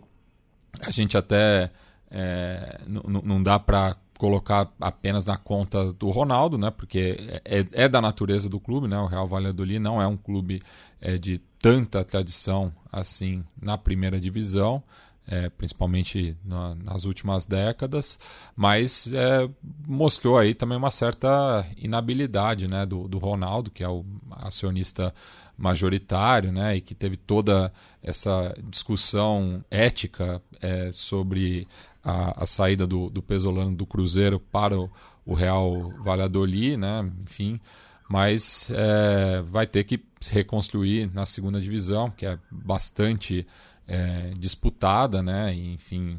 a 0.81 0.91
gente 0.91 1.17
até 1.17 1.71
é, 2.11 2.81
não 2.87 3.43
dá 3.43 3.59
para 3.59 3.97
colocar 4.19 4.73
apenas 4.81 5.27
na 5.27 5.37
conta 5.37 5.93
do 5.93 6.09
Ronaldo, 6.11 6.57
né? 6.57 6.71
Porque 6.71 7.19
é, 7.45 7.67
é, 7.73 7.89
da 7.89 8.01
natureza 8.01 8.49
do 8.49 8.61
clube, 8.61 8.87
né? 8.87 8.97
O 8.99 9.07
Real 9.07 9.27
Valladolid 9.27 9.81
não 9.81 10.01
é 10.01 10.07
um 10.07 10.17
clube 10.17 10.61
é, 11.01 11.19
de 11.19 11.39
tanta 11.59 12.05
tradição 12.05 12.73
assim 12.93 13.45
na 13.61 13.77
primeira 13.77 14.21
divisão 14.21 14.83
é, 15.27 15.49
principalmente 15.51 16.37
na, 16.45 16.75
nas 16.75 17.05
últimas 17.05 17.47
décadas, 17.47 18.19
mas 18.57 19.09
é, 19.13 19.49
mostrou 19.87 20.37
aí 20.37 20.55
também 20.55 20.77
uma 20.77 20.91
certa 20.91 21.67
inabilidade 21.77 22.69
né, 22.69 22.85
do, 22.85 23.07
do 23.07 23.19
Ronaldo, 23.19 23.71
que 23.71 23.85
é 23.85 23.89
o 23.89 24.05
acionista 24.31 25.15
majoritário, 25.57 26.51
né, 26.51 26.77
e 26.77 26.81
que 26.81 26.95
teve 26.95 27.17
toda 27.17 27.73
essa 28.03 28.55
discussão 28.69 29.65
ética 29.71 30.43
é, 30.61 30.91
sobre 30.93 31.69
a, 32.03 32.43
a, 32.43 32.47
saída 32.47 32.87
do, 32.87 33.09
do 33.09 33.23
Pesolano 33.23 33.77
do 33.77 33.87
Cruzeiro 33.87 34.41
para 34.41 34.79
o, 34.79 34.91
o 35.25 35.35
Real 35.35 35.93
Valladolid, 36.03 36.77
né, 36.77 37.09
enfim, 37.23 37.61
mas 38.09 38.71
é, 38.75 39.41
vai 39.43 39.67
ter 39.67 39.85
que 39.85 40.03
se 40.21 40.35
reconstruir 40.35 41.11
na 41.15 41.25
segunda 41.25 41.61
divisão, 41.61 42.11
que 42.11 42.27
é 42.27 42.39
bastante 42.51 43.47
é, 43.87 44.33
disputada, 44.39 45.23
né? 45.23 45.55
Enfim, 45.55 46.19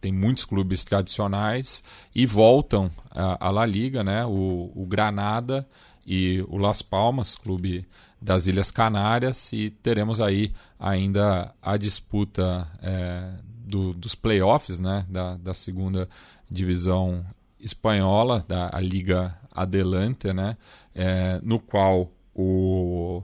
tem 0.00 0.12
muitos 0.12 0.44
clubes 0.44 0.84
tradicionais 0.84 1.82
e 2.14 2.26
voltam 2.26 2.90
à 3.10 3.50
La 3.50 3.64
Liga, 3.64 4.04
né? 4.04 4.24
O, 4.24 4.70
o 4.74 4.86
Granada 4.86 5.66
e 6.06 6.44
o 6.48 6.58
Las 6.58 6.82
Palmas, 6.82 7.34
clube 7.34 7.86
das 8.20 8.46
Ilhas 8.46 8.70
Canárias, 8.70 9.52
e 9.52 9.70
teremos 9.70 10.20
aí 10.20 10.52
ainda 10.78 11.54
a 11.60 11.76
disputa 11.76 12.66
é, 12.82 13.30
do, 13.44 13.92
dos 13.92 14.14
playoffs 14.14 14.80
né, 14.80 15.04
da, 15.08 15.36
da 15.36 15.54
segunda 15.54 16.08
divisão 16.50 17.24
espanhola, 17.58 18.44
da 18.46 18.70
Liga 18.80 19.38
Adelante, 19.50 20.32
né, 20.32 20.56
é, 20.94 21.40
no 21.42 21.58
qual 21.58 22.10
o 22.34 23.22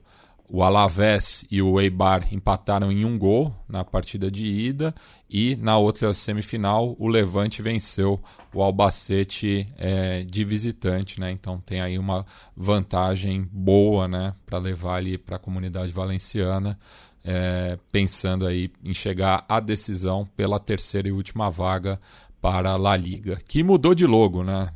o 0.53 0.65
Alavés 0.65 1.47
e 1.49 1.63
o 1.63 1.81
Eibar 1.81 2.27
empataram 2.35 2.91
em 2.91 3.05
um 3.05 3.17
gol 3.17 3.55
na 3.69 3.85
partida 3.85 4.29
de 4.29 4.45
ida 4.45 4.93
e 5.29 5.55
na 5.55 5.79
outra 5.79 6.13
semifinal 6.13 6.97
o 6.99 7.07
Levante 7.07 7.63
venceu 7.63 8.21
o 8.53 8.61
Albacete 8.61 9.73
é, 9.79 10.25
de 10.25 10.45
visitante, 10.45 11.21
né? 11.21 11.31
Então 11.31 11.61
tem 11.61 11.81
aí 11.81 11.97
uma 11.97 12.27
vantagem 12.57 13.49
boa, 13.53 14.09
né, 14.09 14.35
para 14.45 14.59
levar 14.59 14.97
ali 14.97 15.17
para 15.17 15.37
a 15.37 15.39
comunidade 15.39 15.93
valenciana, 15.93 16.77
é, 17.25 17.79
pensando 17.93 18.45
aí 18.45 18.73
em 18.83 18.93
chegar 18.93 19.45
à 19.49 19.61
decisão 19.61 20.27
pela 20.37 20.59
terceira 20.59 21.07
e 21.07 21.13
última 21.13 21.49
vaga 21.49 22.01
para 22.41 22.71
a 22.71 22.77
La 22.77 22.97
Liga, 22.97 23.39
que 23.47 23.63
mudou 23.63 23.95
de 23.95 24.07
logo, 24.07 24.43
né? 24.43 24.69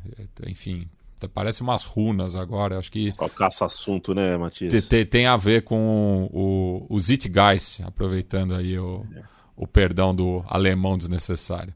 Enfim, 0.46 0.86
Parece 1.28 1.62
umas 1.62 1.84
runas 1.84 2.34
agora. 2.36 2.78
Acho 2.78 2.90
que. 2.90 3.12
Só 3.12 3.28
caça 3.28 3.64
assunto, 3.64 4.14
né, 4.14 4.36
Matias? 4.36 4.84
Tem, 4.84 5.04
tem 5.04 5.26
a 5.26 5.36
ver 5.36 5.62
com 5.62 6.28
o, 6.32 6.86
o 6.88 6.98
Zeitgeist, 6.98 7.82
aproveitando 7.82 8.54
aí 8.54 8.78
o, 8.78 9.06
é. 9.14 9.22
o 9.56 9.66
perdão 9.66 10.14
do 10.14 10.44
alemão 10.48 10.96
desnecessário. 10.96 11.74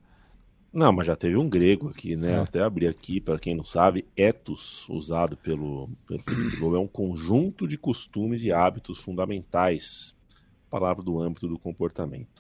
Não, 0.73 0.93
mas 0.93 1.07
já 1.07 1.17
teve 1.17 1.37
um 1.37 1.49
grego 1.49 1.89
aqui, 1.89 2.15
né? 2.15 2.33
É. 2.33 2.37
Até 2.41 2.63
abri 2.63 2.87
aqui, 2.87 3.21
para 3.21 3.39
quem 3.39 3.55
não 3.55 3.65
sabe, 3.65 4.07
ethos, 4.17 4.87
usado 4.89 5.37
pelo, 5.37 5.89
pelo 6.07 6.77
é 6.77 6.79
um 6.79 6.87
conjunto 6.87 7.67
de 7.67 7.79
costumes 7.79 8.45
e 8.45 8.53
hábitos 8.53 8.99
fundamentais, 8.99 10.15
palavra 10.71 11.03
do 11.03 11.21
âmbito 11.21 11.49
do 11.49 11.59
comportamento. 11.59 12.38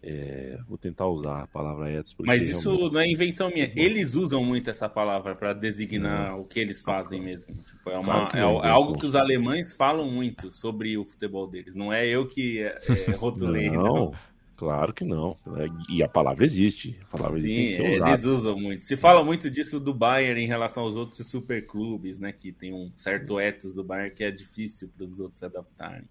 É, 0.00 0.56
vou 0.68 0.78
tentar 0.78 1.08
usar 1.08 1.42
a 1.42 1.46
palavra 1.48 1.90
ethos. 1.90 2.14
Mas 2.20 2.44
isso 2.48 2.70
realmente... 2.70 2.92
não 2.92 3.00
é 3.00 3.08
invenção 3.08 3.50
minha. 3.50 3.72
Eles 3.74 4.14
usam 4.14 4.44
muito 4.44 4.70
essa 4.70 4.88
palavra 4.88 5.34
para 5.34 5.52
designar 5.52 6.34
uhum. 6.34 6.42
o 6.42 6.44
que 6.44 6.60
eles 6.60 6.80
fazem 6.80 7.20
mesmo. 7.20 7.52
Tipo, 7.54 7.90
é, 7.90 7.98
uma, 7.98 8.30
claro 8.30 8.62
é, 8.62 8.68
é, 8.68 8.70
algo 8.70 8.96
que 8.96 9.06
os 9.06 9.16
alemães 9.16 9.72
falam 9.72 10.08
muito 10.08 10.52
sobre 10.52 10.96
o 10.96 11.04
futebol 11.04 11.48
deles. 11.48 11.74
Não 11.74 11.92
é 11.92 12.06
eu 12.06 12.28
que 12.28 12.60
é, 12.60 12.78
é 13.08 13.10
rotulei. 13.18 13.70
não, 13.70 13.82
não, 13.82 14.12
claro 14.56 14.92
que 14.92 15.02
não. 15.02 15.36
É, 15.56 15.66
e 15.92 16.00
a 16.00 16.08
palavra 16.08 16.44
existe. 16.44 16.96
A 17.02 17.16
palavra 17.16 17.40
Sim, 17.40 17.48
eles 17.48 18.24
usam 18.24 18.56
muito. 18.56 18.84
Se 18.84 18.96
fala 18.96 19.24
muito 19.24 19.50
disso 19.50 19.80
do 19.80 19.92
Bayern 19.92 20.40
em 20.40 20.46
relação 20.46 20.84
aos 20.84 20.94
outros 20.94 21.26
superclubes, 21.26 22.20
né? 22.20 22.30
Que 22.30 22.52
tem 22.52 22.72
um 22.72 22.88
certo 22.96 23.40
ethos 23.40 23.74
do 23.74 23.82
Bayern 23.82 24.14
que 24.14 24.22
é 24.22 24.30
difícil 24.30 24.88
para 24.96 25.04
os 25.04 25.18
outros 25.18 25.40
se 25.40 25.44
adaptarem. 25.44 26.04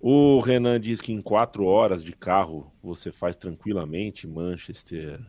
O 0.00 0.40
Renan 0.40 0.78
diz 0.78 1.00
que 1.00 1.12
em 1.12 1.22
quatro 1.22 1.64
horas 1.64 2.04
de 2.04 2.12
carro 2.12 2.72
você 2.82 3.10
faz 3.10 3.36
tranquilamente 3.36 4.26
Manchester, 4.26 5.20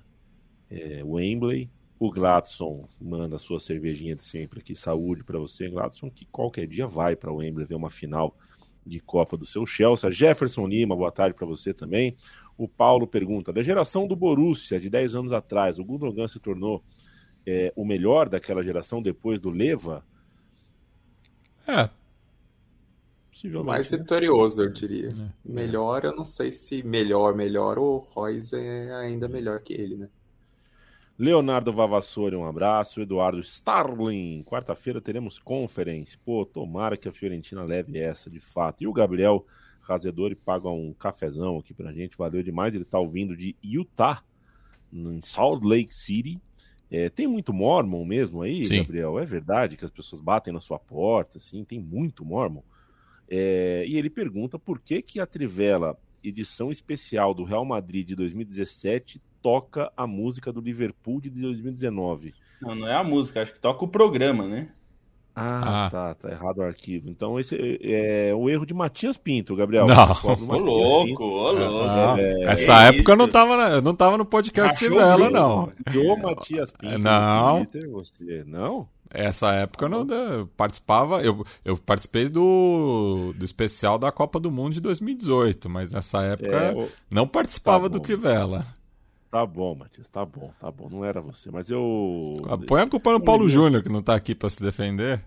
é, 0.70 1.02
Wembley. 1.04 1.70
O 2.00 2.12
Gladson 2.12 2.88
manda 3.02 3.38
a 3.38 3.40
sua 3.40 3.60
cervejinha 3.60 4.16
de 4.16 4.24
sempre 4.24 4.60
aqui. 4.60 4.76
Saúde 4.76 5.24
para 5.24 5.40
você, 5.40 5.68
Gladson, 5.68 6.12
que 6.12 6.26
qualquer 6.26 6.68
dia 6.68 6.86
vai 6.86 7.16
para 7.16 7.32
Wembley 7.32 7.66
ver 7.66 7.76
uma 7.76 7.90
final 7.90 8.38
de 8.86 9.00
Copa 9.00 9.36
do 9.36 9.46
seu 9.46 9.66
Chelsea. 9.66 10.12
Jefferson 10.12 10.68
Lima, 10.68 10.96
boa 10.96 11.12
tarde 11.12 11.36
para 11.36 11.48
você 11.48 11.74
também. 11.74 12.16
O 12.58 12.68
Paulo 12.68 13.08
pergunta: 13.08 13.52
da 13.52 13.64
geração 13.64 14.08
do 14.08 14.16
Borussia 14.16 14.80
de 14.80 14.90
10 14.90 15.16
anos 15.16 15.34
atrás, 15.34 15.80
o 15.80 15.86
Gundogan 15.86 16.28
se 16.28 16.40
tornou 16.40 16.84
é, 17.46 17.72
o 17.76 17.86
melhor 17.86 18.30
daquela 18.30 18.64
geração 18.64 19.02
depois 19.02 19.40
do 19.40 19.50
Leva? 19.50 20.06
É, 21.68 21.90
mais 23.64 23.92
vitorioso, 23.92 24.64
eu 24.64 24.70
diria. 24.70 25.10
É. 25.10 25.30
Melhor, 25.44 26.06
eu 26.06 26.16
não 26.16 26.26
sei 26.26 26.52
se 26.52 26.84
melhor, 26.84 27.36
melhor, 27.36 27.78
o 27.78 27.98
Royce 27.98 28.56
é 28.56 28.94
ainda 28.96 29.28
melhor 29.28 29.62
que 29.62 29.74
ele, 29.74 29.98
né? 29.98 30.10
Leonardo 31.20 31.74
Vavassori, 31.74 32.36
um 32.36 32.46
abraço. 32.46 33.02
Eduardo 33.02 33.40
Starling, 33.40 34.44
quarta-feira 34.44 35.02
teremos 35.02 35.40
conference. 35.40 36.16
Pô, 36.18 36.46
tomara 36.46 36.96
que 36.96 37.10
a 37.10 37.12
Fiorentina 37.12 37.64
leve 37.64 37.98
essa, 37.98 38.30
de 38.30 38.40
fato. 38.40 38.84
E 38.84 38.88
o 38.88 38.94
Gabriel 38.94 39.44
Razedori 39.82 40.36
paga 40.36 40.70
um 40.70 40.94
cafezão 40.94 41.58
aqui 41.58 41.74
pra 41.74 41.92
gente, 41.92 42.18
valeu 42.18 42.44
demais. 42.44 42.76
Ele 42.76 42.86
tá 42.86 43.00
ouvindo 43.00 43.36
de 43.36 43.56
Utah, 43.64 44.22
em 44.94 45.20
Salt 45.22 45.64
Lake 45.64 45.94
City. 45.94 46.40
É, 46.90 47.10
tem 47.10 47.26
muito 47.26 47.52
Mormon 47.52 48.06
mesmo 48.06 48.44
aí, 48.44 48.64
Sim. 48.64 48.78
Gabriel? 48.78 49.18
É 49.18 49.26
verdade 49.26 49.76
que 49.76 49.84
as 49.84 49.92
pessoas 49.92 50.22
batem 50.22 50.54
na 50.54 50.60
sua 50.60 50.78
porta, 50.78 51.40
assim, 51.40 51.64
tem 51.64 51.80
muito 51.80 52.24
Mormon. 52.24 52.62
É, 53.30 53.86
e 53.88 53.98
ele 53.98 54.10
pergunta 54.10 54.58
por 54.58 54.80
que, 54.80 55.02
que 55.02 55.20
a 55.20 55.26
Trivela, 55.26 55.98
edição 56.24 56.72
especial 56.72 57.34
do 57.34 57.44
Real 57.44 57.66
Madrid 57.66 58.08
de 58.08 58.16
2017, 58.16 59.22
toca 59.42 59.92
a 59.96 60.08
música 60.08 60.52
do 60.52 60.62
Liverpool 60.62 61.22
de 61.22 61.30
2019. 61.30 62.34
Não, 62.62 62.76
não 62.76 62.88
é 62.88 62.96
a 62.96 63.04
música, 63.04 63.42
acho 63.42 63.54
que 63.54 63.60
toca 63.60 63.86
o 63.86 63.88
programa, 63.88 64.48
né? 64.48 64.70
Ah, 65.40 65.86
ah, 65.86 65.90
tá, 65.92 66.16
tá 66.16 66.32
errado 66.32 66.58
o 66.58 66.64
arquivo. 66.64 67.08
Então 67.10 67.40
esse 67.40 67.56
é, 67.56 68.30
é 68.30 68.34
o 68.34 68.50
erro 68.50 68.66
de 68.66 68.74
Matias 68.74 69.18
Pinto, 69.18 69.56
Gabriel. 69.56 69.86
Não, 69.86 70.12
ô 70.24 70.58
louco, 70.58 71.24
ô 71.24 71.52
louco. 71.52 72.20
É, 72.20 72.46
essa 72.46 72.86
é 72.86 72.88
época 72.88 73.12
eu 73.12 73.16
não 73.16 73.28
tava, 73.28 73.56
na, 73.56 73.70
eu 73.70 73.82
não 73.84 73.94
tava 73.94 74.18
no 74.18 74.26
podcast 74.26 74.80
Trivela, 74.80 75.30
não. 75.30 75.70
Do 75.92 76.18
Matias 76.18 76.72
Pinto. 76.72 76.98
Não. 76.98 77.66
Twitter, 77.66 77.88
você, 77.92 78.44
não? 78.48 78.88
Essa 79.12 79.54
época 79.54 79.86
eu 79.86 79.90
não 79.90 80.08
eu 80.08 80.48
participava, 80.58 81.22
eu, 81.22 81.46
eu 81.64 81.78
participei 81.78 82.30
do, 82.30 83.32
do 83.38 83.46
especial 83.46 84.00
da 84.00 84.12
Copa 84.12 84.40
do 84.40 84.50
Mundo 84.50 84.74
de 84.74 84.82
2018, 84.82 85.70
mas 85.70 85.92
nessa 85.92 86.24
época 86.24 86.58
é, 86.58 86.88
não 87.12 87.28
participava 87.28 87.90
tá 87.90 87.98
do 87.98 88.00
Tivela. 88.00 88.66
Tá 89.30 89.46
bom, 89.46 89.76
Matias, 89.76 90.08
tá 90.08 90.26
bom, 90.26 90.54
tá 90.60 90.72
bom. 90.72 90.88
Não 90.90 91.04
era 91.04 91.20
você, 91.20 91.52
mas 91.52 91.70
eu. 91.70 92.34
Põe 92.66 92.82
a 92.82 92.88
culpa 92.88 93.12
no 93.12 93.22
Paulo 93.22 93.50
Júnior, 93.50 93.84
que 93.84 93.90
não 93.90 94.02
tá 94.02 94.16
aqui 94.16 94.34
para 94.34 94.50
se 94.50 94.62
defender. 94.62 95.22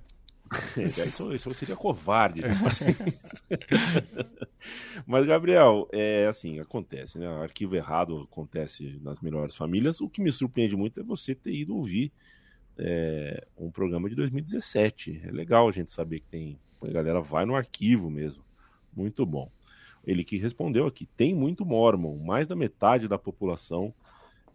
isso, 0.77 1.33
isso 1.33 1.55
seria 1.55 1.77
covarde. 1.77 2.41
Né? 2.41 2.49
Mas, 5.07 5.25
Gabriel, 5.25 5.89
é 5.93 6.27
assim, 6.27 6.59
acontece, 6.59 7.19
né? 7.19 7.27
Arquivo 7.41 7.77
errado 7.77 8.27
acontece 8.31 8.99
nas 9.03 9.21
melhores 9.21 9.55
famílias. 9.55 10.01
O 10.01 10.09
que 10.09 10.21
me 10.21 10.33
surpreende 10.33 10.77
muito 10.77 10.99
é 10.99 11.05
você 11.05 11.35
ter 11.35 11.55
ido 11.55 11.77
ouvir 11.77 12.13
é, 12.77 13.47
um 13.57 13.71
programa 13.71 14.09
de 14.09 14.17
2017. 14.17 15.23
É 15.25 15.31
legal 15.31 15.69
a 15.69 15.73
gente 15.73 15.93
saber 15.93 16.21
que 16.21 16.27
tem. 16.27 16.59
A 16.83 16.89
galera 16.89 17.21
vai 17.21 17.45
no 17.45 17.55
arquivo 17.55 18.11
mesmo. 18.11 18.43
Muito 18.93 19.25
bom. 19.25 19.51
Ele 20.07 20.25
que 20.25 20.39
respondeu 20.39 20.87
aqui: 20.87 21.07
tem 21.17 21.35
muito 21.35 21.65
Mormon, 21.65 22.17
mais 22.19 22.47
da 22.49 22.57
metade 22.57 23.09
da 23.09 23.19
população 23.19 23.93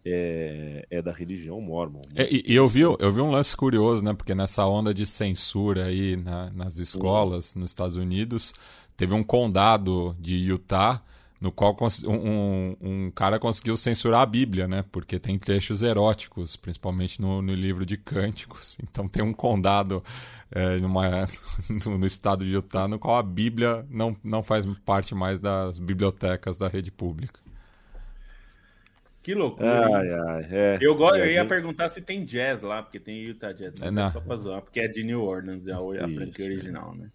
é, 0.04 0.86
é 0.88 1.02
da 1.02 1.12
religião 1.12 1.60
Mormon. 1.60 2.02
É, 2.14 2.28
e, 2.32 2.54
eu, 2.54 2.68
vi, 2.68 2.80
eu 2.80 3.12
vi 3.12 3.20
um 3.20 3.30
lance 3.30 3.56
curioso, 3.56 4.04
né? 4.04 4.14
Porque 4.14 4.34
nessa 4.34 4.64
onda 4.66 4.94
de 4.94 5.04
censura 5.04 5.86
aí 5.86 6.16
na, 6.16 6.50
nas 6.50 6.78
escolas 6.78 7.54
nos 7.54 7.70
Estados 7.70 7.96
Unidos, 7.96 8.54
teve 8.96 9.14
um 9.14 9.24
condado 9.24 10.16
de 10.20 10.36
Utah 10.36 11.02
no 11.40 11.52
qual 11.52 11.76
um, 12.06 12.76
um, 12.80 13.10
cara 13.10 13.38
conseguiu 13.38 13.76
censurar 13.76 14.22
a 14.22 14.26
Bíblia, 14.26 14.66
né? 14.66 14.84
Porque 14.90 15.18
tem 15.18 15.38
trechos 15.38 15.82
eróticos, 15.82 16.56
principalmente 16.56 17.20
no, 17.20 17.42
no 17.42 17.54
livro 17.54 17.84
de 17.84 17.96
Cânticos. 17.96 18.76
Então 18.96 19.06
tem 19.06 19.22
um 19.22 19.32
condado 19.32 20.02
é, 20.50 20.78
numa, 20.78 21.28
no, 21.68 22.06
estado 22.06 22.44
de 22.44 22.52
Utah 22.52 22.88
no 22.88 22.98
qual 22.98 23.18
a 23.18 23.22
Bíblia 23.22 23.84
não, 23.90 24.16
não 24.24 24.42
faz 24.42 24.64
parte 24.86 25.14
mais 25.14 25.38
das 25.38 25.78
bibliotecas 25.78 26.56
da 26.56 26.66
rede 26.66 26.90
pública. 26.90 27.40
Que 29.22 29.34
loucura. 29.34 29.84
Ai, 29.86 30.08
ai, 30.08 30.48
é. 30.50 30.78
eu, 30.80 30.94
go... 30.94 31.14
eu 31.14 31.26
ia 31.26 31.44
perguntar 31.44 31.88
se 31.88 32.00
tem 32.00 32.24
jazz 32.24 32.62
lá, 32.62 32.80
porque 32.82 33.00
tem 33.00 33.24
Utah 33.24 33.52
Jazz, 33.52 33.74
mas 33.80 33.88
é, 33.88 33.90
não. 33.90 34.04
é 34.06 34.10
só 34.10 34.20
pra 34.20 34.36
zoar, 34.36 34.62
porque 34.62 34.78
é 34.78 34.86
de 34.86 35.02
New 35.02 35.20
Orleans, 35.20 35.66
é 35.66 35.72
a, 35.72 35.78
a 35.78 36.08
franquia 36.08 36.44
original, 36.44 36.94
né? 36.94 37.10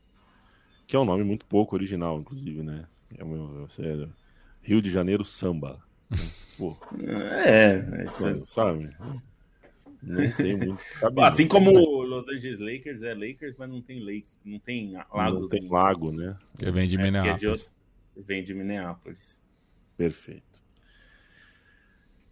Que 0.85 0.95
é 0.95 0.99
um 0.99 1.05
nome 1.05 1.23
muito 1.23 1.45
pouco 1.45 1.73
original, 1.73 2.19
inclusive, 2.19 2.61
né? 2.63 2.85
É, 3.17 3.23
meu, 3.23 3.67
é 3.79 4.07
Rio 4.61 4.81
de 4.81 4.89
Janeiro 4.89 5.23
samba. 5.23 5.79
Pô. 6.57 6.77
É, 7.45 8.03
isso 8.05 8.27
é... 8.27 8.35
sabe? 8.35 8.89
Não 10.01 10.31
tem 10.31 10.57
muito. 10.57 10.81
assim 11.21 11.47
como 11.47 11.71
Los 12.03 12.27
Angeles 12.27 12.59
Lakers 12.59 13.03
é 13.03 13.13
Lakers, 13.13 13.55
mas 13.57 13.69
não 13.69 13.81
tem 13.81 13.99
lake, 13.99 14.31
não 14.43 14.59
tem 14.59 14.93
lago. 14.93 15.39
Não 15.39 15.47
tem 15.47 15.67
lago, 15.67 16.11
né? 16.11 16.37
Que 16.57 16.71
vem 16.71 16.87
de 16.87 16.97
é, 16.97 17.03
Minneapolis. 17.03 17.43
É 17.43 17.55
de 17.55 18.25
Vem 18.25 18.43
de 18.43 18.53
Minneapolis. 18.53 19.39
Perfeito. 19.95 20.51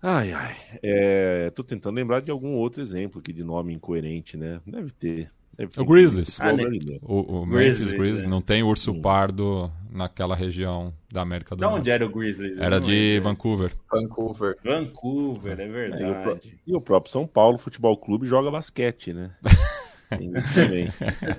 Ai, 0.02 0.32
ai. 0.32 0.56
É, 0.82 1.50
tô 1.52 1.64
tentando 1.64 1.96
lembrar 1.96 2.22
de 2.22 2.32
algum 2.32 2.54
outro 2.54 2.82
exemplo 2.82 3.20
aqui 3.20 3.34
de 3.34 3.44
nome 3.44 3.74
incoerente, 3.74 4.38
né? 4.38 4.62
Deve 4.66 4.92
ter. 4.92 5.32
O 5.78 5.86
Grizzlies. 5.86 6.40
Ah, 6.40 6.54
né? 6.54 6.64
O, 7.02 7.42
o 7.42 7.46
Memphis 7.46 7.92
Grizzlies, 7.92 8.24
é. 8.24 8.28
não 8.28 8.42
tem 8.42 8.64
urso 8.64 8.94
pardo 9.02 9.72
naquela 9.92 10.36
região 10.36 10.94
da 11.12 11.22
América 11.22 11.56
do 11.56 11.62
Norte. 11.62 11.80
onde 11.80 11.92
era 11.92 12.06
o 12.06 12.10
Grizzlies? 12.10 12.60
Era 12.60 12.80
de 12.80 13.20
Vancouver. 13.22 13.74
Vancouver. 13.92 14.58
Vancouver, 14.64 15.60
é 15.60 15.68
verdade. 15.68 16.04
É, 16.04 16.08
e, 16.08 16.12
o, 16.12 16.40
e, 16.68 16.76
o 16.76 16.82
próprio 16.82 17.12
São 17.12 17.28
Paulo 17.28 17.58
Futebol 17.58 17.98
Clube 17.98 18.26
joga 18.26 18.50
basquete, 18.50 19.12
né? 19.12 19.32
também. 20.10 20.90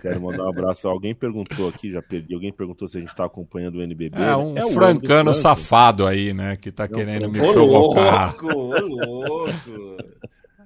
Quero 0.00 0.20
mandar 0.20 0.44
um 0.44 0.48
abraço. 0.48 0.88
Alguém 0.88 1.14
perguntou 1.14 1.68
aqui, 1.68 1.90
já 1.90 2.02
perdi. 2.02 2.34
Alguém 2.34 2.52
perguntou 2.52 2.86
se 2.86 2.98
a 2.98 3.00
gente 3.00 3.10
está 3.10 3.24
acompanhando 3.24 3.76
o 3.76 3.82
NBB. 3.82 4.16
É 4.20 4.36
um 4.36 4.56
é 4.56 4.70
francano 4.72 5.34
safado 5.34 6.06
aí, 6.06 6.32
né? 6.32 6.56
Que 6.56 6.70
tá 6.70 6.86
querendo 6.86 7.28
me 7.28 7.38
provocar. 7.38 8.34
Ô, 8.42 8.48
louco, 8.48 8.86
ô, 8.86 9.26
louco. 9.26 9.96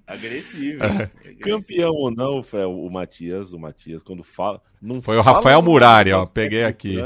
Agressivo. 0.07 0.83
É. 0.85 1.35
Campeão 1.41 1.93
ou 1.93 2.11
não, 2.11 2.43
foi 2.43 2.65
o 2.65 2.89
Matias, 2.91 3.53
o 3.53 3.59
Matias, 3.59 4.03
quando 4.03 4.23
fala. 4.23 4.61
Não 4.81 5.01
foi 5.01 5.17
o 5.17 5.23
Rafael 5.23 5.63
Murari, 5.63 6.13
ó. 6.13 6.27
Peguei 6.27 6.65
aqui. 6.65 6.99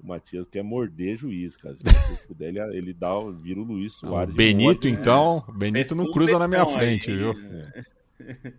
O 0.00 0.06
Matias 0.06 0.46
quer 0.48 0.62
morder 0.62 1.16
juiz, 1.16 1.56
cara. 1.56 1.74
Se 1.74 1.82
puder, 2.28 2.48
ele, 2.48 2.60
ele 2.76 2.92
dá, 2.92 3.10
vira 3.42 3.60
o 3.60 3.64
Luiz 3.64 3.94
Soares. 3.94 4.32
O 4.32 4.36
Benito, 4.36 4.86
então. 4.86 5.44
O 5.48 5.52
Benito 5.52 5.96
não 5.96 6.10
cruza 6.10 6.38
na 6.38 6.46
minha 6.46 6.64
frente, 6.64 7.10
viu? 7.10 7.32
É. 8.20 8.52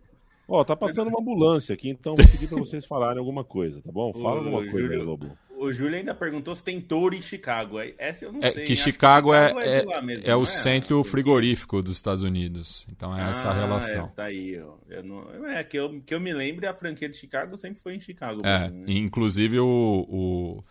Ó, 0.50 0.64
tá 0.64 0.76
passando 0.76 1.10
uma 1.10 1.20
ambulância 1.22 1.74
aqui, 1.74 1.89
então 1.89 2.16
vou 2.18 2.28
pedir 2.28 2.47
pra 2.50 2.58
vocês 2.58 2.86
falarem 2.86 3.20
alguma 3.20 3.43
coisa, 3.43 3.82
tá 3.82 3.91
bom? 3.91 4.12
Fala 4.14 4.39
alguma 4.39 4.60
coisa 4.60 4.82
Júlio, 4.82 5.00
aí, 5.00 5.06
Lobo. 5.06 5.38
O 5.60 5.74
Júlio 5.74 5.97
ainda 5.97 6.16
perguntou 6.16 6.55
se 6.55 6.64
tem 6.64 6.80
touro 6.80 7.14
em 7.14 7.22
Chicago. 7.22 7.80
Essa 7.97 8.24
eu 8.24 8.32
não 8.32 8.39
é, 8.41 8.49
sei. 8.49 8.64
Que 8.64 8.78
Chicago, 8.78 9.32
que 9.32 9.38
Chicago 9.38 9.60
é, 9.60 9.97
é, 9.97 10.01
mesmo, 10.01 10.26
é 10.26 10.34
o 10.34 10.43
é? 10.43 10.45
centro 10.45 11.03
frigorífico 11.03 11.82
dos 11.82 11.97
Estados 11.97 12.24
Unidos. 12.24 12.88
Então 12.89 13.16
é 13.16 13.22
ah, 13.22 13.30
essa 13.30 13.49
a 13.49 13.53
relação. 13.53 14.05
É, 14.05 14.16
tá 14.16 14.24
aí, 14.24 14.57
ó. 14.62 14.76
Eu 14.89 15.03
não, 15.03 15.47
é, 15.49 15.62
que 15.66 15.78
eu, 15.78 16.01
que 16.05 16.16
eu 16.16 16.20
me 16.22 16.32
lembre, 16.32 16.66
a 16.66 16.74
franquia 16.74 17.10
de 17.10 17.18
Chicago 17.18 17.57
sempre 17.57 17.82
foi 17.82 17.93
em 17.93 17.99
Chicago. 17.99 18.41
É, 18.45 18.70
mesmo, 18.70 18.78
né? 18.78 18.86
inclusive 18.88 19.60
o, 19.60 20.05
o, 20.10 20.64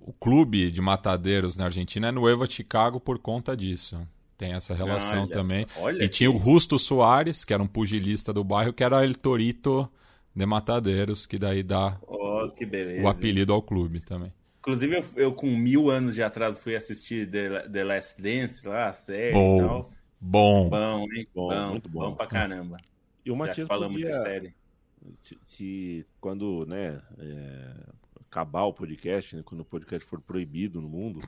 o 0.00 0.12
clube 0.12 0.70
de 0.70 0.82
matadeiros 0.82 1.56
na 1.56 1.64
Argentina 1.64 2.08
é 2.08 2.12
Nueva 2.12 2.46
Chicago 2.46 3.00
por 3.00 3.18
conta 3.18 3.56
disso. 3.56 3.98
Tem 4.36 4.52
essa 4.52 4.74
relação 4.74 5.22
olha 5.22 5.32
também. 5.32 5.66
Olha 5.78 6.04
e 6.04 6.08
que... 6.08 6.16
tinha 6.16 6.30
o 6.30 6.36
Rusto 6.36 6.78
Soares, 6.78 7.42
que 7.42 7.54
era 7.54 7.62
um 7.62 7.66
pugilista 7.66 8.34
do 8.34 8.44
bairro, 8.44 8.74
que 8.74 8.84
era 8.84 9.02
El 9.02 9.14
Torito 9.14 9.90
de 10.34 10.44
Matadeiros, 10.44 11.24
que 11.24 11.38
daí 11.38 11.62
dá 11.62 11.96
oh, 12.06 12.25
que 12.50 12.66
o 13.02 13.08
apelido 13.08 13.52
ao 13.52 13.62
clube 13.62 14.00
também. 14.00 14.32
Inclusive, 14.58 14.96
eu, 14.96 15.04
eu, 15.16 15.32
com 15.32 15.46
mil 15.46 15.90
anos 15.90 16.14
de 16.14 16.22
atraso 16.22 16.60
fui 16.60 16.74
assistir 16.74 17.30
The, 17.30 17.68
The 17.68 17.84
Last 17.84 18.20
Dance 18.20 18.66
lá, 18.66 18.88
a 18.88 18.92
série 18.92 19.32
bom, 19.32 19.56
e 19.56 19.60
tal. 19.60 19.92
Bom. 20.20 20.68
Bom, 20.68 21.04
hein? 21.14 21.28
Bom, 21.32 21.48
bom, 21.48 21.70
muito 21.70 21.88
bom. 21.88 22.00
Bom 22.00 22.14
pra 22.16 22.26
caramba. 22.26 22.76
E 23.24 23.30
o 23.30 23.36
Matias 23.36 23.68
falamos 23.68 23.96
podia, 23.96 24.10
de 24.10 24.22
série. 24.22 24.54
Se, 25.20 25.38
se 25.44 26.06
quando, 26.20 26.66
né, 26.66 27.00
é, 27.18 27.74
acabar 28.28 28.64
o 28.64 28.72
podcast, 28.72 29.36
né, 29.36 29.42
quando 29.44 29.60
o 29.60 29.64
podcast 29.64 30.04
for 30.08 30.20
proibido 30.20 30.80
no 30.80 30.88
mundo, 30.88 31.20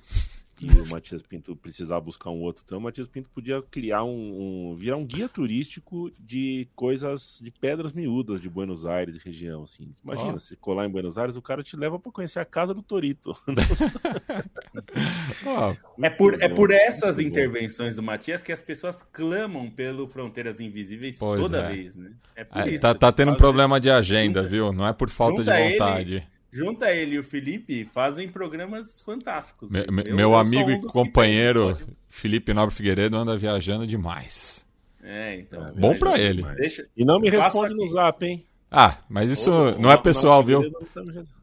e 0.60 0.70
o 0.70 0.88
Matias 0.88 1.22
Pinto 1.22 1.54
precisar 1.54 2.00
buscar 2.00 2.30
um 2.30 2.40
outro 2.40 2.64
trampo, 2.64 2.80
o 2.80 2.84
Matias 2.84 3.06
Pinto 3.06 3.28
podia 3.30 3.62
criar 3.62 4.04
um, 4.04 4.70
um, 4.70 4.74
virar 4.74 4.96
um 4.96 5.04
guia 5.04 5.28
turístico 5.28 6.10
de 6.18 6.68
coisas, 6.74 7.40
de 7.42 7.50
pedras 7.50 7.92
miúdas 7.92 8.40
de 8.40 8.48
Buenos 8.48 8.84
Aires 8.84 9.16
e 9.16 9.18
região, 9.18 9.62
assim. 9.62 9.92
Imagina, 10.02 10.34
oh. 10.34 10.38
se 10.38 10.56
colar 10.56 10.86
em 10.86 10.90
Buenos 10.90 11.16
Aires, 11.16 11.36
o 11.36 11.42
cara 11.42 11.62
te 11.62 11.76
leva 11.76 11.98
para 11.98 12.10
conhecer 12.10 12.40
a 12.40 12.44
casa 12.44 12.74
do 12.74 12.82
Torito. 12.82 13.36
oh, 15.46 16.02
é 16.02 16.10
por, 16.10 16.42
é 16.42 16.48
por 16.48 16.72
essas 16.72 17.18
intervenções 17.18 17.96
do 17.96 18.02
Matias 18.02 18.42
que 18.42 18.52
as 18.52 18.60
pessoas 18.60 19.02
clamam 19.02 19.70
pelo 19.70 20.08
Fronteiras 20.08 20.60
Invisíveis 20.60 21.18
pois 21.18 21.40
toda 21.40 21.58
é. 21.58 21.72
vez, 21.72 21.94
né? 21.94 22.12
É 22.34 22.44
por 22.44 22.58
é, 22.58 22.70
isso. 22.70 22.82
Tá, 22.82 22.94
tá 22.94 23.12
tendo 23.12 23.32
um 23.32 23.36
problema 23.36 23.78
de 23.78 23.90
agenda, 23.90 24.42
viu? 24.42 24.72
Não 24.72 24.86
é 24.86 24.92
por 24.92 25.08
falta 25.08 25.44
de 25.44 25.50
vontade. 25.50 26.14
Ele 26.16 26.37
junta 26.58 26.92
ele 26.92 27.14
e 27.14 27.18
o 27.18 27.24
Felipe, 27.24 27.84
fazem 27.84 28.28
programas 28.28 29.00
fantásticos. 29.00 29.70
Me, 29.70 29.84
eu, 29.86 29.92
meu 29.92 30.18
eu 30.18 30.36
amigo 30.36 30.70
um 30.70 30.74
e 30.74 30.82
companheiro 30.82 31.78
Felipe 32.08 32.52
Nobre 32.52 32.74
Figueiredo 32.74 33.16
anda 33.16 33.38
viajando 33.38 33.86
demais. 33.86 34.66
É, 35.02 35.36
então. 35.36 35.68
É, 35.68 35.72
Bom 35.72 35.96
para 35.96 36.18
ele. 36.18 36.42
Deixa... 36.56 36.86
E 36.96 37.04
não 37.04 37.20
me 37.20 37.30
responde 37.30 37.74
no 37.74 37.88
zap, 37.88 38.24
hein? 38.24 38.44
Ah, 38.70 38.98
mas 39.08 39.30
isso 39.30 39.50
oh, 39.50 39.80
não, 39.80 39.90
é 39.90 39.96
pessoal, 39.96 40.42
viu? 40.42 40.60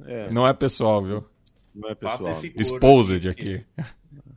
É. 0.06 0.30
Não 0.32 0.48
é 0.48 0.54
pessoal, 0.54 1.04
viu? 1.04 1.26
Não 1.74 1.90
é 1.90 1.96
pessoal. 1.96 2.42
Exposed 2.56 3.28
aqui. 3.28 3.66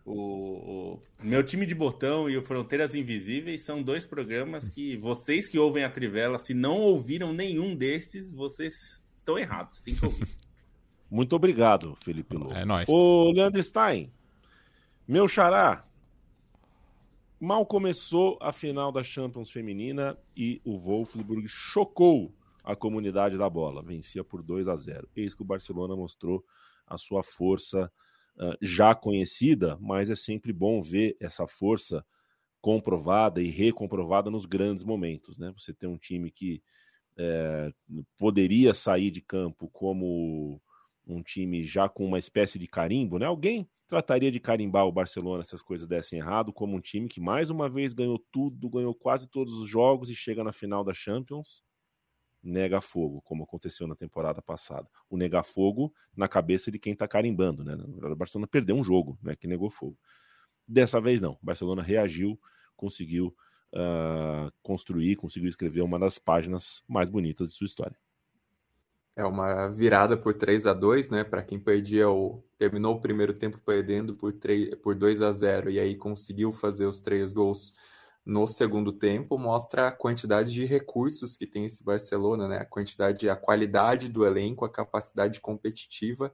O, 0.06 0.14
o, 0.14 1.02
meu 1.22 1.42
time 1.42 1.66
de 1.66 1.74
botão 1.74 2.30
e 2.30 2.36
o 2.38 2.42
Fronteiras 2.42 2.94
Invisíveis 2.94 3.60
são 3.60 3.82
dois 3.82 4.06
programas 4.06 4.70
que 4.70 4.96
vocês 4.96 5.48
que 5.48 5.58
ouvem 5.58 5.84
a 5.84 5.90
Trivela, 5.90 6.38
se 6.38 6.54
não 6.54 6.78
ouviram 6.78 7.34
nenhum 7.34 7.76
desses, 7.76 8.32
vocês 8.32 9.02
estão 9.14 9.38
errados. 9.38 9.80
Tem 9.80 9.94
que 9.94 10.04
ouvir. 10.04 10.26
Muito 11.11 11.34
obrigado, 11.34 11.96
Felipe 12.02 12.36
Lobo. 12.36 12.52
É 12.52 12.64
nóis. 12.64 12.88
Ô, 12.88 13.30
Leandro 13.32 13.62
Stein, 13.62 14.12
meu 15.06 15.26
xará, 15.26 15.86
mal 17.40 17.64
começou 17.64 18.38
a 18.40 18.52
final 18.52 18.92
da 18.92 19.02
Champions 19.02 19.50
Feminina 19.50 20.18
e 20.36 20.61
o 20.64 20.76
Wolfsburg 20.76 21.46
chocou 21.48 22.34
a 22.62 22.76
comunidade 22.76 23.38
da 23.38 23.48
bola. 23.48 23.82
Vencia 23.82 24.22
por 24.22 24.42
2 24.42 24.68
a 24.68 24.76
0. 24.76 25.09
Eis 25.16 25.34
que 25.34 25.42
o 25.42 25.46
Barcelona 25.46 25.96
mostrou 25.96 26.44
a 26.86 26.98
sua 26.98 27.22
força 27.22 27.90
uh, 28.36 28.56
já 28.61 28.94
conhecida, 28.94 29.78
mas 29.80 30.11
é 30.11 30.14
sempre 30.14 30.52
bom 30.52 30.82
ver 30.82 31.16
essa 31.18 31.46
força 31.46 32.04
comprovada 32.61 33.40
e 33.40 33.48
recomprovada 33.48 34.30
nos 34.30 34.44
grandes 34.44 34.84
momentos. 34.84 35.38
Né? 35.38 35.52
Você 35.56 35.72
tem 35.72 35.88
um 35.88 35.96
time 35.96 36.30
que 36.30 36.62
é, 37.16 37.72
poderia 38.16 38.74
sair 38.74 39.11
de 39.11 39.20
campo 39.20 39.68
como 39.70 40.61
um 41.09 41.22
time 41.22 41.64
já 41.64 41.88
com 41.88 42.04
uma 42.04 42.18
espécie 42.18 42.59
de 42.59 42.68
carimbo, 42.68 43.18
né? 43.18 43.26
Alguém 43.26 43.68
trataria 43.88 44.30
de 44.30 44.38
carimbar 44.38 44.86
o 44.86 44.92
Barcelona 44.92 45.42
se 45.42 45.54
as 45.54 45.62
coisas 45.62 45.88
dessem 45.88 46.18
errado, 46.18 46.52
como 46.52 46.76
um 46.76 46.80
time 46.80 47.09
que 47.09 47.20
mais 47.20 47.48
uma 47.48 47.68
vez 47.68 47.94
ganhou 47.94 48.18
tudo, 48.30 48.68
ganhou 48.68 48.94
quase 48.94 49.26
todos 49.28 49.54
os 49.54 49.68
jogos 49.68 50.11
e 50.11 50.14
chega 50.14 50.44
na 50.44 50.52
final 50.52 50.84
da 50.84 50.92
Champions, 50.92 51.64
nega 52.42 52.80
fogo, 52.80 53.22
como 53.22 53.44
aconteceu 53.44 53.86
na 53.88 53.96
temporada 53.96 54.42
passada. 54.42 54.88
O 55.09 55.16
nega 55.16 55.42
fogo 55.42 55.92
na 56.14 56.28
cabeça 56.28 56.70
de 56.70 56.78
quem 56.78 56.94
tá 56.94 57.09
carimbando, 57.09 57.64
né? 57.64 57.74
O 57.74 58.14
Barcelona 58.14 58.46
perdeu 58.46 58.76
um 58.76 58.84
jogo, 58.84 59.18
né? 59.22 59.34
Que 59.34 59.46
negou 59.46 59.70
fogo. 59.70 59.98
Dessa 60.66 61.00
vez 61.00 61.22
não. 61.22 61.32
O 61.32 61.38
Barcelona 61.42 61.82
reagiu, 61.82 62.38
conseguiu 62.76 63.34
uh, 63.74 64.52
construir, 64.62 65.16
conseguiu 65.16 65.48
escrever 65.48 65.80
uma 65.80 65.98
das 65.98 66.18
páginas 66.18 66.82
mais 66.86 67.09
bonitas 67.09 67.48
de 67.48 67.54
sua 67.54 67.66
história. 67.66 67.96
É 69.18 69.24
uma 69.24 69.66
virada 69.66 70.16
por 70.16 70.32
3 70.32 70.64
a 70.64 70.72
2 70.72 71.10
né? 71.10 71.24
Para 71.24 71.42
quem 71.42 71.58
perdia 71.58 72.08
o. 72.08 72.40
Terminou 72.56 72.94
o 72.94 73.00
primeiro 73.00 73.34
tempo 73.34 73.58
perdendo 73.58 74.14
por, 74.14 74.32
3, 74.32 74.76
por 74.76 74.94
2 74.94 75.22
a 75.22 75.32
0 75.32 75.70
e 75.70 75.80
aí 75.80 75.96
conseguiu 75.96 76.52
fazer 76.52 76.86
os 76.86 77.00
três 77.00 77.32
gols 77.32 77.76
no 78.24 78.46
segundo 78.46 78.92
tempo, 78.92 79.36
mostra 79.36 79.88
a 79.88 79.92
quantidade 79.92 80.52
de 80.52 80.64
recursos 80.64 81.34
que 81.34 81.46
tem 81.48 81.64
esse 81.64 81.84
Barcelona, 81.84 82.46
né? 82.46 82.58
A 82.58 82.64
quantidade, 82.64 83.28
a 83.28 83.34
qualidade 83.34 84.08
do 84.08 84.24
elenco, 84.24 84.64
a 84.64 84.70
capacidade 84.70 85.40
competitiva. 85.40 86.32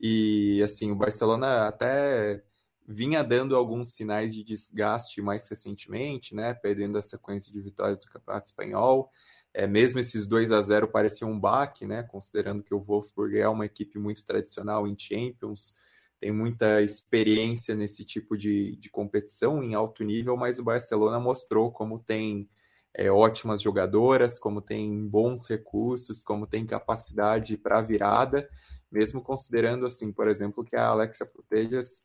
E 0.00 0.62
assim, 0.62 0.92
o 0.92 0.96
Barcelona 0.96 1.66
até 1.66 2.40
vinha 2.86 3.24
dando 3.24 3.56
alguns 3.56 3.94
sinais 3.94 4.32
de 4.32 4.44
desgaste 4.44 5.20
mais 5.20 5.48
recentemente, 5.48 6.36
né? 6.36 6.54
Perdendo 6.54 6.98
a 6.98 7.02
sequência 7.02 7.52
de 7.52 7.60
vitórias 7.60 7.98
do 7.98 8.10
Campeonato 8.12 8.46
Espanhol. 8.46 9.10
É, 9.54 9.66
mesmo 9.66 9.98
esses 9.98 10.26
2 10.26 10.50
a 10.50 10.62
0 10.62 10.88
pareciam 10.88 11.30
um 11.30 11.38
baque, 11.38 11.86
né? 11.86 12.02
Considerando 12.04 12.62
que 12.62 12.74
o 12.74 12.80
Wolfsburg 12.80 13.38
é 13.38 13.48
uma 13.48 13.66
equipe 13.66 13.98
muito 13.98 14.24
tradicional 14.24 14.86
em 14.86 14.96
Champions, 14.98 15.76
tem 16.18 16.30
muita 16.32 16.80
experiência 16.80 17.74
nesse 17.74 18.04
tipo 18.04 18.36
de, 18.38 18.76
de 18.76 18.88
competição 18.88 19.62
em 19.62 19.74
alto 19.74 20.04
nível, 20.04 20.36
mas 20.36 20.58
o 20.58 20.64
Barcelona 20.64 21.18
mostrou 21.18 21.72
como 21.72 21.98
tem 21.98 22.48
é, 22.94 23.10
ótimas 23.10 23.60
jogadoras, 23.60 24.38
como 24.38 24.60
tem 24.60 25.08
bons 25.08 25.48
recursos, 25.48 26.22
como 26.22 26.46
tem 26.46 26.64
capacidade 26.64 27.56
para 27.56 27.80
virada, 27.80 28.48
mesmo 28.90 29.22
considerando, 29.22 29.86
assim, 29.86 30.12
por 30.12 30.28
exemplo, 30.28 30.64
que 30.64 30.76
a 30.76 30.88
Alexia 30.88 31.26
Putellas 31.26 32.04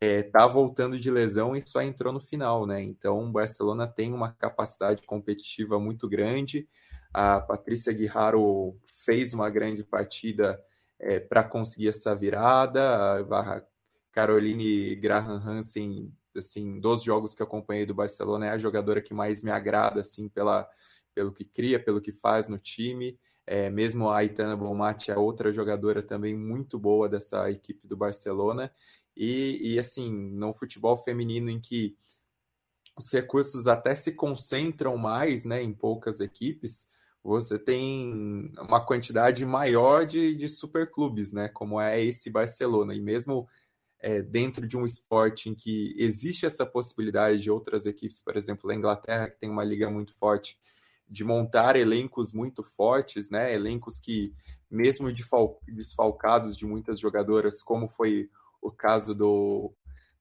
está 0.00 0.44
é, 0.44 0.48
voltando 0.48 0.98
de 0.98 1.10
lesão 1.10 1.56
e 1.56 1.66
só 1.66 1.82
entrou 1.82 2.12
no 2.12 2.20
final, 2.20 2.66
né? 2.66 2.82
Então, 2.82 3.24
o 3.24 3.32
Barcelona 3.32 3.86
tem 3.86 4.12
uma 4.12 4.32
capacidade 4.32 5.02
competitiva 5.06 5.78
muito 5.78 6.08
grande, 6.08 6.68
a 7.12 7.40
Patrícia 7.40 7.92
Guijarro 7.92 8.78
fez 9.04 9.32
uma 9.34 9.48
grande 9.50 9.82
partida 9.82 10.62
é, 10.98 11.20
para 11.20 11.42
conseguir 11.44 11.88
essa 11.88 12.14
virada. 12.14 13.20
A 13.20 13.62
Caroline 14.12 14.94
Graham 14.96 15.40
Hansen, 15.44 16.12
assim, 16.36 16.80
dos 16.80 17.02
jogos 17.02 17.34
que 17.34 17.42
acompanhei 17.42 17.86
do 17.86 17.94
Barcelona, 17.94 18.46
é 18.46 18.50
a 18.50 18.58
jogadora 18.58 19.00
que 19.00 19.14
mais 19.14 19.42
me 19.42 19.50
agrada, 19.50 20.00
assim, 20.00 20.28
pela, 20.28 20.68
pelo 21.14 21.32
que 21.32 21.44
cria, 21.44 21.82
pelo 21.82 22.00
que 22.00 22.12
faz 22.12 22.48
no 22.48 22.58
time. 22.58 23.18
É, 23.46 23.70
mesmo 23.70 24.10
a 24.10 24.18
Aitana 24.18 24.54
Bomati 24.54 25.10
é 25.10 25.16
outra 25.16 25.50
jogadora 25.52 26.02
também 26.02 26.36
muito 26.36 26.78
boa 26.78 27.08
dessa 27.08 27.50
equipe 27.50 27.86
do 27.88 27.96
Barcelona. 27.96 28.70
E, 29.16 29.72
e 29.74 29.78
assim, 29.78 30.12
no 30.12 30.52
futebol 30.52 30.96
feminino 30.98 31.50
em 31.50 31.58
que 31.58 31.96
os 32.96 33.10
recursos 33.12 33.66
até 33.66 33.94
se 33.94 34.12
concentram 34.12 34.96
mais 34.96 35.44
né, 35.44 35.62
em 35.62 35.72
poucas 35.72 36.20
equipes, 36.20 36.90
você 37.28 37.58
tem 37.58 38.50
uma 38.58 38.80
quantidade 38.80 39.44
maior 39.44 40.06
de, 40.06 40.34
de 40.34 40.48
superclubes, 40.48 41.32
né? 41.32 41.48
Como 41.48 41.78
é 41.78 42.02
esse 42.02 42.30
Barcelona. 42.30 42.94
E 42.94 43.00
mesmo 43.00 43.46
é, 44.00 44.22
dentro 44.22 44.66
de 44.66 44.78
um 44.78 44.86
esporte 44.86 45.50
em 45.50 45.54
que 45.54 45.94
existe 45.98 46.46
essa 46.46 46.64
possibilidade 46.64 47.42
de 47.42 47.50
outras 47.50 47.84
equipes, 47.84 48.20
por 48.20 48.34
exemplo, 48.34 48.70
a 48.70 48.74
Inglaterra, 48.74 49.28
que 49.28 49.38
tem 49.38 49.50
uma 49.50 49.62
liga 49.62 49.90
muito 49.90 50.14
forte, 50.14 50.58
de 51.06 51.22
montar 51.22 51.76
elencos 51.76 52.32
muito 52.32 52.62
fortes, 52.62 53.30
né? 53.30 53.54
Elencos 53.54 54.00
que, 54.00 54.34
mesmo 54.70 55.12
desfalcados 55.66 56.56
de 56.56 56.64
muitas 56.64 56.98
jogadoras, 56.98 57.62
como 57.62 57.88
foi 57.88 58.30
o 58.62 58.70
caso 58.70 59.14
do, 59.14 59.72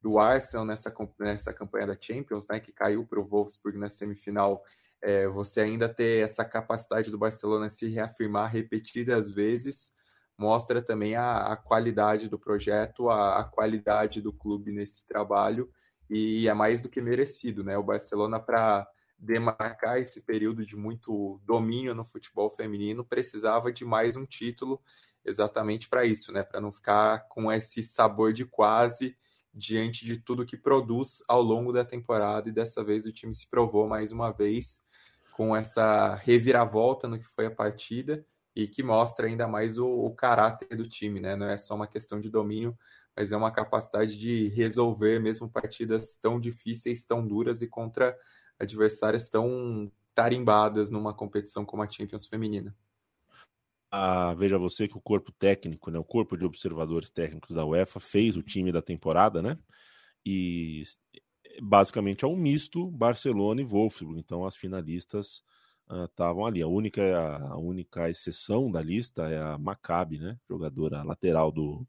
do 0.02 0.20
Arsenal 0.20 0.66
nessa, 0.66 0.94
nessa 1.20 1.54
campanha 1.54 1.88
da 1.88 1.98
Champions, 2.00 2.48
né? 2.50 2.60
Que 2.60 2.74
caiu 2.74 3.06
para 3.06 3.20
o 3.20 3.26
Wolfsburg 3.26 3.78
na 3.78 3.90
semifinal. 3.90 4.62
É, 5.02 5.28
você 5.28 5.62
ainda 5.62 5.88
ter 5.88 6.24
essa 6.24 6.44
capacidade 6.44 7.12
do 7.12 7.18
Barcelona 7.18 7.70
se 7.70 7.88
reafirmar 7.88 8.52
repetidas 8.52 9.30
vezes 9.30 9.96
mostra 10.38 10.82
também 10.82 11.16
a, 11.16 11.38
a 11.38 11.58
qualidade 11.58 12.30
do 12.30 12.38
projeto, 12.38 13.10
a, 13.10 13.40
a, 13.40 13.44
qualidade 13.44 14.22
do 14.22 14.32
clube 14.32 14.72
nesse 14.72 15.06
trabalho 15.06 15.70
e 16.10 16.48
é 16.48 16.54
mais 16.54 16.82
do 16.82 16.90
que 16.90 17.02
merecido, 17.02 17.64
né? 17.64 17.78
O 17.78 17.84
Barcelona 17.84 18.40
para 18.40 18.88
demarcar 19.18 19.98
esse 19.98 20.22
período 20.22 20.64
de 20.64 20.76
muito 20.76 21.42
domínio 21.44 21.96
no 21.96 22.06
futebol 22.06 22.52
feminino, 22.52 23.04
precisava 23.04 23.72
de 23.72 23.84
mais 23.84 24.16
um 24.16 24.26
título 24.26 24.80
exatamente 25.26 25.90
para 25.90 26.06
isso, 26.06 26.32
né? 26.32 26.44
Para 26.44 26.62
não 26.62 26.72
ficar 26.72 27.28
com 27.28 27.52
esse 27.52 27.82
sabor 27.82 28.32
de 28.32 28.46
quase 28.46 29.18
diante 29.52 30.06
de 30.06 30.18
tudo 30.18 30.46
que 30.46 30.56
produz 30.56 31.24
ao 31.28 31.42
longo 31.42 31.74
da 31.74 31.84
temporada 31.84 32.48
e 32.48 32.52
dessa 32.52 32.84
vez 32.84 33.08
o 33.08 33.12
time 33.12 33.34
se 33.34 33.50
provou 33.50 33.88
mais 33.88 34.12
uma 34.12 34.32
vez 34.32 34.86
com 35.38 35.56
essa 35.56 36.16
reviravolta 36.16 37.08
no 37.08 37.20
que 37.20 37.24
foi 37.24 37.46
a 37.46 37.52
partida 37.52 38.26
e 38.56 38.68
que 38.68 38.82
mostra 38.82 39.28
ainda 39.28 39.48
mais 39.48 39.78
o, 39.78 39.88
o 39.88 40.16
caráter 40.16 40.76
do 40.76 40.90
time, 40.90 41.20
né? 41.20 41.36
Não 41.36 41.48
é 41.48 41.60
só 41.60 41.76
uma 41.76 41.86
questão 41.86 42.20
de 42.20 42.28
domínio, 42.28 42.76
mas 43.16 43.32
é 43.32 43.38
uma 43.38 43.52
capacidade 43.52 44.18
de 44.18 44.48
resolver 44.48 45.20
mesmo 45.20 45.48
partidas 45.48 46.18
tão 46.18 46.40
difíceis, 46.40 47.06
tão 47.06 47.26
duras 47.26 47.62
e 47.62 47.68
contra 47.68 48.18
adversárias 48.60 49.30
tão 49.30 49.92
tarimbadas 50.16 50.90
numa 50.90 51.14
competição 51.14 51.64
como 51.64 51.84
a 51.84 51.88
Champions 51.88 52.26
feminina. 52.26 52.76
Ah, 53.92 54.34
veja 54.34 54.58
você 54.58 54.88
que 54.88 54.98
o 54.98 55.02
corpo 55.02 55.32
técnico, 55.32 55.92
né, 55.92 56.00
o 56.00 56.04
corpo 56.04 56.36
de 56.36 56.46
observadores 56.46 57.12
técnicos 57.12 57.56
da 57.56 57.64
UEFA 57.64 58.00
fez 58.00 58.36
o 58.36 58.42
time 58.42 58.72
da 58.72 58.82
temporada, 58.82 59.40
né? 59.40 59.56
E 60.26 60.82
basicamente 61.62 62.26
é 62.26 62.28
um 62.28 62.36
misto 62.36 62.90
Barcelona 62.92 63.62
e 63.62 63.66
Wolfsburg. 63.66 64.20
Então 64.20 64.46
as 64.46 64.56
finalistas 64.56 65.44
estavam 66.06 66.44
uh, 66.44 66.46
ali. 66.46 66.62
A 66.62 66.68
única 66.68 67.38
a 67.38 67.58
única 67.58 68.10
exceção 68.10 68.72
da 68.72 68.82
lista 68.82 69.30
é 69.30 69.40
a 69.40 69.58
Maccabi, 69.58 70.20
né? 70.20 70.38
Jogadora 70.50 71.04
lateral 71.04 71.52
do, 71.52 71.86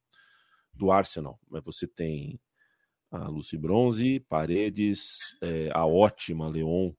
do 0.72 0.90
Arsenal. 0.90 1.38
Mas 1.50 1.64
você 1.64 1.86
tem 1.86 2.40
a 3.10 3.28
Lucy 3.28 3.56
Bronze, 3.56 4.20
Paredes, 4.28 5.36
é, 5.40 5.70
a 5.72 5.86
ótima 5.86 6.48
Leon 6.48 6.92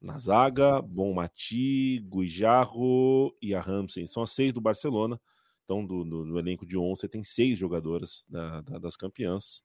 na 0.00 0.18
zaga, 0.18 0.82
Bom 0.82 1.14
Mati, 1.14 2.00
Guijarro 2.00 3.36
e 3.40 3.54
a 3.54 3.60
Ramsey. 3.60 4.08
São 4.08 4.22
as 4.22 4.32
seis 4.32 4.52
do 4.52 4.60
Barcelona. 4.60 5.20
Então, 5.64 5.86
do, 5.86 6.04
do, 6.04 6.24
do 6.24 6.38
elenco 6.38 6.66
de 6.66 6.76
11, 6.76 7.00
você 7.00 7.08
tem 7.08 7.22
seis 7.22 7.58
jogadoras 7.58 8.26
da, 8.28 8.60
da, 8.62 8.78
das 8.78 8.96
campeãs 8.96 9.62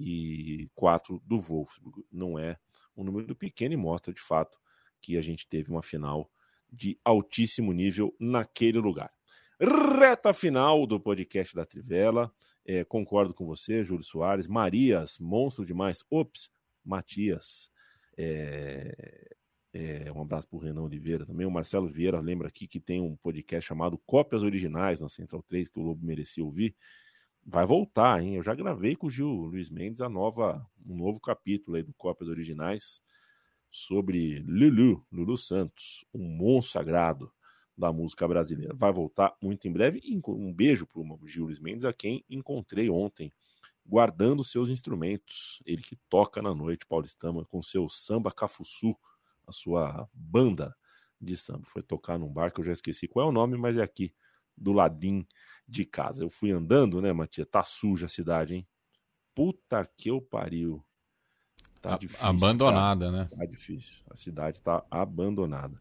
e 0.00 0.70
quatro 0.74 1.22
do 1.26 1.38
Wolfsburg. 1.38 2.04
Não 2.10 2.38
é 2.38 2.56
um 2.96 3.04
número 3.04 3.34
pequeno 3.34 3.74
e 3.74 3.76
mostra, 3.76 4.12
de 4.12 4.20
fato, 4.20 4.58
que 5.00 5.16
a 5.16 5.22
gente 5.22 5.46
teve 5.46 5.70
uma 5.70 5.82
final 5.82 6.30
de 6.72 6.98
altíssimo 7.04 7.72
nível 7.72 8.14
naquele 8.18 8.78
lugar. 8.78 9.12
Reta 9.60 10.32
final 10.32 10.86
do 10.86 10.98
podcast 10.98 11.54
da 11.54 11.66
Trivela. 11.66 12.32
É, 12.64 12.84
concordo 12.84 13.34
com 13.34 13.44
você, 13.44 13.84
Júlio 13.84 14.04
Soares. 14.04 14.46
Marias, 14.46 15.18
monstro 15.18 15.66
demais. 15.66 16.04
Ops, 16.10 16.50
Matias. 16.84 17.70
É, 18.16 19.34
é, 19.72 20.12
um 20.12 20.22
abraço 20.22 20.48
para 20.48 20.56
o 20.56 20.60
Renan 20.60 20.82
Oliveira 20.82 21.26
também. 21.26 21.46
O 21.46 21.50
Marcelo 21.50 21.88
Vieira 21.88 22.20
lembra 22.20 22.48
aqui 22.48 22.66
que 22.66 22.80
tem 22.80 23.00
um 23.00 23.16
podcast 23.16 23.68
chamado 23.68 23.98
Cópias 24.06 24.42
Originais 24.42 25.00
na 25.00 25.08
Central 25.08 25.42
3, 25.42 25.68
que 25.68 25.78
o 25.78 25.82
Lobo 25.82 26.04
merecia 26.04 26.44
ouvir. 26.44 26.74
Vai 27.44 27.66
voltar, 27.66 28.22
hein? 28.22 28.36
Eu 28.36 28.42
já 28.42 28.54
gravei 28.54 28.94
com 28.94 29.06
o 29.06 29.10
Gil 29.10 29.28
Luiz 29.28 29.70
Mendes 29.70 30.00
a 30.00 30.08
nova, 30.08 30.64
um 30.86 30.96
novo 30.96 31.20
capítulo 31.20 31.76
aí 31.76 31.82
do 31.82 31.92
Cópias 31.94 32.28
Originais 32.28 33.00
sobre 33.70 34.40
Lulu, 34.46 35.04
Lulu 35.10 35.38
Santos, 35.38 36.04
um 36.12 36.24
monstro 36.24 36.72
sagrado 36.72 37.32
da 37.76 37.92
música 37.92 38.28
brasileira. 38.28 38.74
Vai 38.76 38.92
voltar 38.92 39.34
muito 39.42 39.66
em 39.66 39.72
breve. 39.72 40.00
Um 40.28 40.52
beijo 40.52 40.86
para 40.86 41.00
o 41.00 41.26
Gil 41.26 41.44
Luiz 41.44 41.58
Mendes, 41.58 41.84
a 41.84 41.92
quem 41.92 42.24
encontrei 42.28 42.90
ontem, 42.90 43.32
guardando 43.86 44.44
seus 44.44 44.68
instrumentos. 44.68 45.62
Ele 45.64 45.82
que 45.82 45.96
toca 46.08 46.42
na 46.42 46.54
noite 46.54 46.86
paulistana 46.86 47.44
com 47.46 47.62
seu 47.62 47.88
samba 47.88 48.30
cafuçu, 48.30 48.94
a 49.46 49.52
sua 49.52 50.08
banda 50.12 50.76
de 51.20 51.36
samba. 51.36 51.64
Foi 51.66 51.82
tocar 51.82 52.18
num 52.18 52.32
bar 52.32 52.52
que 52.52 52.60
eu 52.60 52.64
já 52.64 52.72
esqueci 52.72 53.08
qual 53.08 53.26
é 53.26 53.28
o 53.28 53.32
nome, 53.32 53.56
mas 53.56 53.76
é 53.76 53.82
aqui 53.82 54.12
do 54.56 54.72
ladinho 54.72 55.26
de 55.70 55.84
casa. 55.84 56.22
Eu 56.22 56.30
fui 56.30 56.50
andando, 56.50 57.00
né, 57.00 57.12
Matias? 57.12 57.46
Tá 57.48 57.62
suja 57.62 58.06
a 58.06 58.08
cidade, 58.08 58.54
hein? 58.54 58.66
Puta 59.34 59.88
que 59.96 60.10
eu 60.10 60.20
pariu. 60.20 60.84
Tá 61.80 61.96
difícil. 61.96 62.26
Abandonada, 62.26 63.06
tá, 63.06 63.12
né? 63.12 63.28
Tá 63.34 63.46
difícil. 63.46 64.02
A 64.10 64.16
cidade 64.16 64.60
tá 64.60 64.84
abandonada. 64.90 65.80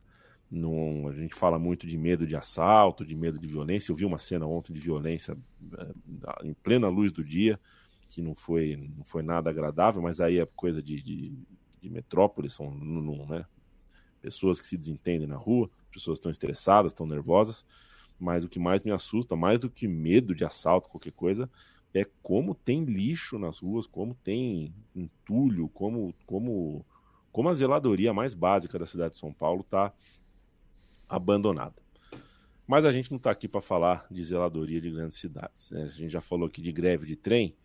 Não, 0.50 1.08
a 1.08 1.14
gente 1.14 1.36
fala 1.36 1.60
muito 1.60 1.86
de 1.86 1.98
medo 1.98 2.26
de 2.26 2.36
assalto, 2.36 3.06
de 3.06 3.16
medo 3.16 3.38
de 3.38 3.48
violência. 3.48 3.92
Eu 3.92 3.96
vi 3.96 4.06
uma 4.06 4.18
cena 4.18 4.46
ontem 4.46 4.74
de 4.74 4.80
violência 4.80 5.38
é, 5.78 6.48
em 6.48 6.54
plena 6.54 6.88
luz 6.88 7.12
do 7.12 7.24
dia, 7.24 7.60
que 8.10 8.22
não 8.22 8.34
foi, 8.34 8.76
não 8.98 9.04
foi 9.04 9.22
nada 9.22 9.50
agradável, 9.50 10.02
mas 10.02 10.20
aí 10.20 10.40
é 10.40 10.46
coisa 10.46 10.82
de, 10.82 11.04
de, 11.04 11.38
de 11.82 11.90
metrópole, 11.90 12.50
são 12.50 12.72
não, 12.72 13.26
né? 13.28 13.46
pessoas 14.22 14.60
que 14.60 14.68
se 14.68 14.78
desentendem 14.78 15.28
na 15.28 15.38
rua, 15.38 15.70
pessoas 15.92 16.18
estão 16.18 16.32
estressadas, 16.32 16.92
estão 16.92 17.06
nervosas. 17.06 17.66
Mas 18.20 18.44
o 18.44 18.50
que 18.50 18.60
mais 18.60 18.84
me 18.84 18.92
assusta, 18.92 19.36
mais 19.36 19.60
do 19.60 19.70
que 19.70 19.88
medo 19.88 20.36
de 20.36 20.44
assalto, 20.44 20.90
qualquer 20.90 21.14
coisa, 21.14 21.50
é 21.94 22.06
como 22.22 22.54
tem 22.54 22.84
lixo 22.84 23.40
nas 23.40 23.60
ruas, 23.60 23.88
como 23.88 24.14
tem 24.14 24.74
entulho, 24.96 25.70
como, 25.70 26.14
como, 26.26 26.86
como 27.32 27.50
a 27.50 27.54
zeladoria 27.54 28.14
mais 28.14 28.34
básica 28.34 28.78
da 28.78 28.86
cidade 28.86 29.14
de 29.14 29.20
São 29.20 29.34
Paulo 29.34 29.62
está 29.62 29.94
abandonada. 31.08 31.82
Mas 32.68 32.86
a 32.86 32.92
gente 32.92 33.10
não 33.10 33.18
está 33.18 33.32
aqui 33.32 33.48
para 33.48 33.62
falar 33.62 34.06
de 34.12 34.24
zeladoria 34.24 34.80
de 34.80 34.92
grandes 34.92 35.18
cidades. 35.18 35.72
Né? 35.72 35.84
A 35.84 35.88
gente 35.88 36.12
já 36.12 36.22
falou 36.22 36.48
aqui 36.48 36.62
de 36.62 36.72
greve 36.72 37.08
de 37.08 37.16
trem, 37.16 37.56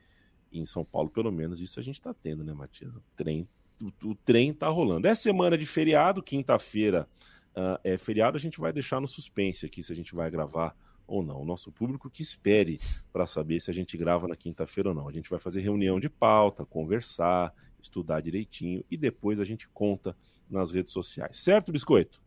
em 0.50 0.64
São 0.64 0.84
Paulo, 0.84 1.10
pelo 1.10 1.32
menos, 1.32 1.60
isso 1.60 1.80
a 1.80 1.82
gente 1.82 1.96
está 1.96 2.14
tendo, 2.14 2.44
né, 2.44 2.54
Matias? 2.54 2.94
O 2.94 3.02
trem, 3.16 3.48
o, 3.82 4.10
o 4.10 4.14
trem 4.14 4.50
está 4.50 4.68
rolando. 4.68 5.08
É 5.08 5.14
semana 5.14 5.58
de 5.58 5.66
feriado, 5.66 6.22
quinta-feira 6.22 7.08
uh, 7.56 7.78
é 7.82 7.96
feriado, 7.98 8.36
a 8.36 8.40
gente 8.40 8.60
vai 8.60 8.72
deixar 8.72 9.00
no 9.00 9.08
suspense 9.08 9.66
aqui 9.66 9.82
se 9.82 9.92
a 9.92 9.96
gente 9.96 10.14
vai 10.14 10.30
gravar 10.30 10.76
ou 11.06 11.22
não. 11.22 11.40
O 11.40 11.44
nosso 11.44 11.70
público 11.70 12.10
que 12.10 12.22
espere 12.22 12.78
para 13.12 13.26
saber 13.26 13.60
se 13.60 13.70
a 13.70 13.74
gente 13.74 13.96
grava 13.96 14.28
na 14.28 14.36
quinta-feira 14.36 14.90
ou 14.90 14.94
não. 14.94 15.08
A 15.08 15.12
gente 15.12 15.30
vai 15.30 15.38
fazer 15.38 15.60
reunião 15.60 16.00
de 16.00 16.08
pauta, 16.08 16.64
conversar, 16.64 17.52
estudar 17.80 18.20
direitinho 18.20 18.84
e 18.90 18.96
depois 18.96 19.38
a 19.40 19.44
gente 19.44 19.68
conta 19.68 20.16
nas 20.48 20.70
redes 20.70 20.92
sociais. 20.92 21.42
Certo, 21.42 21.72
Biscoito? 21.72 22.20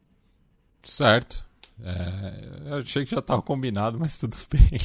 Certo. 0.83 1.47
É, 1.83 2.69
eu 2.71 2.77
achei 2.77 3.05
que 3.05 3.11
já 3.11 3.19
estava 3.19 3.39
combinado, 3.41 3.99
mas 3.99 4.17
tudo 4.17 4.35
bem. 4.49 4.79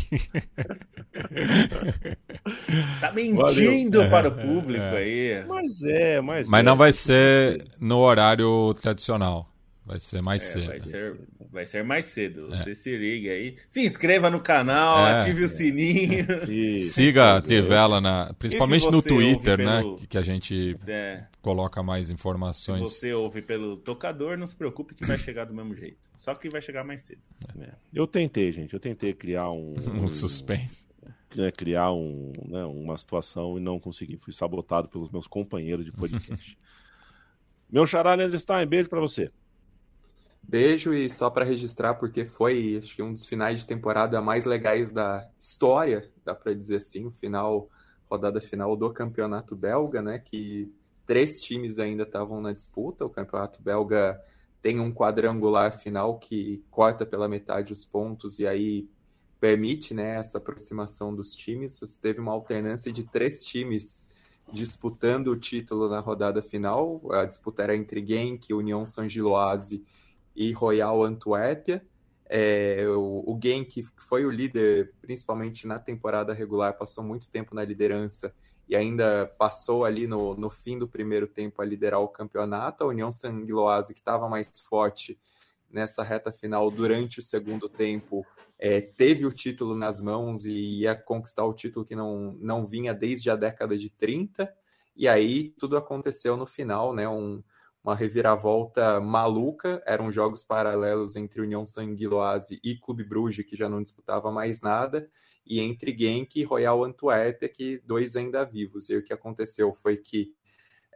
tá 3.01 3.13
mentindo 3.13 3.99
Valeu. 3.99 4.11
para 4.11 4.29
o 4.29 4.33
público 4.33 4.85
é, 4.85 4.99
aí. 4.99 5.45
Mas 5.47 5.83
é, 5.83 6.21
mas. 6.21 6.47
Mas 6.47 6.61
é, 6.61 6.63
não 6.63 6.77
vai 6.77 6.93
ser 6.93 7.67
no 7.81 7.99
horário 7.99 8.75
tradicional. 8.75 9.52
Vai 9.85 9.99
ser 9.99 10.23
mais 10.23 10.43
é, 10.43 10.47
cedo. 10.47 10.67
Vai 10.67 10.81
ser, 10.81 11.21
vai 11.51 11.67
ser 11.67 11.85
mais 11.85 12.07
cedo. 12.07 12.55
É. 12.55 12.57
Você 12.57 12.75
se 12.75 12.97
liga 12.97 13.33
aí. 13.33 13.57
Se 13.69 13.81
inscreva 13.81 14.31
no 14.31 14.41
canal, 14.41 15.05
é. 15.05 15.21
ative 15.21 15.45
o 15.45 15.49
sininho. 15.49 16.25
Siga 16.83 17.37
a 17.37 17.41
Trivela, 17.41 18.01
na, 18.01 18.33
principalmente 18.39 18.89
no 18.89 19.03
Twitter, 19.03 19.59
né? 19.59 19.81
Pelo... 19.81 19.97
Que, 19.97 20.07
que 20.07 20.19
a 20.19 20.23
gente 20.23 20.79
é. 20.87 21.25
coloca 21.41 21.83
mais 21.83 22.13
informações. 22.13 22.93
Se 22.93 23.01
você 23.01 23.13
ouve 23.13 23.43
pelo 23.43 23.77
tocador, 23.77 24.39
não 24.39 24.47
se 24.47 24.55
preocupe 24.55 24.95
que 24.95 25.05
vai 25.05 25.19
chegar 25.19 25.47
do 25.47 25.55
mesmo 25.55 25.75
jeito. 25.75 25.99
Só 26.17 26.33
que 26.35 26.49
vai 26.49 26.63
chegar 26.63 26.85
mais 26.85 27.03
cedo. 27.03 27.21
É. 27.61 27.71
Eu 27.93 28.07
tentei, 28.07 28.53
gente. 28.53 28.73
Eu 28.75 28.81
tentei 28.81 29.13
criar 29.13 29.51
um. 29.51 29.75
um 30.01 30.09
suspense. 30.09 30.87
Né, 31.35 31.51
criar 31.51 31.91
um, 31.93 32.31
né, 32.47 32.63
uma 32.65 32.97
situação 32.97 33.59
e 33.59 33.61
não 33.61 33.81
consegui. 33.81 34.17
Fui 34.17 34.33
sabotado 34.33 34.87
pelos 34.87 35.11
meus 35.11 35.27
companheiros 35.27 35.85
de 35.85 35.91
podcast. 35.91 36.57
Meu 37.73 37.87
xará 37.87 38.15
Leandro 38.15 38.39
Stein, 38.39 38.67
beijo 38.67 38.91
para 38.91 39.01
você. 39.01 39.31
Beijo 40.43 40.93
e 40.93 41.09
só 41.09 41.31
para 41.31 41.45
registrar, 41.45 41.95
porque 41.95 42.27
foi, 42.27 42.77
acho 42.77 42.95
que 42.95 43.03
um 43.03 43.13
dos 43.13 43.25
finais 43.25 43.61
de 43.61 43.67
temporada 43.67 44.21
mais 44.21 44.45
legais 44.45 44.93
da 44.93 45.29
história, 45.39 46.11
dá 46.25 46.35
para 46.35 46.53
dizer 46.53 46.77
assim, 46.77 47.07
o 47.07 47.11
final, 47.11 47.71
rodada 48.11 48.41
final 48.41 48.77
do 48.77 48.93
campeonato 48.93 49.57
belga, 49.57 50.03
né? 50.03 50.19
Que 50.19 50.71
três 51.07 51.41
times 51.41 51.79
ainda 51.79 52.03
estavam 52.03 52.41
na 52.41 52.53
disputa. 52.53 53.05
O 53.05 53.11
campeonato 53.11 53.63
belga 53.63 54.21
tem 54.61 54.79
um 54.79 54.93
quadrangular 54.93 55.77
final 55.77 56.19
que 56.19 56.63
corta 56.71 57.07
pela 57.07 57.29
metade 57.29 57.73
os 57.73 57.85
pontos 57.85 58.39
e 58.39 58.47
aí 58.47 58.89
permite, 59.41 59.93
né, 59.93 60.19
essa 60.19 60.39
aproximação 60.39 61.13
dos 61.15 61.35
times. 61.35 61.79
Você 61.81 62.01
teve 62.01 62.21
uma 62.21 62.33
alternância 62.33 62.93
de 62.93 63.03
três 63.03 63.43
times 63.43 64.05
disputando 64.53 65.29
o 65.29 65.37
título 65.37 65.89
na 65.89 65.99
rodada 65.99 66.43
final. 66.43 67.01
A 67.11 67.25
disputa 67.25 67.63
era 67.63 67.75
entre 67.75 68.07
Genk, 68.07 68.53
União 68.53 68.87
São 68.87 69.09
Giloase 69.09 69.85
e 70.35 70.53
Royal 70.53 71.03
Antuérpia. 71.03 71.85
É, 72.27 72.87
o, 72.89 73.25
o 73.27 73.39
Genk, 73.43 73.83
que 73.83 73.87
foi 73.97 74.25
o 74.25 74.31
líder, 74.31 74.93
principalmente 75.03 75.67
na 75.67 75.79
temporada 75.79 76.33
regular, 76.33 76.77
passou 76.77 77.05
muito 77.05 77.31
tempo 77.31 77.55
na 77.55 77.65
liderança 77.65 78.35
e 78.69 78.75
ainda 78.75 79.27
passou 79.39 79.85
ali 79.85 80.07
no, 80.07 80.35
no 80.35 80.49
fim 80.49 80.79
do 80.79 80.89
primeiro 80.89 81.27
tempo 81.27 81.61
a 81.61 81.65
liderar 81.65 82.01
o 82.01 82.09
campeonato. 82.09 82.85
A 82.85 82.87
União 82.87 83.13
Sanguiloase, 83.13 83.93
que 83.93 84.01
estava 84.01 84.29
mais 84.29 84.49
forte 84.61 85.19
nessa 85.71 86.03
reta 86.03 86.33
final 86.33 86.71
durante 86.71 87.19
o 87.19 87.23
segundo 87.23 87.69
tempo, 87.69 88.27
é, 88.59 88.81
teve 88.81 89.27
o 89.27 89.33
título 89.33 89.75
nas 89.75 90.01
mãos 90.01 90.45
e 90.45 90.81
ia 90.81 90.95
conquistar 90.95 91.45
o 91.45 91.53
título 91.53 91.85
que 91.85 91.97
não, 91.97 92.37
não 92.41 92.65
vinha 92.65 92.95
desde 92.95 93.29
a 93.29 93.37
década 93.37 93.77
de 93.77 93.91
30. 93.91 94.51
E 94.95 95.09
aí 95.09 95.51
tudo 95.59 95.77
aconteceu 95.77 96.37
no 96.37 96.47
final, 96.47 96.95
né? 96.95 97.09
Um, 97.09 97.43
uma 97.83 97.95
reviravolta 97.95 99.01
maluca. 99.01 99.83
Eram 99.87 100.11
jogos 100.11 100.45
paralelos 100.45 101.17
entre 101.17 101.41
União 101.41 101.67
Sanguiloase 101.67 102.61
e 102.63 102.77
Clube 102.77 103.05
Bruges, 103.05 103.45
que 103.47 103.57
já 103.57 103.69
não 103.69 103.83
disputava 103.83 104.31
mais 104.31 104.61
nada, 104.61 105.09
e 105.45 105.61
entre 105.61 105.97
Genk 105.97 106.39
e 106.39 106.45
Royal 106.45 106.85
Antuérpia, 106.85 107.49
que 107.49 107.83
dois 107.85 108.15
ainda 108.15 108.45
vivos. 108.45 108.89
E 108.89 108.97
o 108.97 109.03
que 109.03 109.13
aconteceu 109.13 109.73
foi 109.73 109.97
que 109.97 110.33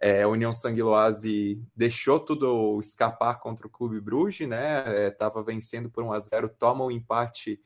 é, 0.00 0.22
a 0.22 0.28
União 0.28 0.52
Sanguiloase 0.52 1.62
deixou 1.74 2.20
tudo 2.20 2.78
escapar 2.78 3.40
contra 3.40 3.66
o 3.66 3.70
Clube 3.70 4.00
Bruges, 4.00 4.48
né? 4.48 5.08
Estava 5.08 5.40
é, 5.40 5.42
vencendo 5.42 5.90
por 5.90 6.04
1 6.04 6.12
a 6.12 6.20
0 6.20 6.48
toma 6.50 6.84
o 6.84 6.88
um 6.88 6.90
empate 6.90 7.60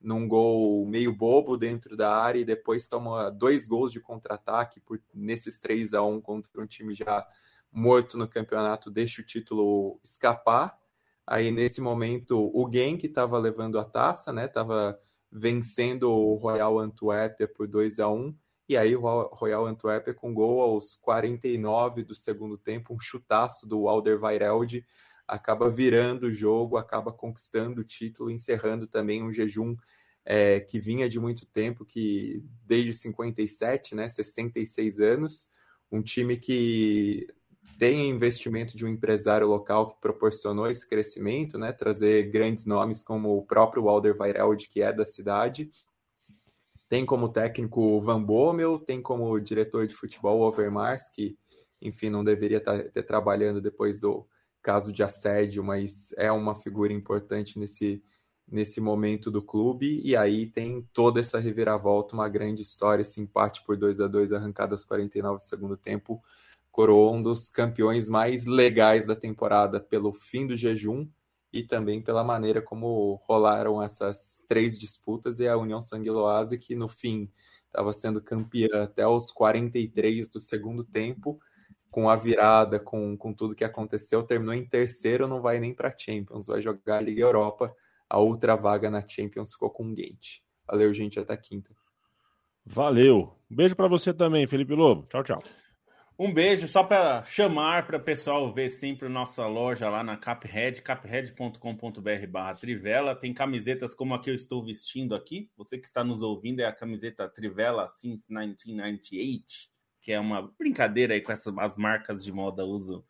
num 0.00 0.28
gol 0.28 0.86
meio 0.86 1.14
bobo 1.14 1.56
dentro 1.56 1.96
da 1.96 2.14
área 2.14 2.40
e 2.40 2.44
depois 2.44 2.86
toma 2.86 3.30
dois 3.30 3.66
gols 3.66 3.92
de 3.92 4.00
contra-ataque 4.00 4.80
por 4.80 5.00
nesses 5.14 5.58
3 5.58 5.94
a 5.94 6.02
1 6.02 6.20
contra 6.20 6.60
um 6.60 6.66
time 6.66 6.94
já 6.94 7.26
morto 7.76 8.16
no 8.16 8.26
campeonato, 8.26 8.90
deixa 8.90 9.20
o 9.20 9.24
título 9.24 10.00
escapar. 10.02 10.78
Aí 11.26 11.50
nesse 11.50 11.78
momento 11.78 12.50
o 12.54 12.70
Genk 12.72 13.04
estava 13.04 13.38
levando 13.38 13.78
a 13.78 13.84
taça, 13.84 14.32
né? 14.32 14.48
Tava 14.48 14.98
vencendo 15.30 16.10
o 16.10 16.36
Royal 16.36 16.78
Antuérpia 16.78 17.46
por 17.46 17.68
2 17.68 18.00
a 18.00 18.08
1 18.08 18.34
e 18.66 18.78
aí 18.78 18.96
o 18.96 19.00
Royal 19.00 19.66
Antuérpia 19.66 20.14
com 20.14 20.32
gol 20.32 20.62
aos 20.62 20.94
49 20.94 22.02
do 22.02 22.14
segundo 22.14 22.56
tempo, 22.56 22.94
um 22.94 22.98
chutaço 22.98 23.68
do 23.68 23.86
Alderweireld, 23.88 24.82
acaba 25.28 25.68
virando 25.68 26.28
o 26.28 26.34
jogo, 26.34 26.78
acaba 26.78 27.12
conquistando 27.12 27.82
o 27.82 27.84
título, 27.84 28.30
encerrando 28.30 28.86
também 28.86 29.22
um 29.22 29.30
jejum 29.30 29.76
é, 30.24 30.60
que 30.60 30.80
vinha 30.80 31.10
de 31.10 31.20
muito 31.20 31.46
tempo, 31.46 31.84
que 31.84 32.42
desde 32.64 32.94
57, 32.94 33.94
né, 33.94 34.08
66 34.08 34.98
anos, 34.98 35.50
um 35.92 36.02
time 36.02 36.38
que 36.38 37.26
tem 37.78 38.08
investimento 38.10 38.76
de 38.76 38.84
um 38.84 38.88
empresário 38.88 39.46
local 39.46 39.88
que 39.88 40.00
proporcionou 40.00 40.66
esse 40.68 40.88
crescimento, 40.88 41.58
né, 41.58 41.72
trazer 41.72 42.30
grandes 42.30 42.64
nomes 42.66 43.02
como 43.02 43.36
o 43.36 43.44
próprio 43.44 43.88
Alderweireld, 43.88 44.68
que 44.68 44.82
é 44.82 44.92
da 44.92 45.04
cidade, 45.04 45.70
tem 46.88 47.04
como 47.04 47.28
técnico 47.28 48.00
Van 48.00 48.22
Bommel, 48.22 48.78
tem 48.78 49.02
como 49.02 49.38
diretor 49.40 49.86
de 49.86 49.94
futebol 49.94 50.40
Overmars, 50.40 51.10
que, 51.10 51.36
enfim, 51.82 52.10
não 52.10 52.22
deveria 52.22 52.58
estar 52.58 52.78
tá, 52.78 52.88
ter 52.88 53.02
trabalhando 53.02 53.60
depois 53.60 53.98
do 53.98 54.26
caso 54.62 54.92
de 54.92 55.02
assédio, 55.02 55.64
mas 55.64 56.12
é 56.16 56.30
uma 56.30 56.54
figura 56.54 56.92
importante 56.92 57.58
nesse, 57.58 58.02
nesse 58.48 58.80
momento 58.80 59.30
do 59.30 59.42
clube. 59.42 60.00
E 60.04 60.16
aí 60.16 60.46
tem 60.46 60.88
toda 60.92 61.20
essa 61.20 61.40
reviravolta, 61.40 62.14
uma 62.14 62.28
grande 62.28 62.62
história, 62.62 63.02
esse 63.02 63.20
empate 63.20 63.64
por 63.64 63.76
2 63.76 64.00
a 64.00 64.06
2 64.06 64.32
arrancado 64.32 64.74
aos 64.74 64.84
49 64.84 65.38
do 65.38 65.42
segundo 65.42 65.76
tempo, 65.76 66.22
coroou 66.76 67.14
um 67.14 67.22
dos 67.22 67.48
campeões 67.48 68.06
mais 68.06 68.44
legais 68.44 69.06
da 69.06 69.16
temporada 69.16 69.80
pelo 69.80 70.12
fim 70.12 70.46
do 70.46 70.54
jejum 70.54 71.08
e 71.50 71.62
também 71.62 72.02
pela 72.02 72.22
maneira 72.22 72.60
como 72.60 73.14
rolaram 73.26 73.82
essas 73.82 74.44
três 74.46 74.78
disputas 74.78 75.40
e 75.40 75.48
a 75.48 75.56
União 75.56 75.80
Sanguiloase, 75.80 76.58
que 76.58 76.76
no 76.76 76.86
fim 76.86 77.32
estava 77.64 77.94
sendo 77.94 78.20
campeã 78.20 78.82
até 78.82 79.08
os 79.08 79.30
43 79.30 80.28
do 80.28 80.38
segundo 80.38 80.84
tempo, 80.84 81.40
com 81.90 82.10
a 82.10 82.16
virada, 82.16 82.78
com, 82.78 83.16
com 83.16 83.32
tudo 83.32 83.56
que 83.56 83.64
aconteceu, 83.64 84.22
terminou 84.22 84.52
em 84.52 84.68
terceiro, 84.68 85.26
não 85.26 85.40
vai 85.40 85.58
nem 85.58 85.72
para 85.72 85.96
Champions, 85.96 86.46
vai 86.46 86.60
jogar 86.60 86.98
a 86.98 87.00
Liga 87.00 87.22
Europa. 87.22 87.74
A 88.06 88.18
outra 88.18 88.54
vaga 88.54 88.90
na 88.90 89.00
Champions 89.00 89.54
ficou 89.54 89.70
com 89.70 89.90
o 89.90 89.96
Gente. 89.96 90.44
Valeu, 90.66 90.92
gente, 90.92 91.18
até 91.18 91.34
quinta. 91.38 91.70
Valeu. 92.66 93.34
Beijo 93.48 93.74
para 93.74 93.88
você 93.88 94.12
também, 94.12 94.46
Felipe 94.46 94.74
Lobo. 94.74 95.06
Tchau, 95.06 95.24
tchau. 95.24 95.42
Um 96.18 96.32
beijo 96.32 96.66
só 96.66 96.82
para 96.82 97.22
chamar 97.26 97.86
para 97.86 97.98
o 97.98 98.02
pessoal 98.02 98.50
ver 98.50 98.70
sempre 98.70 99.06
nossa 99.06 99.46
loja 99.46 99.90
lá 99.90 100.02
na 100.02 100.16
Caphead, 100.16 100.80
caphead.com.br 100.80 102.26
barra 102.30 102.54
Trivela. 102.54 103.14
Tem 103.14 103.34
camisetas 103.34 103.92
como 103.92 104.14
a 104.14 104.18
que 104.18 104.30
eu 104.30 104.34
estou 104.34 104.64
vestindo 104.64 105.14
aqui. 105.14 105.50
Você 105.58 105.76
que 105.76 105.86
está 105.86 106.02
nos 106.02 106.22
ouvindo 106.22 106.60
é 106.60 106.64
a 106.64 106.72
camiseta 106.72 107.28
Trivela 107.28 107.86
Since 107.86 108.28
1998, 108.30 109.44
que 110.00 110.10
é 110.10 110.18
uma 110.18 110.50
brincadeira 110.58 111.12
aí 111.12 111.20
com 111.20 111.32
essas 111.32 111.52
as 111.58 111.76
marcas 111.76 112.24
de 112.24 112.32
moda 112.32 112.64
usam 112.64 113.04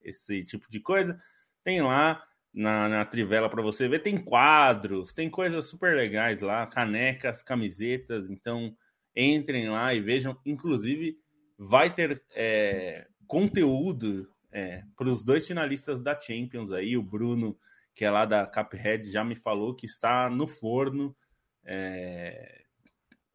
esse 0.00 0.42
tipo 0.42 0.66
de 0.70 0.80
coisa. 0.80 1.20
Tem 1.62 1.82
lá 1.82 2.26
na, 2.54 2.88
na 2.88 3.04
Trivela 3.04 3.50
para 3.50 3.60
você 3.60 3.86
ver. 3.86 3.98
Tem 3.98 4.16
quadros, 4.16 5.12
tem 5.12 5.28
coisas 5.28 5.66
super 5.66 5.94
legais 5.94 6.40
lá, 6.40 6.66
canecas, 6.66 7.42
camisetas. 7.42 8.30
Então 8.30 8.74
entrem 9.14 9.68
lá 9.68 9.92
e 9.92 10.00
vejam. 10.00 10.34
Inclusive 10.46 11.18
vai 11.58 11.92
ter 11.92 12.22
é, 12.34 13.06
conteúdo 13.26 14.30
é, 14.52 14.82
para 14.96 15.08
os 15.08 15.24
dois 15.24 15.46
finalistas 15.46 16.00
da 16.00 16.18
Champions 16.18 16.70
aí. 16.70 16.96
O 16.96 17.02
Bruno, 17.02 17.58
que 17.94 18.04
é 18.04 18.10
lá 18.10 18.24
da 18.24 18.46
Cuphead, 18.46 19.10
já 19.10 19.24
me 19.24 19.34
falou 19.34 19.74
que 19.74 19.86
está 19.86 20.30
no 20.30 20.46
forno 20.46 21.16
é, 21.64 22.62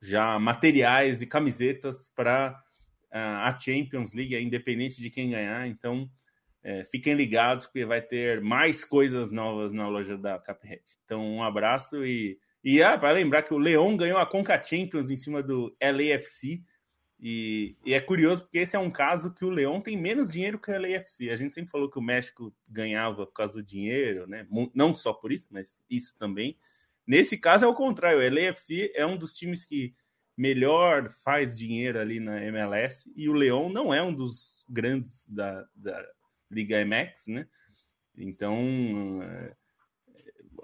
já 0.02 0.40
materiais 0.40 1.22
e 1.22 1.28
camisetas 1.28 2.12
para 2.16 2.60
a 3.14 3.60
Champions 3.60 4.14
League, 4.14 4.38
independente 4.38 5.02
de 5.02 5.10
quem 5.10 5.32
ganhar. 5.32 5.68
Então, 5.68 6.10
é, 6.64 6.84
fiquem 6.84 7.14
ligados 7.14 7.68
que 7.68 7.86
vai 7.86 8.02
ter 8.02 8.40
mais 8.40 8.86
coisas 8.86 9.32
novas 9.32 9.72
na 9.72 9.88
loja 9.88 10.18
da 10.18 10.40
Cuphead. 10.40 10.84
Então, 11.04 11.24
um 11.24 11.44
abraço 11.44 12.06
e. 12.06 12.40
E 12.64 12.84
ah, 12.84 12.96
para 12.96 13.14
lembrar 13.14 13.42
que 13.42 13.56
o 13.56 13.58
Leão 13.58 13.98
ganhou 13.98 14.20
a 14.20 14.26
Conca 14.26 14.64
Champions 14.64 15.10
em 15.10 15.18
cima 15.18 15.42
do 15.42 15.76
LAFC. 15.82 16.64
E, 17.24 17.76
e, 17.86 17.94
é 17.94 18.00
curioso 18.00 18.44
porque 18.44 18.58
esse 18.58 18.76
é 18.76 18.80
um 18.80 18.90
caso 18.90 19.32
que 19.32 19.46
o 19.46 19.50
Leão 19.52 19.80
tem 19.80 19.96
menos 19.96 20.28
dinheiro 20.28 20.58
que 20.58 20.72
o 20.72 20.82
LAFC. 20.82 21.30
A 21.30 21.36
gente 21.36 21.54
sempre 21.54 21.70
falou 21.70 21.90
que 21.90 22.00
o 22.00 22.02
México 22.02 22.52
ganhava 22.68 23.28
por 23.28 23.34
causa 23.34 23.54
do 23.54 23.64
dinheiro, 23.64 24.26
né? 24.26 24.48
Não 24.74 24.92
só 24.92 25.14
por 25.14 25.32
isso, 25.32 25.48
mas 25.52 25.86
isso 25.88 26.18
também. 26.18 26.58
Nesse 27.06 27.38
caso 27.38 27.66
é 27.66 27.68
o 27.68 27.76
contrário. 27.76 28.20
O 28.20 28.34
LAFC 28.34 28.92
é 28.96 29.06
um 29.06 29.16
dos 29.16 29.36
times 29.36 29.64
que 29.64 29.94
melhor 30.36 31.12
faz 31.12 31.56
dinheiro 31.56 32.00
ali 32.00 32.20
na 32.20 32.44
MLS 32.46 33.12
e 33.16 33.30
o 33.30 33.34
Leão 33.34 33.70
não 33.70 33.94
é 33.94 34.02
um 34.02 34.14
dos 34.14 34.66
grandes 34.68 35.28
da, 35.30 35.68
da 35.76 36.04
Liga 36.50 36.84
MX, 36.84 37.28
né? 37.28 37.48
Então 38.18 39.22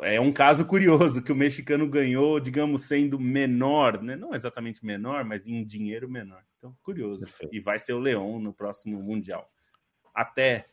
é 0.01 0.19
um 0.19 0.31
caso 0.31 0.65
curioso 0.65 1.23
que 1.23 1.31
o 1.31 1.35
mexicano 1.35 1.87
ganhou, 1.87 2.39
digamos, 2.39 2.83
sendo 2.83 3.19
menor, 3.19 4.01
né? 4.01 4.15
não 4.15 4.33
exatamente 4.33 4.85
menor, 4.85 5.23
mas 5.23 5.47
em 5.47 5.63
dinheiro 5.65 6.09
menor. 6.09 6.43
Então, 6.57 6.75
curioso. 6.83 7.25
Perfeito. 7.25 7.55
E 7.55 7.59
vai 7.59 7.79
ser 7.79 7.93
o 7.93 7.99
Leão 7.99 8.39
no 8.39 8.53
próximo 8.53 9.01
Mundial. 9.01 9.49
Até 10.13 10.67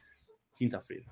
quinta-feira. 0.55 1.07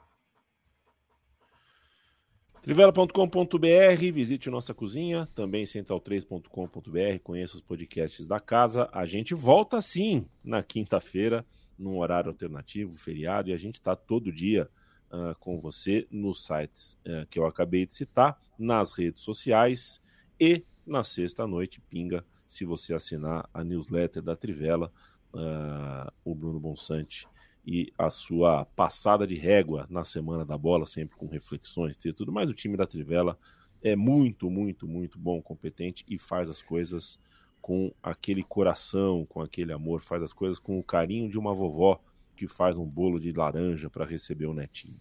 Trivela.com.br, 2.63 4.13
visite 4.13 4.49
nossa 4.49 4.73
cozinha, 4.73 5.29
também 5.35 5.65
central3.com.br, 5.65 7.19
conheça 7.25 7.57
os 7.57 7.61
podcasts 7.61 8.29
da 8.29 8.39
casa. 8.39 8.89
A 8.93 9.05
gente 9.05 9.35
volta 9.35 9.81
sim 9.81 10.27
na 10.45 10.63
quinta-feira, 10.63 11.45
num 11.77 11.99
horário 11.99 12.31
alternativo, 12.31 12.97
feriado, 12.97 13.51
e 13.51 13.53
a 13.53 13.57
gente 13.57 13.77
está 13.77 13.97
todo 13.97 14.31
dia 14.31 14.71
uh, 15.13 15.35
com 15.39 15.59
você 15.59 16.07
nos 16.11 16.45
sites 16.45 16.99
uh, 17.07 17.27
que 17.29 17.39
eu 17.39 17.47
acabei 17.47 17.87
de 17.87 17.93
citar, 17.93 18.41
nas 18.59 18.93
redes 18.93 19.23
sociais 19.23 20.01
e 20.41 20.65
na 20.87 21.05
sexta-noite, 21.05 21.81
pinga, 21.81 22.25
se 22.47 22.65
você 22.65 22.93
assinar 22.95 23.49
a 23.55 23.63
newsletter 23.63 24.23
da 24.23 24.35
Trivela, 24.35 24.93
uh, 25.33 26.13
o 26.25 26.35
Bruno 26.35 26.59
Bonsante 26.59 27.29
e 27.65 27.93
a 27.97 28.11
sua 28.11 28.65
passada 28.65 29.27
de 29.27 29.37
régua 29.37 29.87
na 29.89 30.05
semana 30.05 30.45
da 30.45 30.59
bola, 30.59 30.85
sempre 30.85 31.17
com 31.17 31.27
reflexões, 31.27 31.97
ter 31.97 32.13
tudo. 32.13 32.33
Mas 32.33 32.49
o 32.49 32.55
time 32.55 32.77
da 32.77 32.87
Trivela 32.87 33.39
é 33.83 33.95
muito, 33.95 34.51
muito, 34.51 34.87
muito 34.87 35.19
bom, 35.19 35.41
competente 35.41 36.05
e 36.09 36.19
faz 36.19 36.51
as 36.51 36.63
coisas 36.63 37.19
com 37.61 37.93
aquele 38.03 38.43
coração, 38.43 39.25
com 39.25 39.41
aquele 39.41 39.73
amor, 39.73 40.01
faz 40.01 40.23
as 40.23 40.33
coisas 40.33 40.59
com 40.59 40.79
o 40.79 40.83
carinho 40.83 41.31
de 41.31 41.39
uma 41.39 41.55
vovó 41.55 42.01
que 42.37 42.47
faz 42.47 42.77
um 42.77 42.87
bolo 42.87 43.19
de 43.19 43.33
laranja 43.33 43.89
para 43.89 44.05
receber 44.05 44.47
o 44.47 44.55
netinho. 44.55 45.01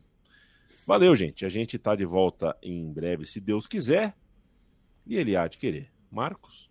Valeu, 0.86 1.16
gente. 1.16 1.46
A 1.46 1.50
gente 1.50 1.76
está 1.76 1.96
de 1.96 2.06
volta 2.06 2.58
em 2.62 2.92
breve, 2.92 3.26
se 3.26 3.40
Deus 3.40 3.68
quiser. 3.68 4.16
E 5.06 5.16
ele 5.16 5.36
há 5.36 5.48
de 5.48 5.58
querer. 5.58 5.92
Marcos? 6.10 6.71